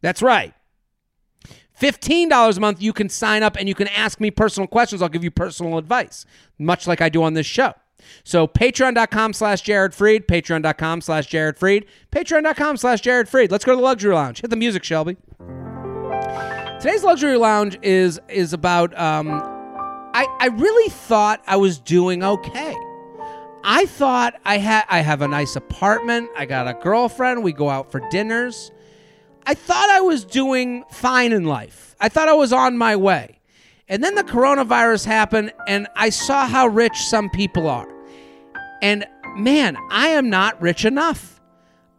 That's 0.00 0.22
right. 0.22 0.54
$15 1.80 2.56
a 2.56 2.60
month, 2.60 2.82
you 2.82 2.92
can 2.92 3.08
sign 3.08 3.42
up 3.42 3.56
and 3.56 3.68
you 3.68 3.74
can 3.74 3.88
ask 3.88 4.18
me 4.18 4.30
personal 4.30 4.66
questions. 4.66 5.00
I'll 5.00 5.08
give 5.08 5.22
you 5.22 5.30
personal 5.30 5.78
advice, 5.78 6.24
much 6.58 6.86
like 6.86 7.00
I 7.00 7.08
do 7.08 7.22
on 7.22 7.34
this 7.34 7.46
show. 7.46 7.74
So 8.24 8.46
patreon.com 8.46 9.32
slash 9.32 9.60
Jared 9.60 9.92
Freid, 9.92 10.26
patreon.com 10.26 11.02
slash 11.02 11.26
Jared 11.26 11.56
Freid, 11.56 11.84
patreon.com 12.10 12.76
slash 12.78 13.00
Jared 13.00 13.28
Freid. 13.28 13.50
Let's 13.50 13.64
go 13.64 13.72
to 13.72 13.76
the 13.76 13.82
luxury 13.82 14.14
lounge. 14.14 14.40
Hit 14.40 14.50
the 14.50 14.56
music, 14.56 14.82
Shelby. 14.84 15.16
Today's 16.80 17.02
luxury 17.02 17.36
lounge 17.36 17.76
is 17.82 18.20
is 18.28 18.52
about. 18.52 18.96
Um, 18.96 19.30
I 20.14 20.28
I 20.38 20.46
really 20.46 20.88
thought 20.90 21.42
I 21.44 21.56
was 21.56 21.80
doing 21.80 22.22
okay. 22.22 22.76
I 23.64 23.86
thought 23.86 24.34
I 24.44 24.58
had 24.58 24.84
I 24.88 25.00
have 25.00 25.20
a 25.20 25.26
nice 25.26 25.56
apartment. 25.56 26.30
I 26.36 26.46
got 26.46 26.68
a 26.68 26.74
girlfriend. 26.74 27.42
We 27.42 27.52
go 27.52 27.68
out 27.68 27.90
for 27.90 28.00
dinners. 28.10 28.70
I 29.44 29.54
thought 29.54 29.90
I 29.90 30.02
was 30.02 30.24
doing 30.24 30.84
fine 30.88 31.32
in 31.32 31.46
life. 31.46 31.96
I 32.00 32.08
thought 32.08 32.28
I 32.28 32.34
was 32.34 32.52
on 32.52 32.78
my 32.78 32.94
way. 32.94 33.40
And 33.88 34.04
then 34.04 34.14
the 34.14 34.22
coronavirus 34.22 35.04
happened 35.04 35.52
and 35.66 35.88
I 35.96 36.10
saw 36.10 36.46
how 36.46 36.68
rich 36.68 36.96
some 36.96 37.28
people 37.30 37.66
are. 37.66 37.88
And 38.82 39.04
man, 39.34 39.76
I 39.90 40.10
am 40.10 40.30
not 40.30 40.62
rich 40.62 40.84
enough. 40.84 41.40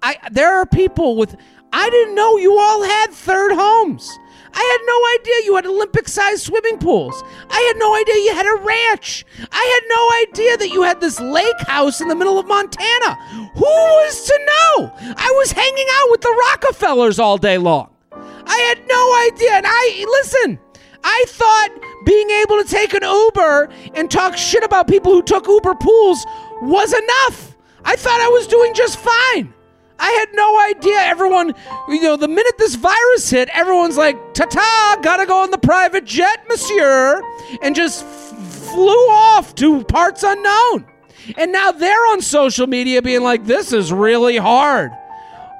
I 0.01 0.15
there 0.31 0.55
are 0.55 0.65
people 0.65 1.17
with 1.17 1.35
I 1.73 1.89
didn't 1.89 2.15
know 2.15 2.37
you 2.37 2.57
all 2.57 2.83
had 2.83 3.07
third 3.07 3.51
homes. 3.51 4.09
I 4.53 4.63
had 4.63 4.81
no 4.85 5.19
idea 5.19 5.45
you 5.45 5.55
had 5.55 5.65
Olympic 5.65 6.07
sized 6.07 6.43
swimming 6.43 6.77
pools. 6.77 7.23
I 7.49 7.59
had 7.67 7.77
no 7.77 7.95
idea 7.95 8.15
you 8.15 8.35
had 8.35 8.45
a 8.45 8.61
ranch. 8.63 9.25
I 9.51 9.79
had 9.79 9.83
no 9.89 10.43
idea 10.43 10.57
that 10.57 10.69
you 10.69 10.83
had 10.83 11.01
this 11.01 11.19
lake 11.19 11.59
house 11.67 12.01
in 12.01 12.07
the 12.07 12.15
middle 12.15 12.39
of 12.39 12.47
Montana. 12.47 13.15
Who 13.55 13.65
was 13.65 14.25
to 14.25 14.39
know? 14.45 14.91
I 15.17 15.33
was 15.37 15.51
hanging 15.51 15.87
out 15.91 16.11
with 16.11 16.21
the 16.21 16.43
Rockefellers 16.49 17.19
all 17.19 17.37
day 17.37 17.57
long. 17.57 17.89
I 18.11 18.57
had 18.57 18.79
no 18.87 19.15
idea. 19.27 19.53
And 19.53 19.65
I, 19.67 20.05
listen, 20.07 20.59
I 21.03 21.23
thought 21.27 21.69
being 22.05 22.29
able 22.29 22.61
to 22.63 22.67
take 22.67 22.93
an 22.93 23.03
Uber 23.03 23.69
and 23.93 24.09
talk 24.09 24.37
shit 24.37 24.63
about 24.63 24.87
people 24.87 25.11
who 25.11 25.21
took 25.21 25.47
Uber 25.47 25.75
pools 25.75 26.25
was 26.61 26.93
enough. 26.93 27.55
I 27.85 27.95
thought 27.95 28.19
I 28.19 28.27
was 28.29 28.47
doing 28.47 28.73
just 28.73 28.97
fine. 28.97 29.53
I 29.99 30.11
had 30.11 30.29
no 30.33 30.59
idea. 30.61 30.97
Everyone, 30.99 31.53
you 31.89 32.01
know, 32.01 32.15
the 32.15 32.27
minute 32.27 32.57
this 32.57 32.75
virus 32.75 33.29
hit, 33.29 33.49
everyone's 33.49 33.97
like, 33.97 34.33
ta 34.33 34.45
ta, 34.45 34.97
gotta 35.01 35.25
go 35.25 35.43
on 35.43 35.51
the 35.51 35.57
private 35.57 36.05
jet, 36.05 36.45
monsieur, 36.47 37.21
and 37.61 37.75
just 37.75 38.05
flew 38.05 39.09
off 39.09 39.55
to 39.55 39.83
parts 39.83 40.23
unknown. 40.23 40.85
And 41.37 41.51
now 41.51 41.71
they're 41.71 42.07
on 42.07 42.21
social 42.21 42.65
media 42.65 43.01
being 43.01 43.21
like, 43.21 43.45
this 43.45 43.73
is 43.73 43.91
really 43.91 44.37
hard. 44.37 44.91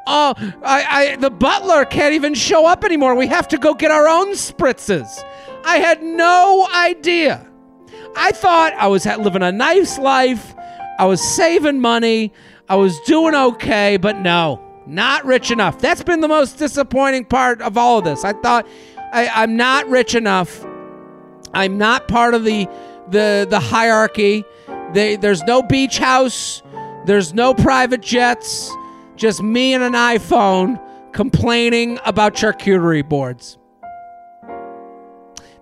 Oh, 0.08 0.34
I, 0.64 0.86
I, 0.90 1.16
the 1.18 1.30
butler 1.30 1.86
can't 1.86 2.16
even 2.16 2.34
show 2.34 2.66
up 2.66 2.84
anymore. 2.84 3.16
We 3.16 3.28
have 3.28 3.48
to 3.50 3.58
go 3.58 3.74
get 3.74 3.92
our 3.92 4.08
own 4.08 4.32
spritzes. 4.32 5.24
I 5.64 5.78
had 5.78 6.02
no 6.02 6.68
idea. 6.74 7.46
I 8.16 8.32
thought 8.32 8.74
I 8.74 8.88
was 8.88 9.06
living 9.06 9.44
a 9.44 9.52
nice 9.52 10.00
life. 10.00 10.56
I 10.98 11.06
was 11.06 11.22
saving 11.22 11.80
money. 11.80 12.34
I 12.70 12.76
was 12.76 13.00
doing 13.02 13.34
okay, 13.34 13.98
but 13.98 14.20
no, 14.20 14.62
not 14.86 15.26
rich 15.26 15.50
enough. 15.50 15.80
That's 15.80 16.04
been 16.04 16.22
the 16.22 16.28
most 16.28 16.60
disappointing 16.60 17.26
part 17.26 17.62
of 17.62 17.78
all 17.78 17.98
of 17.98 18.06
this. 18.06 18.24
I 18.24 18.34
thought, 18.34 18.68
I, 19.12 19.28
I'm 19.30 19.58
not 19.58 19.88
rich 19.90 20.14
enough. 20.14 20.64
I'm 21.54 21.80
not 21.80 22.08
part 22.08 22.36
of 22.36 22.44
the 22.44 22.68
the 23.10 23.48
the 23.50 23.60
hierarchy. 23.60 24.46
They, 24.94 25.16
there's 25.16 25.42
no 25.44 25.64
beach 25.64 25.98
house. 25.98 26.62
There's 27.06 27.34
no 27.34 27.56
private 27.56 28.02
jets. 28.02 28.72
Just 29.16 29.42
me 29.42 29.74
and 29.74 29.84
an 29.84 29.94
iPhone 29.94 30.80
complaining 31.12 32.00
about 32.06 32.36
charcuterie 32.36 33.08
boards. 33.08 33.58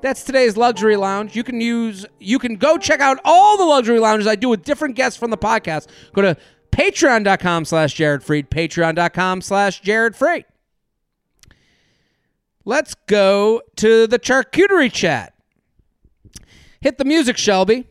That's 0.01 0.23
today's 0.23 0.57
luxury 0.57 0.95
lounge. 0.95 1.35
You 1.35 1.43
can 1.43 1.59
use 1.59 2.05
you 2.19 2.37
can 2.37 2.57
go 2.57 2.77
check 2.77 2.99
out 2.99 3.19
all 3.23 3.57
the 3.57 3.63
luxury 3.63 3.99
lounges 3.99 4.27
I 4.27 4.35
do 4.35 4.49
with 4.49 4.63
different 4.63 4.95
guests 4.95 5.17
from 5.17 5.31
the 5.31 5.37
podcast. 5.37 5.87
Go 6.13 6.21
to 6.21 6.37
patreon.com 6.77 7.65
slash 7.65 7.93
Jared 7.93 8.21
Freid, 8.21 8.49
patreon.com 8.49 9.41
slash 9.41 9.81
Jared 9.81 10.13
Freid. 10.13 10.45
Let's 12.65 12.95
go 13.07 13.61
to 13.77 14.07
the 14.07 14.19
charcuterie 14.19 14.91
chat. 14.91 15.33
Hit 16.81 16.97
the 16.97 17.05
music, 17.05 17.37
Shelby. 17.37 17.87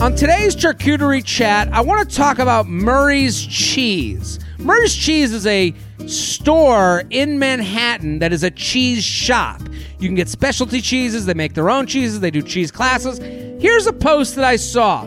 On 0.00 0.14
today's 0.14 0.56
charcuterie 0.56 1.24
chat, 1.24 1.68
I 1.72 1.80
want 1.80 2.08
to 2.08 2.16
talk 2.16 2.38
about 2.38 2.66
Murray's 2.66 3.44
Cheese. 3.44 4.40
Murray's 4.58 4.94
Cheese 4.94 5.32
is 5.32 5.46
a 5.46 5.74
store 6.06 7.04
in 7.10 7.38
Manhattan 7.38 8.18
that 8.20 8.32
is 8.32 8.42
a 8.42 8.50
cheese 8.50 9.04
shop. 9.04 9.60
You 9.98 10.08
can 10.08 10.14
get 10.14 10.28
specialty 10.28 10.80
cheeses, 10.80 11.26
they 11.26 11.34
make 11.34 11.54
their 11.54 11.70
own 11.70 11.86
cheeses, 11.86 12.20
they 12.20 12.30
do 12.30 12.42
cheese 12.42 12.70
classes. 12.70 13.18
Here's 13.62 13.86
a 13.86 13.92
post 13.92 14.34
that 14.36 14.44
I 14.44 14.56
saw. 14.56 15.04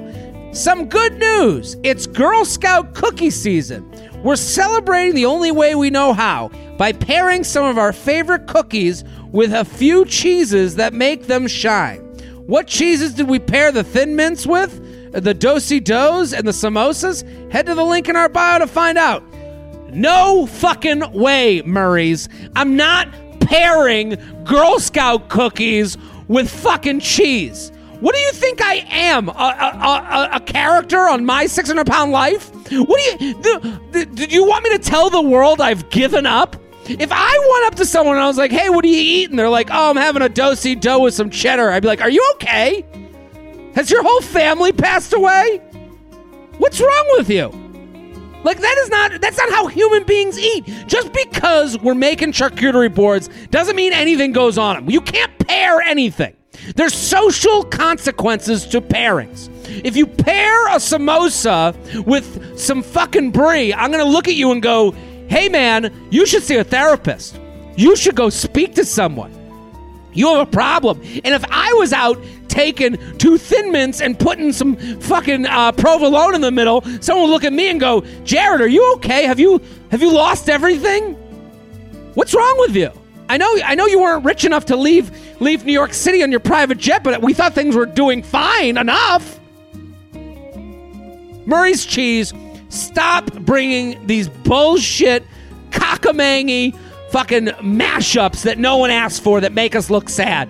Some 0.54 0.88
good 0.88 1.18
news 1.20 1.76
it's 1.84 2.08
Girl 2.08 2.46
Scout 2.46 2.94
cookie 2.96 3.30
season. 3.30 3.90
We're 4.24 4.36
celebrating 4.38 5.14
the 5.14 5.26
only 5.26 5.52
way 5.52 5.76
we 5.76 5.90
know 5.90 6.14
how 6.14 6.50
by 6.78 6.94
pairing 6.94 7.44
some 7.44 7.66
of 7.66 7.78
our 7.78 7.94
favorite 7.94 8.48
cookies 8.48 9.04
with 9.32 9.54
a 9.54 9.66
few 9.66 10.06
cheeses 10.06 10.76
that 10.78 10.94
make 10.94 11.28
them 11.28 11.48
shine. 11.48 12.00
What 12.48 12.68
cheeses 12.68 13.14
did 13.14 13.28
we 13.28 13.40
pair 13.40 13.72
the 13.72 13.84
Thin 13.84 14.16
Mints 14.16 14.48
with? 14.48 14.84
The 15.12 15.34
Do-si-dos 15.34 16.34
and 16.34 16.48
the 16.48 16.52
Samoas? 16.52 17.24
Head 17.52 17.66
to 17.68 17.76
the 17.76 17.84
link 17.84 18.10
in 18.10 18.16
our 18.16 18.30
bio 18.30 18.60
to 18.60 18.68
find 18.68 18.98
out. 18.98 19.24
No 19.90 20.46
fucking 20.48 21.12
way, 21.12 21.62
Murray's. 21.64 22.30
I'm 22.56 22.76
not 22.76 23.10
pairing 23.42 24.18
Girl 24.44 24.80
Scout 24.80 25.30
cookies 25.30 25.98
with 26.28 26.50
fucking 26.50 27.02
cheese. 27.02 27.72
What 28.00 28.14
do 28.14 28.22
you 28.22 28.32
think 28.32 28.62
I 28.62 28.86
am? 28.90 29.30
A, 29.30 29.32
a, 29.32 29.36
a, 29.36 30.30
a 30.34 30.40
character 30.42 31.00
on 31.00 31.26
my 31.26 31.48
600 31.48 31.88
pound 31.88 32.12
life? 32.12 32.52
What 32.72 33.20
do 33.20 33.26
you. 33.26 33.34
The, 33.42 33.82
the, 33.92 34.06
did 34.06 34.32
you 34.32 34.46
want 34.46 34.64
me 34.64 34.72
to 34.72 34.80
tell 34.80 35.10
the 35.10 35.22
world 35.22 35.62
I've 35.62 35.90
given 35.90 36.26
up? 36.26 36.56
If 36.86 37.12
I 37.12 37.50
went 37.52 37.66
up 37.66 37.76
to 37.76 37.86
someone 37.86 38.16
and 38.16 38.24
I 38.24 38.28
was 38.28 38.38
like, 38.38 38.52
hey, 38.52 38.70
what 38.70 38.86
are 38.86 38.88
you 38.88 38.96
eating? 38.96 39.36
They're 39.36 39.50
like, 39.50 39.70
oh, 39.72 39.90
I'm 39.90 39.98
having 39.98 40.22
a 40.22 40.30
Do-si-do 40.30 41.00
with 41.00 41.14
some 41.14 41.30
cheddar. 41.30 41.70
I'd 41.70 41.82
be 41.82 41.88
like, 41.88 42.02
are 42.02 42.10
you 42.10 42.26
okay? 42.36 42.86
Has 43.76 43.92
your 43.92 44.04
whole 44.04 44.22
family 44.22 44.72
passed 44.72 45.14
away? 45.14 45.58
What's 46.58 46.80
wrong 46.80 47.06
with 47.18 47.30
you? 47.30 47.50
Like 48.44 48.60
that 48.60 48.78
is 48.80 48.90
not 48.90 49.20
that's 49.20 49.38
not 49.38 49.50
how 49.50 49.68
human 49.68 50.04
beings 50.04 50.40
eat. 50.40 50.66
Just 50.88 51.12
because 51.12 51.78
we're 51.80 51.96
making 51.96 52.32
charcuterie 52.32 52.94
boards 52.94 53.30
doesn't 53.52 53.76
mean 53.76 53.92
anything 53.92 54.32
goes 54.32 54.58
on 54.58 54.76
them. 54.76 54.90
You 54.90 55.02
can't 55.02 55.38
pair 55.40 55.82
anything. 55.82 56.37
There's 56.76 56.94
social 56.94 57.64
consequences 57.64 58.66
to 58.68 58.82
pairings. 58.82 59.50
If 59.84 59.96
you 59.96 60.08
pair 60.08 60.76
a 60.76 60.80
Samoa 60.80 61.76
with 62.06 62.60
some 62.60 62.84
fucking 62.84 63.32
brie, 63.32 63.74
I'm 63.74 63.92
gonna 63.92 64.06
look 64.06 64.28
at 64.28 64.36
you 64.36 64.52
and 64.52 64.62
go, 64.62 64.92
hey 65.28 65.50
man, 65.50 65.94
you 66.10 66.26
should 66.26 66.44
see 66.44 66.56
a 66.56 66.64
therapist. 66.64 67.40
You 67.76 67.96
should 67.96 68.16
go 68.16 68.30
speak 68.30 68.74
to 68.76 68.86
someone. 68.86 69.34
You 70.14 70.30
have 70.30 70.48
a 70.48 70.52
problem. 70.52 71.02
And 71.04 71.28
if 71.28 71.46
I 71.50 71.72
was 71.74 71.94
out 71.94 72.18
taking 72.48 72.98
two 73.18 73.38
thin 73.38 73.72
mints 73.72 74.02
and 74.02 74.18
putting 74.18 74.52
some 74.52 74.76
fucking 75.00 75.46
uh, 75.46 75.72
provolone 75.74 76.34
in 76.34 76.42
the 76.42 76.50
middle, 76.50 76.82
someone 77.02 77.28
would 77.28 77.34
look 77.34 77.44
at 77.44 77.54
me 77.54 77.70
and 77.70 77.80
go, 77.80 78.02
Jared, 78.24 78.62
are 78.62 78.68
you 78.68 78.94
okay? 78.96 79.26
Have 79.26 79.40
you 79.40 79.62
have 79.92 80.02
you 80.02 80.12
lost 80.12 80.50
everything? 80.50 81.14
What's 82.16 82.34
wrong 82.34 82.56
with 82.60 82.76
you? 82.76 82.92
I 83.30 83.38
know 83.38 83.58
I 83.66 83.76
know 83.76 83.86
you 83.86 84.00
weren't 84.00 84.26
rich 84.26 84.46
enough 84.46 84.66
to 84.66 84.76
leave 84.76 85.42
leave 85.42 85.66
New 85.66 85.74
York 85.74 85.94
City 85.94 86.24
on 86.24 86.32
your 86.32 86.40
private 86.40 86.78
jet, 86.78 87.04
but 87.04 87.22
we 87.22 87.34
thought 87.34 87.54
things 87.54 87.76
were 87.76 87.86
doing 87.86 88.24
fine 88.24 88.78
enough. 88.78 89.40
Murray's 91.46 91.86
cheese 91.86 92.34
Stop 92.70 93.34
bringing 93.34 94.06
these 94.08 94.28
bullshit, 94.28 95.26
cockamangy 95.70 96.76
fucking 97.10 97.46
mashups 97.46 98.44
that 98.44 98.58
no 98.58 98.78
one 98.78 98.90
asked 98.90 99.24
for 99.24 99.40
that 99.42 99.54
make 99.54 99.76
us 99.76 99.90
look 99.90 100.10
sad. 100.10 100.50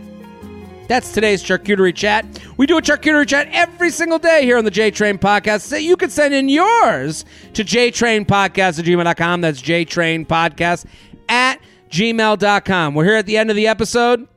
That's 0.88 1.14
today's 1.14 1.44
charcuterie 1.44 1.94
chat. 1.94 2.26
We 2.56 2.66
do 2.66 2.78
a 2.78 2.82
charcuterie 2.82 3.28
chat 3.28 3.50
every 3.52 3.92
single 3.92 4.20
day 4.20 4.44
here 4.44 4.58
on 4.58 4.66
the 4.66 4.72
J 4.72 4.90
Train 4.90 5.18
Podcast. 5.18 5.62
So 5.62 5.76
you 5.76 5.98
can 5.98 6.10
send 6.10 6.34
in 6.34 6.50
yours 6.50 7.26
to 7.54 7.64
jtrainpodcast 7.64 8.80
at 8.80 8.86
gmail.com. 8.86 9.42
That's 9.42 9.62
jtrainpodcast 9.62 10.86
at 11.30 11.60
gmail.com. 11.90 12.94
We're 12.94 13.06
here 13.06 13.16
at 13.16 13.26
the 13.26 13.38
end 13.38 13.50
of 13.50 13.56
the 13.56 13.68
episode. 13.68 14.28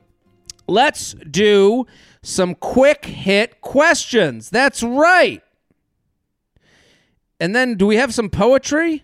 Let's 0.67 1.13
do 1.13 1.85
some 2.21 2.55
quick 2.55 3.05
hit 3.05 3.61
questions. 3.61 4.49
That's 4.49 4.83
right. 4.83 5.41
And 7.39 7.55
then, 7.55 7.75
do 7.75 7.87
we 7.87 7.95
have 7.95 8.13
some 8.13 8.29
poetry 8.29 9.03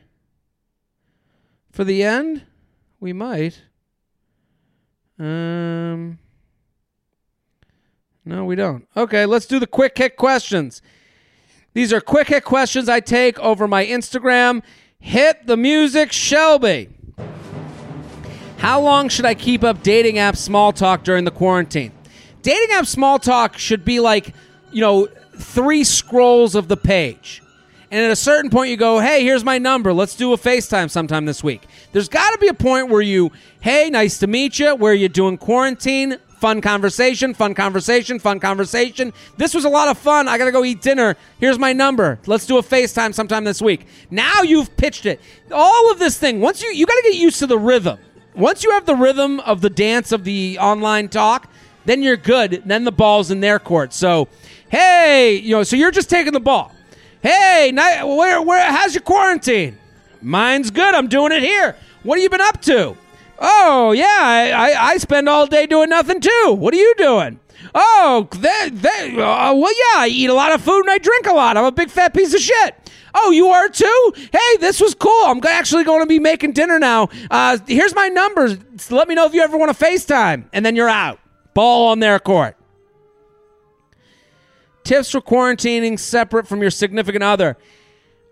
for 1.71 1.83
the 1.83 2.03
end? 2.03 2.43
We 2.99 3.13
might. 3.13 3.63
Um. 5.19 6.19
No, 8.23 8.45
we 8.45 8.55
don't. 8.55 8.87
Okay, 8.95 9.25
let's 9.25 9.45
do 9.45 9.57
the 9.57 9.67
quick 9.67 9.97
hit 9.97 10.17
questions. 10.17 10.81
These 11.73 11.93
are 11.93 12.01
quick 12.01 12.27
hit 12.27 12.43
questions 12.43 12.89
I 12.89 12.99
take 12.99 13.39
over 13.39 13.67
my 13.67 13.85
Instagram. 13.85 14.61
Hit 14.99 15.47
the 15.47 15.55
music, 15.55 16.11
Shelby. 16.11 16.89
How 18.57 18.81
long 18.81 19.07
should 19.07 19.25
I 19.25 19.35
keep 19.35 19.63
up 19.63 19.83
dating 19.83 20.17
app 20.17 20.35
small 20.35 20.73
talk 20.73 21.03
during 21.03 21.25
the 21.25 21.31
quarantine? 21.31 21.91
Dating 22.41 22.71
app 22.71 22.87
small 22.87 23.19
talk 23.19 23.57
should 23.57 23.85
be 23.85 23.99
like, 23.99 24.33
you 24.71 24.81
know, 24.81 25.07
three 25.37 25.83
scrolls 25.83 26.55
of 26.55 26.67
the 26.67 26.77
page. 26.77 27.43
And 27.91 28.03
at 28.03 28.11
a 28.11 28.15
certain 28.15 28.49
point, 28.49 28.69
you 28.69 28.75
go, 28.75 28.99
hey, 28.99 29.23
here's 29.23 29.43
my 29.43 29.59
number. 29.59 29.93
Let's 29.93 30.15
do 30.15 30.33
a 30.33 30.37
FaceTime 30.37 30.89
sometime 30.89 31.25
this 31.25 31.43
week. 31.43 31.63
There's 31.93 32.09
got 32.09 32.31
to 32.31 32.37
be 32.39 32.47
a 32.47 32.53
point 32.53 32.89
where 32.89 33.01
you, 33.01 33.31
hey, 33.61 33.89
nice 33.89 34.19
to 34.19 34.27
meet 34.27 34.59
you. 34.59 34.75
Where 34.75 34.93
you 34.93 35.07
doing 35.07 35.37
quarantine? 35.37 36.17
Fun 36.39 36.59
conversation, 36.59 37.33
fun 37.33 37.53
conversation, 37.53 38.19
fun 38.19 38.39
conversation. 38.39 39.13
This 39.37 39.53
was 39.53 39.65
a 39.65 39.69
lot 39.69 39.87
of 39.87 39.97
fun. 39.97 40.27
I 40.27 40.37
got 40.37 40.45
to 40.45 40.51
go 40.51 40.63
eat 40.63 40.81
dinner. 40.81 41.15
Here's 41.39 41.57
my 41.57 41.73
number. 41.73 42.19
Let's 42.27 42.45
do 42.45 42.57
a 42.57 42.61
FaceTime 42.61 43.13
sometime 43.13 43.43
this 43.43 43.61
week. 43.61 43.87
Now 44.11 44.41
you've 44.41 44.75
pitched 44.77 45.05
it. 45.05 45.21
All 45.51 45.91
of 45.91 45.99
this 45.99 46.17
thing, 46.17 46.41
once 46.41 46.61
you, 46.61 46.69
you 46.69 46.85
got 46.85 46.95
to 46.95 47.03
get 47.03 47.15
used 47.15 47.39
to 47.39 47.47
the 47.47 47.57
rhythm. 47.57 47.99
Once 48.37 48.63
you 48.63 48.69
have 48.71 48.85
the 48.85 48.95
rhythm 48.95 49.39
of 49.41 49.61
the 49.61 49.69
dance 49.69 50.11
of 50.11 50.23
the 50.23 50.57
online 50.59 51.09
talk, 51.09 51.49
then 51.85 52.03
you're 52.03 52.15
good. 52.15 52.61
Then 52.65 52.83
the 52.83 52.91
ball's 52.91 53.31
in 53.31 53.39
their 53.39 53.57
court. 53.57 53.93
So, 53.93 54.27
hey, 54.69 55.35
you 55.35 55.55
know, 55.55 55.63
so 55.63 55.75
you're 55.75 55.91
just 55.91 56.09
taking 56.09 56.33
the 56.33 56.39
ball. 56.39 56.71
Hey, 57.23 57.71
where, 57.73 58.41
where, 58.41 58.71
how's 58.71 58.93
your 58.93 59.01
quarantine? 59.01 59.77
Mine's 60.21 60.69
good. 60.69 60.93
I'm 60.93 61.07
doing 61.07 61.31
it 61.31 61.41
here. 61.41 61.75
What 62.03 62.19
have 62.19 62.23
you 62.23 62.29
been 62.29 62.41
up 62.41 62.61
to? 62.63 62.95
Oh, 63.39 63.91
yeah, 63.91 64.05
I, 64.19 64.51
I, 64.51 64.83
I 64.91 64.97
spend 64.97 65.27
all 65.27 65.47
day 65.47 65.65
doing 65.65 65.89
nothing 65.89 66.21
too. 66.21 66.55
What 66.57 66.73
are 66.73 66.77
you 66.77 66.93
doing? 66.97 67.39
Oh, 67.75 68.27
they, 68.31 68.69
they, 68.69 69.21
uh, 69.21 69.53
well, 69.53 69.73
yeah, 69.73 70.01
I 70.01 70.07
eat 70.09 70.29
a 70.29 70.33
lot 70.33 70.51
of 70.51 70.61
food 70.61 70.81
and 70.81 70.89
I 70.89 70.97
drink 70.97 71.27
a 71.27 71.33
lot. 71.33 71.57
I'm 71.57 71.65
a 71.65 71.71
big 71.71 71.89
fat 71.89 72.13
piece 72.13 72.33
of 72.33 72.39
shit. 72.39 72.75
Oh, 73.13 73.31
you 73.31 73.47
are 73.47 73.67
too? 73.69 74.13
Hey, 74.31 74.57
this 74.59 74.79
was 74.79 74.93
cool. 74.93 75.23
I'm 75.25 75.43
actually 75.45 75.83
going 75.83 76.01
to 76.01 76.05
be 76.07 76.19
making 76.19 76.53
dinner 76.53 76.77
now. 76.77 77.09
Uh, 77.31 77.57
here's 77.67 77.95
my 77.95 78.09
numbers. 78.09 78.57
Let 78.91 79.07
me 79.07 79.15
know 79.15 79.25
if 79.25 79.33
you 79.33 79.41
ever 79.41 79.57
want 79.57 79.75
to 79.75 79.85
FaceTime. 79.85 80.45
And 80.53 80.65
then 80.65 80.75
you're 80.75 80.89
out. 80.89 81.19
Ball 81.53 81.87
on 81.87 81.99
their 81.99 82.19
court. 82.19 82.55
Tips 84.83 85.11
for 85.11 85.21
quarantining 85.21 85.99
separate 85.99 86.47
from 86.47 86.61
your 86.61 86.69
significant 86.69 87.23
other. 87.23 87.57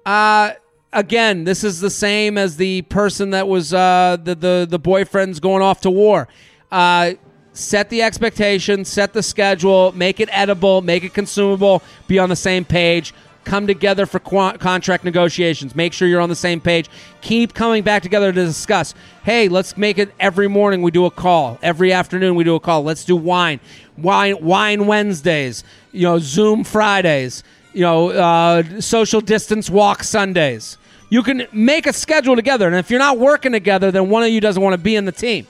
Uh, 0.06 0.52
again, 0.94 1.44
this 1.44 1.64
is 1.64 1.82
the 1.82 1.90
same 1.90 2.38
as 2.38 2.58
the 2.58 2.84
person 2.84 3.32
that 3.32 3.48
was 3.48 3.74
uh, 3.74 4.18
the, 4.24 4.36
the 4.36 4.68
the 4.70 4.80
boyfriend's 4.80 5.40
going 5.40 5.62
off 5.62 5.82
to 5.82 5.92
war. 5.92 6.28
Uh, 6.72 7.14
set 7.56 7.90
the 7.90 8.04
expectation, 8.04 8.86
set 8.86 9.14
the 9.14 9.24
schedule, 9.24 9.92
make 9.94 10.20
it 10.20 10.30
edible, 10.32 10.82
make 10.82 11.04
it 11.04 11.14
consumable, 11.14 11.82
be 12.08 12.20
on 12.20 12.30
the 12.30 12.36
same 12.36 12.64
page 12.64 13.14
come 13.46 13.68
together 13.68 14.06
for 14.06 14.20
qu- 14.20 14.58
contract 14.58 15.04
negotiations. 15.04 15.76
Make 15.76 15.94
sure 15.94 16.08
you're 16.08 16.20
on 16.20 16.30
the 16.30 16.36
same 16.36 16.60
page. 16.60 16.90
Keep 17.22 17.54
coming 17.54 17.84
back 17.84 18.04
together 18.04 18.34
to 18.34 18.46
discuss. 18.46 18.94
Hey, 19.24 19.48
let's 19.48 19.78
make 19.78 19.98
it 19.98 20.14
every 20.20 20.50
morning 20.50 20.82
we 20.82 20.92
do 20.92 21.06
a 21.06 21.12
call. 21.12 21.58
Every 21.62 21.94
afternoon 21.94 22.36
we 22.36 22.44
do 22.44 22.56
a 22.56 22.60
call. 22.60 22.84
Let's 22.84 23.06
do 23.06 23.16
wine. 23.16 23.60
Wine 23.98 24.44
wine 24.44 24.88
Wednesdays. 24.88 25.64
You 25.94 26.04
know, 26.04 26.20
Zoom 26.20 26.64
Fridays. 26.64 27.44
You 27.74 27.82
know, 27.82 28.10
uh, 28.10 28.82
social 28.82 29.22
distance 29.22 29.70
walk 29.70 30.04
Sundays. 30.04 30.78
You 31.10 31.24
can 31.24 31.48
make 31.54 31.86
a 31.86 31.94
schedule 31.94 32.36
together, 32.36 32.68
and 32.68 32.76
if 32.76 32.90
you're 32.90 33.00
not 33.00 33.20
working 33.20 33.52
together, 33.52 33.92
then 33.92 34.10
one 34.10 34.24
of 34.24 34.30
you 34.30 34.42
doesn't 34.42 34.62
want 34.62 34.74
to 34.74 34.78
be 34.78 34.96
in 34.96 35.06
the 35.06 35.12
team. 35.12 35.46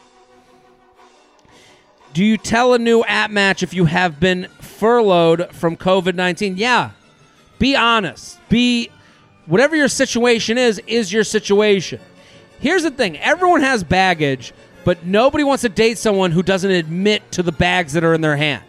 Do 2.15 2.23
you 2.23 2.37
tell 2.37 2.73
a 2.73 2.79
new 2.79 3.03
app 3.03 3.29
match 3.29 3.61
if 3.61 3.73
you 3.73 3.83
have 3.83 4.21
been 4.21 4.47
furloughed 4.61 5.53
from 5.53 5.75
COVID 5.75 6.15
19? 6.15 6.55
Yeah. 6.55 6.91
Be 7.59 7.75
honest. 7.75 8.39
Be 8.47 8.89
whatever 9.47 9.75
your 9.75 9.89
situation 9.89 10.57
is, 10.57 10.81
is 10.87 11.11
your 11.11 11.25
situation. 11.25 11.99
Here's 12.61 12.83
the 12.83 12.91
thing 12.91 13.17
everyone 13.17 13.59
has 13.59 13.83
baggage, 13.83 14.53
but 14.85 15.05
nobody 15.05 15.43
wants 15.43 15.63
to 15.63 15.69
date 15.69 15.97
someone 15.97 16.31
who 16.31 16.41
doesn't 16.41 16.71
admit 16.71 17.29
to 17.33 17.43
the 17.43 17.51
bags 17.51 17.91
that 17.91 18.05
are 18.05 18.13
in 18.13 18.21
their 18.21 18.37
hand. 18.37 18.63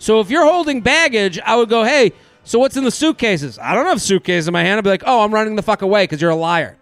So 0.00 0.18
if 0.18 0.28
you're 0.28 0.44
holding 0.44 0.80
baggage, 0.80 1.38
I 1.38 1.54
would 1.54 1.68
go, 1.68 1.84
hey, 1.84 2.12
so 2.42 2.58
what's 2.58 2.76
in 2.76 2.82
the 2.82 2.90
suitcases? 2.90 3.60
I 3.60 3.76
don't 3.76 3.86
have 3.86 4.02
suitcases 4.02 4.48
in 4.48 4.52
my 4.52 4.64
hand. 4.64 4.78
I'd 4.78 4.82
be 4.82 4.90
like, 4.90 5.04
oh, 5.06 5.22
I'm 5.22 5.32
running 5.32 5.54
the 5.54 5.62
fuck 5.62 5.82
away 5.82 6.02
because 6.02 6.20
you're 6.20 6.32
a 6.32 6.34
liar. 6.36 6.76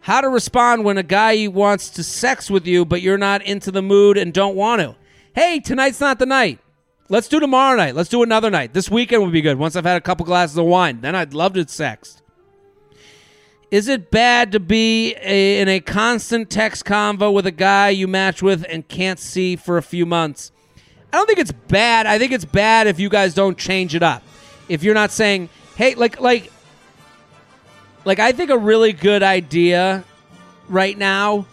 How 0.00 0.20
to 0.20 0.28
respond 0.28 0.84
when 0.84 0.98
a 0.98 1.02
guy 1.02 1.46
wants 1.46 1.88
to 1.90 2.02
sex 2.02 2.50
with 2.50 2.66
you, 2.66 2.84
but 2.84 3.00
you're 3.00 3.16
not 3.16 3.40
into 3.40 3.70
the 3.70 3.80
mood 3.80 4.18
and 4.18 4.30
don't 4.30 4.54
want 4.54 4.82
to. 4.82 4.94
Hey, 5.34 5.58
tonight's 5.58 6.00
not 6.00 6.20
the 6.20 6.26
night. 6.26 6.60
Let's 7.08 7.26
do 7.26 7.40
tomorrow 7.40 7.76
night. 7.76 7.96
Let's 7.96 8.08
do 8.08 8.22
another 8.22 8.50
night. 8.50 8.72
This 8.72 8.88
weekend 8.88 9.22
would 9.22 9.32
be 9.32 9.40
good. 9.40 9.58
Once 9.58 9.74
I've 9.74 9.84
had 9.84 9.96
a 9.96 10.00
couple 10.00 10.24
glasses 10.24 10.56
of 10.56 10.64
wine, 10.64 11.00
then 11.00 11.16
I'd 11.16 11.34
love 11.34 11.54
to 11.54 11.64
sext. 11.64 12.22
Is 13.70 13.88
it 13.88 14.12
bad 14.12 14.52
to 14.52 14.60
be 14.60 15.16
a, 15.20 15.60
in 15.60 15.68
a 15.68 15.80
constant 15.80 16.50
text 16.50 16.84
convo 16.84 17.32
with 17.32 17.46
a 17.46 17.50
guy 17.50 17.88
you 17.88 18.06
match 18.06 18.42
with 18.42 18.64
and 18.68 18.86
can't 18.86 19.18
see 19.18 19.56
for 19.56 19.76
a 19.76 19.82
few 19.82 20.06
months? 20.06 20.52
I 21.12 21.16
don't 21.16 21.26
think 21.26 21.40
it's 21.40 21.52
bad. 21.52 22.06
I 22.06 22.18
think 22.18 22.30
it's 22.30 22.44
bad 22.44 22.86
if 22.86 23.00
you 23.00 23.08
guys 23.08 23.34
don't 23.34 23.58
change 23.58 23.96
it 23.96 24.02
up. 24.04 24.22
If 24.68 24.84
you're 24.84 24.94
not 24.94 25.10
saying, 25.10 25.48
"Hey, 25.76 25.94
like 25.94 26.20
like 26.20 26.52
like 28.04 28.20
I 28.20 28.32
think 28.32 28.50
a 28.50 28.58
really 28.58 28.92
good 28.92 29.22
idea 29.22 30.04
right 30.68 30.96
now 30.96 31.46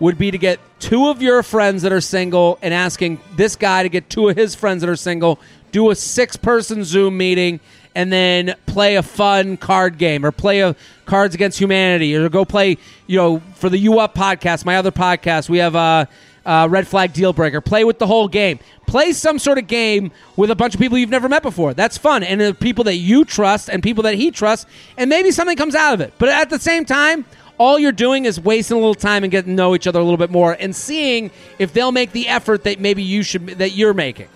would 0.00 0.16
be 0.18 0.30
to 0.30 0.38
get 0.38 0.58
two 0.82 1.08
of 1.08 1.22
your 1.22 1.44
friends 1.44 1.82
that 1.82 1.92
are 1.92 2.00
single 2.00 2.58
and 2.60 2.74
asking 2.74 3.20
this 3.36 3.54
guy 3.54 3.84
to 3.84 3.88
get 3.88 4.10
two 4.10 4.28
of 4.28 4.36
his 4.36 4.54
friends 4.56 4.80
that 4.82 4.90
are 4.90 4.96
single, 4.96 5.38
do 5.70 5.90
a 5.90 5.94
six 5.94 6.36
person 6.36 6.82
Zoom 6.82 7.16
meeting, 7.16 7.60
and 7.94 8.12
then 8.12 8.56
play 8.66 8.96
a 8.96 9.02
fun 9.02 9.56
card 9.56 9.96
game 9.96 10.26
or 10.26 10.32
play 10.32 10.60
a 10.60 10.74
Cards 11.06 11.34
Against 11.36 11.58
Humanity 11.58 12.16
or 12.16 12.28
go 12.28 12.44
play, 12.44 12.78
you 13.06 13.16
know, 13.16 13.40
for 13.54 13.68
the 13.68 13.78
U 13.78 14.00
Up 14.00 14.14
podcast, 14.14 14.64
my 14.64 14.76
other 14.76 14.90
podcast, 14.90 15.48
we 15.48 15.58
have 15.58 15.74
a. 15.74 16.08
Uh, 16.44 16.66
red 16.68 16.88
flag 16.88 17.12
deal 17.12 17.32
breaker. 17.32 17.60
Play 17.60 17.84
with 17.84 18.00
the 18.00 18.06
whole 18.08 18.26
game. 18.26 18.58
Play 18.88 19.12
some 19.12 19.38
sort 19.38 19.58
of 19.58 19.68
game 19.68 20.10
with 20.34 20.50
a 20.50 20.56
bunch 20.56 20.74
of 20.74 20.80
people 20.80 20.98
you've 20.98 21.08
never 21.08 21.28
met 21.28 21.40
before. 21.40 21.72
That's 21.72 21.96
fun. 21.96 22.24
And 22.24 22.40
the 22.40 22.52
people 22.52 22.82
that 22.82 22.96
you 22.96 23.24
trust 23.24 23.70
and 23.70 23.80
people 23.80 24.02
that 24.02 24.14
he 24.14 24.32
trusts, 24.32 24.66
and 24.98 25.08
maybe 25.08 25.30
something 25.30 25.56
comes 25.56 25.76
out 25.76 25.94
of 25.94 26.00
it. 26.00 26.14
But 26.18 26.30
at 26.30 26.50
the 26.50 26.58
same 26.58 26.84
time, 26.84 27.26
all 27.62 27.78
you're 27.78 27.92
doing 27.92 28.24
is 28.24 28.40
wasting 28.40 28.76
a 28.76 28.80
little 28.80 28.94
time 28.94 29.22
and 29.22 29.30
getting 29.30 29.52
to 29.52 29.54
know 29.54 29.74
each 29.76 29.86
other 29.86 30.00
a 30.00 30.02
little 30.02 30.18
bit 30.18 30.30
more 30.30 30.56
and 30.58 30.74
seeing 30.74 31.30
if 31.60 31.72
they'll 31.72 31.92
make 31.92 32.10
the 32.10 32.26
effort 32.26 32.64
that 32.64 32.80
maybe 32.80 33.04
you 33.04 33.22
should 33.22 33.46
that 33.46 33.70
you're 33.70 33.94
making. 33.94 34.28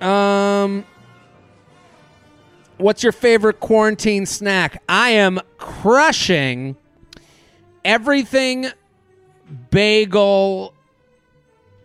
Um 0.00 0.84
What's 2.76 3.02
your 3.02 3.12
favorite 3.12 3.58
quarantine 3.58 4.24
snack? 4.26 4.82
I 4.88 5.10
am 5.10 5.40
crushing 5.58 6.76
everything 7.84 8.68
bagel 9.70 10.74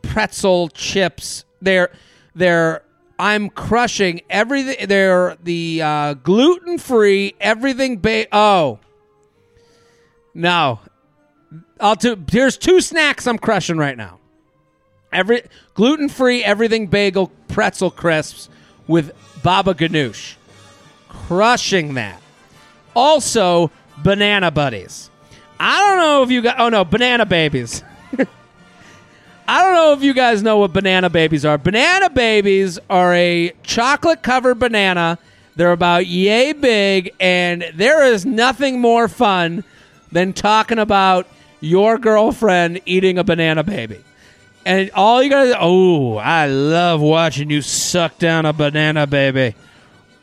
pretzel 0.03 0.69
chips. 0.69 1.45
They're 1.61 1.91
they're 2.35 2.83
I'm 3.19 3.49
crushing 3.49 4.21
everything. 4.29 4.87
They're 4.87 5.37
the 5.43 5.81
uh, 5.81 6.13
gluten 6.15 6.77
free 6.77 7.35
everything. 7.39 7.97
Ba- 7.97 8.27
oh 8.31 8.79
no, 10.33 10.79
I'll 11.79 11.95
do. 11.95 12.21
Here's 12.31 12.57
two 12.57 12.81
snacks 12.81 13.27
I'm 13.27 13.37
crushing 13.37 13.77
right 13.77 13.97
now. 13.97 14.19
Every 15.11 15.43
gluten 15.75 16.09
free 16.09 16.43
everything 16.43 16.87
bagel 16.87 17.31
pretzel 17.47 17.91
crisps 17.91 18.49
with 18.87 19.11
baba 19.43 19.73
ganoush 19.73 20.35
crushing 21.27 21.93
that. 21.95 22.21
Also, 22.95 23.71
banana 24.03 24.51
buddies. 24.51 25.09
I 25.59 25.79
don't 25.79 25.97
know 25.97 26.23
if 26.23 26.31
you 26.31 26.41
got. 26.41 26.59
Oh 26.59 26.69
no, 26.69 26.83
banana 26.83 27.25
babies. 27.25 27.83
I 29.47 29.61
don't 29.61 29.73
know 29.73 29.93
if 29.93 30.03
you 30.03 30.13
guys 30.13 30.43
know 30.43 30.57
what 30.57 30.73
banana 30.73 31.09
babies 31.09 31.45
are. 31.45 31.57
Banana 31.57 32.09
babies 32.09 32.79
are 32.89 33.13
a 33.13 33.53
chocolate 33.63 34.23
covered 34.23 34.55
banana. 34.55 35.17
They're 35.55 35.71
about 35.71 36.07
yay 36.07 36.53
big, 36.53 37.13
and 37.19 37.65
there 37.73 38.05
is 38.05 38.25
nothing 38.25 38.79
more 38.79 39.07
fun 39.07 39.63
than 40.13 40.33
talking 40.33 40.79
about 40.79 41.27
your 41.59 41.97
girlfriend 41.97 42.81
eating 42.85 43.17
a 43.17 43.23
banana 43.23 43.63
baby. 43.63 44.03
And 44.65 44.91
all 44.91 45.21
you 45.21 45.29
gotta, 45.29 45.57
oh, 45.59 46.17
I 46.17 46.47
love 46.47 47.01
watching 47.01 47.49
you 47.49 47.61
suck 47.61 48.17
down 48.17 48.45
a 48.45 48.53
banana 48.53 49.07
baby. 49.07 49.55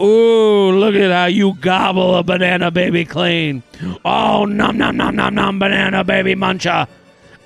Ooh, 0.00 0.70
look 0.70 0.94
at 0.94 1.10
how 1.10 1.26
you 1.26 1.54
gobble 1.60 2.16
a 2.16 2.22
banana 2.22 2.70
baby 2.70 3.04
clean. 3.04 3.62
Oh, 4.02 4.46
nom, 4.46 4.78
nom, 4.78 4.96
nom, 4.96 5.14
nom, 5.14 5.34
nom, 5.34 5.58
banana 5.58 6.04
baby 6.04 6.34
muncha. 6.34 6.88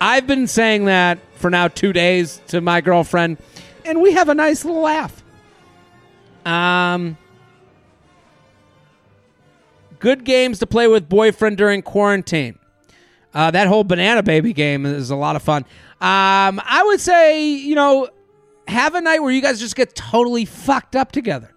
I've 0.00 0.26
been 0.26 0.46
saying 0.46 0.84
that 0.84 1.18
for 1.34 1.50
now 1.50 1.66
two 1.66 1.92
days 1.92 2.40
to 2.48 2.60
my 2.60 2.80
girlfriend, 2.80 3.38
and 3.84 4.00
we 4.00 4.12
have 4.12 4.28
a 4.28 4.34
nice 4.34 4.64
little 4.64 4.82
laugh. 4.82 5.22
Um, 6.46 7.16
good 10.04 10.22
games 10.22 10.58
to 10.58 10.66
play 10.66 10.86
with 10.86 11.08
boyfriend 11.08 11.56
during 11.56 11.80
quarantine. 11.80 12.58
Uh, 13.32 13.50
that 13.50 13.66
whole 13.66 13.84
banana 13.84 14.22
baby 14.22 14.52
game 14.52 14.84
is 14.84 15.08
a 15.08 15.16
lot 15.16 15.34
of 15.34 15.42
fun. 15.42 15.62
Um, 15.98 16.60
I 16.62 16.82
would 16.84 17.00
say, 17.00 17.48
you 17.54 17.74
know, 17.74 18.10
have 18.68 18.94
a 18.94 19.00
night 19.00 19.20
where 19.20 19.32
you 19.32 19.40
guys 19.40 19.58
just 19.58 19.74
get 19.74 19.94
totally 19.94 20.44
fucked 20.44 20.94
up 20.94 21.10
together. 21.10 21.54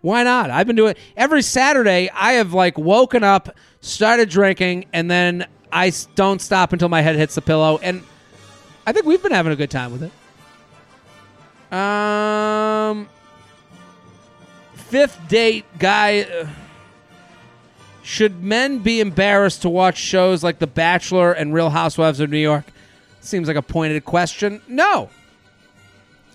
Why 0.00 0.22
not? 0.22 0.48
I've 0.48 0.66
been 0.66 0.74
doing 0.74 0.94
every 1.18 1.42
Saturday. 1.42 2.08
I 2.14 2.32
have 2.32 2.54
like 2.54 2.78
woken 2.78 3.22
up, 3.22 3.54
started 3.82 4.30
drinking, 4.30 4.86
and 4.94 5.10
then 5.10 5.46
I 5.70 5.92
don't 6.14 6.40
stop 6.40 6.72
until 6.72 6.88
my 6.88 7.02
head 7.02 7.16
hits 7.16 7.34
the 7.34 7.42
pillow. 7.42 7.78
And 7.82 8.02
I 8.86 8.92
think 8.92 9.04
we've 9.04 9.22
been 9.22 9.32
having 9.32 9.52
a 9.52 9.56
good 9.56 9.70
time 9.70 9.92
with 9.92 10.10
it. 11.70 11.76
Um, 11.76 13.06
fifth 14.76 15.28
date 15.28 15.66
guy. 15.78 16.22
uh, 16.22 16.46
should 18.02 18.42
men 18.42 18.78
be 18.78 19.00
embarrassed 19.00 19.62
to 19.62 19.68
watch 19.68 19.96
shows 19.96 20.42
like 20.42 20.58
The 20.58 20.66
Bachelor 20.66 21.32
and 21.32 21.54
Real 21.54 21.70
Housewives 21.70 22.20
of 22.20 22.30
New 22.30 22.38
York? 22.38 22.64
Seems 23.20 23.46
like 23.46 23.56
a 23.56 23.62
pointed 23.62 24.04
question. 24.04 24.60
No. 24.66 25.08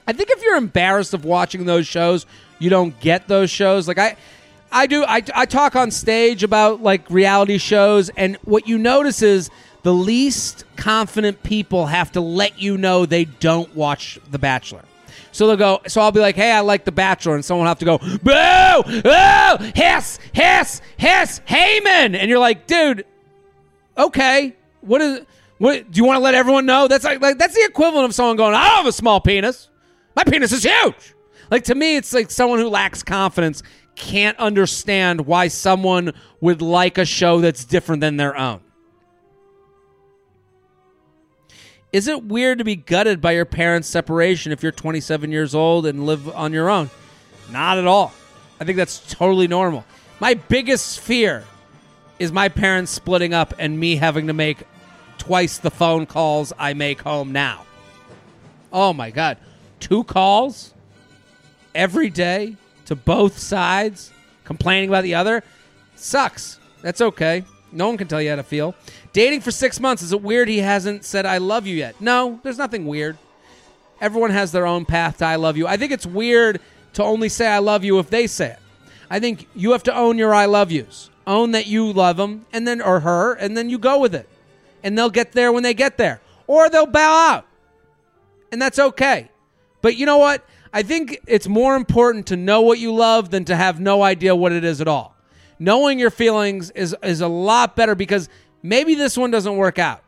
I 0.07 0.13
think 0.13 0.29
if 0.29 0.41
you're 0.41 0.55
embarrassed 0.55 1.13
of 1.13 1.25
watching 1.25 1.65
those 1.65 1.85
shows, 1.85 2.25
you 2.59 2.69
don't 2.69 2.97
get 3.01 3.27
those 3.27 3.49
shows. 3.49 3.87
Like 3.87 3.97
I, 3.97 4.15
I 4.71 4.87
do. 4.87 5.03
I, 5.03 5.21
I 5.35 5.45
talk 5.45 5.75
on 5.75 5.91
stage 5.91 6.43
about 6.43 6.81
like 6.81 7.09
reality 7.09 7.57
shows, 7.57 8.09
and 8.09 8.37
what 8.43 8.67
you 8.67 8.77
notice 8.77 9.21
is 9.21 9.49
the 9.83 9.93
least 9.93 10.63
confident 10.75 11.43
people 11.43 11.87
have 11.87 12.11
to 12.13 12.21
let 12.21 12.59
you 12.59 12.77
know 12.77 13.05
they 13.05 13.25
don't 13.25 13.73
watch 13.75 14.19
The 14.31 14.39
Bachelor. 14.39 14.83
So 15.31 15.47
they'll 15.47 15.57
go. 15.57 15.79
So 15.87 16.01
I'll 16.01 16.11
be 16.11 16.19
like, 16.19 16.35
"Hey, 16.35 16.51
I 16.51 16.61
like 16.61 16.85
The 16.85 16.91
Bachelor," 16.91 17.35
and 17.35 17.43
someone 17.45 17.65
will 17.65 17.69
have 17.69 17.79
to 17.79 17.85
go, 17.85 17.97
"Boo! 17.97 19.01
Oh, 19.05 19.71
hiss, 19.75 20.19
hiss, 20.33 20.81
hiss, 20.97 21.41
Heyman!" 21.47 22.15
And 22.15 22.29
you're 22.29 22.39
like, 22.39 22.67
"Dude, 22.67 23.05
okay, 23.97 24.55
what 24.81 25.01
is? 25.01 25.21
What 25.59 25.89
do 25.91 25.97
you 25.97 26.05
want 26.05 26.17
to 26.17 26.21
let 26.21 26.35
everyone 26.35 26.65
know? 26.65 26.87
That's 26.87 27.03
like, 27.03 27.19
like 27.21 27.37
that's 27.37 27.55
the 27.55 27.65
equivalent 27.65 28.05
of 28.05 28.15
someone 28.15 28.35
going, 28.35 28.53
"I 28.53 28.67
don't 28.67 28.77
have 28.77 28.85
a 28.87 28.91
small 28.91 29.19
penis. 29.19 29.69
My 30.15 30.23
penis 30.23 30.51
is 30.51 30.63
huge." 30.63 31.15
Like 31.49 31.63
to 31.65 31.75
me, 31.75 31.95
it's 31.95 32.13
like 32.13 32.29
someone 32.29 32.59
who 32.59 32.69
lacks 32.69 33.03
confidence 33.03 33.63
can't 33.95 34.37
understand 34.37 35.21
why 35.21 35.47
someone 35.47 36.13
would 36.41 36.61
like 36.61 36.97
a 36.97 37.05
show 37.05 37.41
that's 37.41 37.65
different 37.65 38.01
than 38.01 38.17
their 38.17 38.37
own. 38.37 38.61
Is 41.93 42.07
it 42.07 42.23
weird 42.25 42.57
to 42.57 42.63
be 42.63 42.75
gutted 42.75 43.21
by 43.21 43.31
your 43.31 43.45
parents' 43.45 43.87
separation 43.87 44.51
if 44.51 44.61
you're 44.61 44.71
27 44.71 45.31
years 45.31 45.55
old 45.55 45.85
and 45.85 46.05
live 46.05 46.27
on 46.29 46.51
your 46.51 46.69
own? 46.69 46.89
Not 47.49 47.77
at 47.77 47.87
all. 47.87 48.13
I 48.59 48.65
think 48.65 48.77
that's 48.77 48.99
totally 49.13 49.47
normal. 49.47 49.85
My 50.19 50.33
biggest 50.33 50.99
fear 50.99 51.43
is 52.19 52.31
my 52.31 52.49
parents 52.49 52.91
splitting 52.91 53.33
up 53.33 53.53
and 53.59 53.79
me 53.79 53.95
having 53.95 54.27
to 54.27 54.33
make 54.33 54.63
twice 55.17 55.59
the 55.59 55.71
phone 55.71 56.05
calls 56.05 56.51
I 56.57 56.73
make 56.73 57.01
home 57.01 57.31
now. 57.31 57.65
Oh 58.73 58.93
my 58.93 59.11
God. 59.11 59.37
Two 59.79 60.03
calls 60.03 60.73
every 61.73 62.09
day 62.09 62.55
to 62.85 62.95
both 62.95 63.37
sides, 63.37 64.11
complaining 64.43 64.89
about 64.89 65.03
the 65.03 65.15
other, 65.15 65.43
sucks. 65.95 66.59
That's 66.81 67.01
okay. 67.01 67.43
No 67.71 67.87
one 67.87 67.97
can 67.97 68.07
tell 68.07 68.21
you 68.21 68.29
how 68.29 68.37
to 68.37 68.43
feel. 68.43 68.75
Dating 69.17 69.41
for 69.41 69.49
six 69.49 69.79
months, 69.79 70.03
is 70.03 70.13
it 70.13 70.21
weird 70.21 70.47
he 70.47 70.59
hasn't 70.59 71.03
said 71.03 71.25
I 71.25 71.39
love 71.39 71.65
you 71.65 71.75
yet? 71.75 71.99
No, 71.99 72.39
there's 72.43 72.59
nothing 72.59 72.85
weird. 72.85 73.17
Everyone 73.99 74.29
has 74.29 74.51
their 74.51 74.67
own 74.67 74.85
path 74.85 75.17
to 75.17 75.25
I 75.25 75.37
love 75.37 75.57
you. 75.57 75.65
I 75.65 75.75
think 75.75 75.91
it's 75.91 76.05
weird 76.05 76.61
to 76.93 77.03
only 77.03 77.27
say 77.27 77.47
I 77.47 77.57
love 77.57 77.83
you 77.83 77.97
if 77.97 78.11
they 78.11 78.27
say 78.27 78.51
it. 78.51 78.59
I 79.09 79.19
think 79.19 79.47
you 79.55 79.71
have 79.71 79.81
to 79.83 79.95
own 79.95 80.19
your 80.19 80.35
I 80.35 80.45
love 80.45 80.71
yous. 80.71 81.09
Own 81.25 81.49
that 81.53 81.65
you 81.65 81.91
love 81.91 82.17
them 82.17 82.45
and 82.53 82.67
then 82.67 82.79
or 82.79 82.99
her 82.99 83.33
and 83.33 83.57
then 83.57 83.71
you 83.71 83.79
go 83.79 83.97
with 83.99 84.13
it. 84.13 84.29
And 84.83 84.95
they'll 84.95 85.09
get 85.09 85.31
there 85.31 85.51
when 85.51 85.63
they 85.63 85.73
get 85.73 85.97
there 85.97 86.21
or 86.45 86.69
they'll 86.69 86.85
bow 86.85 87.33
out. 87.33 87.47
and 88.51 88.61
that's 88.61 88.77
okay. 88.77 89.31
But 89.81 89.95
you 89.95 90.05
know 90.05 90.19
what? 90.19 90.45
I 90.71 90.83
think 90.83 91.19
it's 91.25 91.47
more 91.47 91.75
important 91.75 92.27
to 92.27 92.35
know 92.37 92.61
what 92.61 92.77
you 92.77 92.93
love 92.93 93.31
than 93.31 93.45
to 93.45 93.55
have 93.55 93.79
no 93.79 94.03
idea 94.03 94.35
what 94.35 94.51
it 94.51 94.63
is 94.63 94.79
at 94.79 94.87
all. 94.87 95.15
Knowing 95.57 95.97
your 95.97 96.11
feelings 96.11 96.69
is 96.69 96.95
is 97.01 97.19
a 97.19 97.27
lot 97.27 97.75
better 97.75 97.95
because 97.95 98.29
maybe 98.63 98.95
this 98.95 99.17
one 99.17 99.31
doesn't 99.31 99.55
work 99.57 99.79
out. 99.79 100.03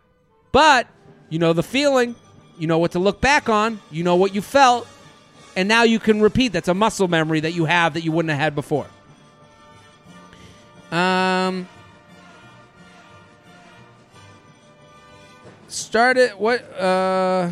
But 0.51 0.87
you 1.29 1.39
know 1.39 1.53
the 1.53 1.63
feeling, 1.63 2.15
you 2.57 2.67
know 2.67 2.77
what 2.77 2.91
to 2.91 2.99
look 2.99 3.21
back 3.21 3.49
on, 3.49 3.79
you 3.91 4.03
know 4.03 4.15
what 4.15 4.33
you 4.33 4.41
felt, 4.41 4.87
and 5.55 5.67
now 5.67 5.83
you 5.83 5.99
can 5.99 6.21
repeat. 6.21 6.53
That's 6.53 6.67
a 6.67 6.73
muscle 6.73 7.07
memory 7.07 7.39
that 7.41 7.51
you 7.51 7.65
have 7.65 7.93
that 7.93 8.01
you 8.01 8.11
wouldn't 8.11 8.31
have 8.31 8.39
had 8.39 8.55
before. 8.55 8.87
Um 10.91 11.67
started 15.67 16.31
what 16.31 16.61
uh 16.79 17.51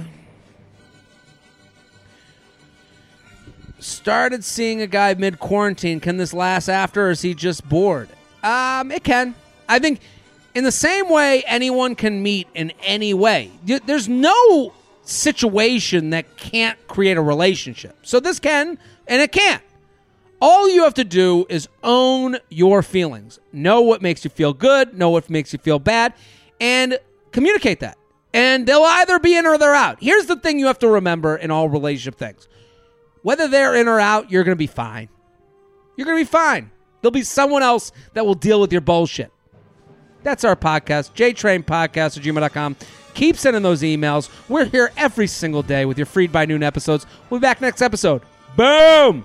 started 3.80 4.44
seeing 4.44 4.82
a 4.82 4.88
guy 4.88 5.14
mid 5.14 5.40
quarantine. 5.40 6.00
Can 6.00 6.18
this 6.18 6.34
last 6.34 6.70
after, 6.70 7.08
or 7.08 7.12
is 7.12 7.22
he 7.22 7.34
just 7.34 7.68
bored? 7.68 8.10
Um, 8.44 8.92
it 8.92 9.04
can. 9.04 9.36
I 9.68 9.80
think 9.80 10.00
in 10.58 10.64
the 10.64 10.72
same 10.72 11.08
way 11.08 11.44
anyone 11.46 11.94
can 11.94 12.24
meet 12.24 12.48
in 12.56 12.74
any 12.82 13.14
way. 13.14 13.52
There's 13.64 14.10
no 14.10 14.74
situation 15.04 16.10
that 16.10 16.36
can't 16.36 16.80
create 16.88 17.16
a 17.16 17.22
relationship. 17.22 17.96
So 18.02 18.20
this 18.20 18.40
can, 18.40 18.80
and 19.06 19.22
it 19.22 19.32
can't. 19.32 19.62
All 20.42 20.68
you 20.68 20.84
have 20.84 20.96
to 20.96 21.04
do 21.04 21.46
is 21.48 21.70
own 21.84 22.38
your 22.50 22.82
feelings. 22.82 23.40
Know 23.54 23.82
what 23.82 24.02
makes 24.02 24.24
you 24.24 24.32
feel 24.32 24.52
good, 24.52 24.98
know 24.98 25.12
what 25.12 25.30
makes 25.30 25.54
you 25.54 25.60
feel 25.60 25.78
bad, 25.78 26.16
and 26.60 26.98
communicate 27.32 27.82
that. 27.82 28.00
And 28.34 28.66
they'll 28.66 28.82
either 28.82 29.20
be 29.20 29.38
in 29.38 29.46
or 29.46 29.60
they're 29.60 29.76
out. 29.76 30.00
Here's 30.02 30.26
the 30.26 30.38
thing 30.38 30.58
you 30.58 30.66
have 30.66 30.80
to 30.80 30.88
remember 30.88 31.36
in 31.36 31.52
all 31.52 31.70
relationship 31.70 32.18
things 32.18 32.48
whether 33.22 33.48
they're 33.48 33.76
in 33.76 33.88
or 33.88 34.00
out, 34.00 34.32
you're 34.32 34.44
going 34.44 34.56
to 34.56 34.60
be 34.60 34.66
fine. 34.66 35.10
You're 35.96 36.06
going 36.06 36.18
to 36.18 36.26
be 36.26 36.32
fine. 36.32 36.72
There'll 37.02 37.12
be 37.12 37.22
someone 37.22 37.62
else 37.62 37.92
that 38.16 38.26
will 38.26 38.34
deal 38.34 38.60
with 38.60 38.72
your 38.72 38.82
bullshit. 38.82 39.32
That's 40.28 40.44
our 40.44 40.58
podcast, 40.58 41.12
JTrain 41.14 41.64
Podcast 41.64 42.18
at 42.18 42.24
gmail.com. 42.24 42.76
Keep 43.14 43.38
sending 43.38 43.64
those 43.64 43.82
emails. 43.82 44.30
We're 44.50 44.66
here 44.66 44.92
every 44.98 45.26
single 45.26 45.64
day 45.64 45.86
with 45.86 45.98
your 45.98 46.06
Freid 46.06 46.34
by 46.34 46.46
Noon 46.46 46.64
episodes. 46.64 47.06
We'll 47.30 47.40
be 47.40 47.44
back 47.44 47.62
next 47.62 47.82
episode. 47.82 48.24
Boom! 48.58 49.24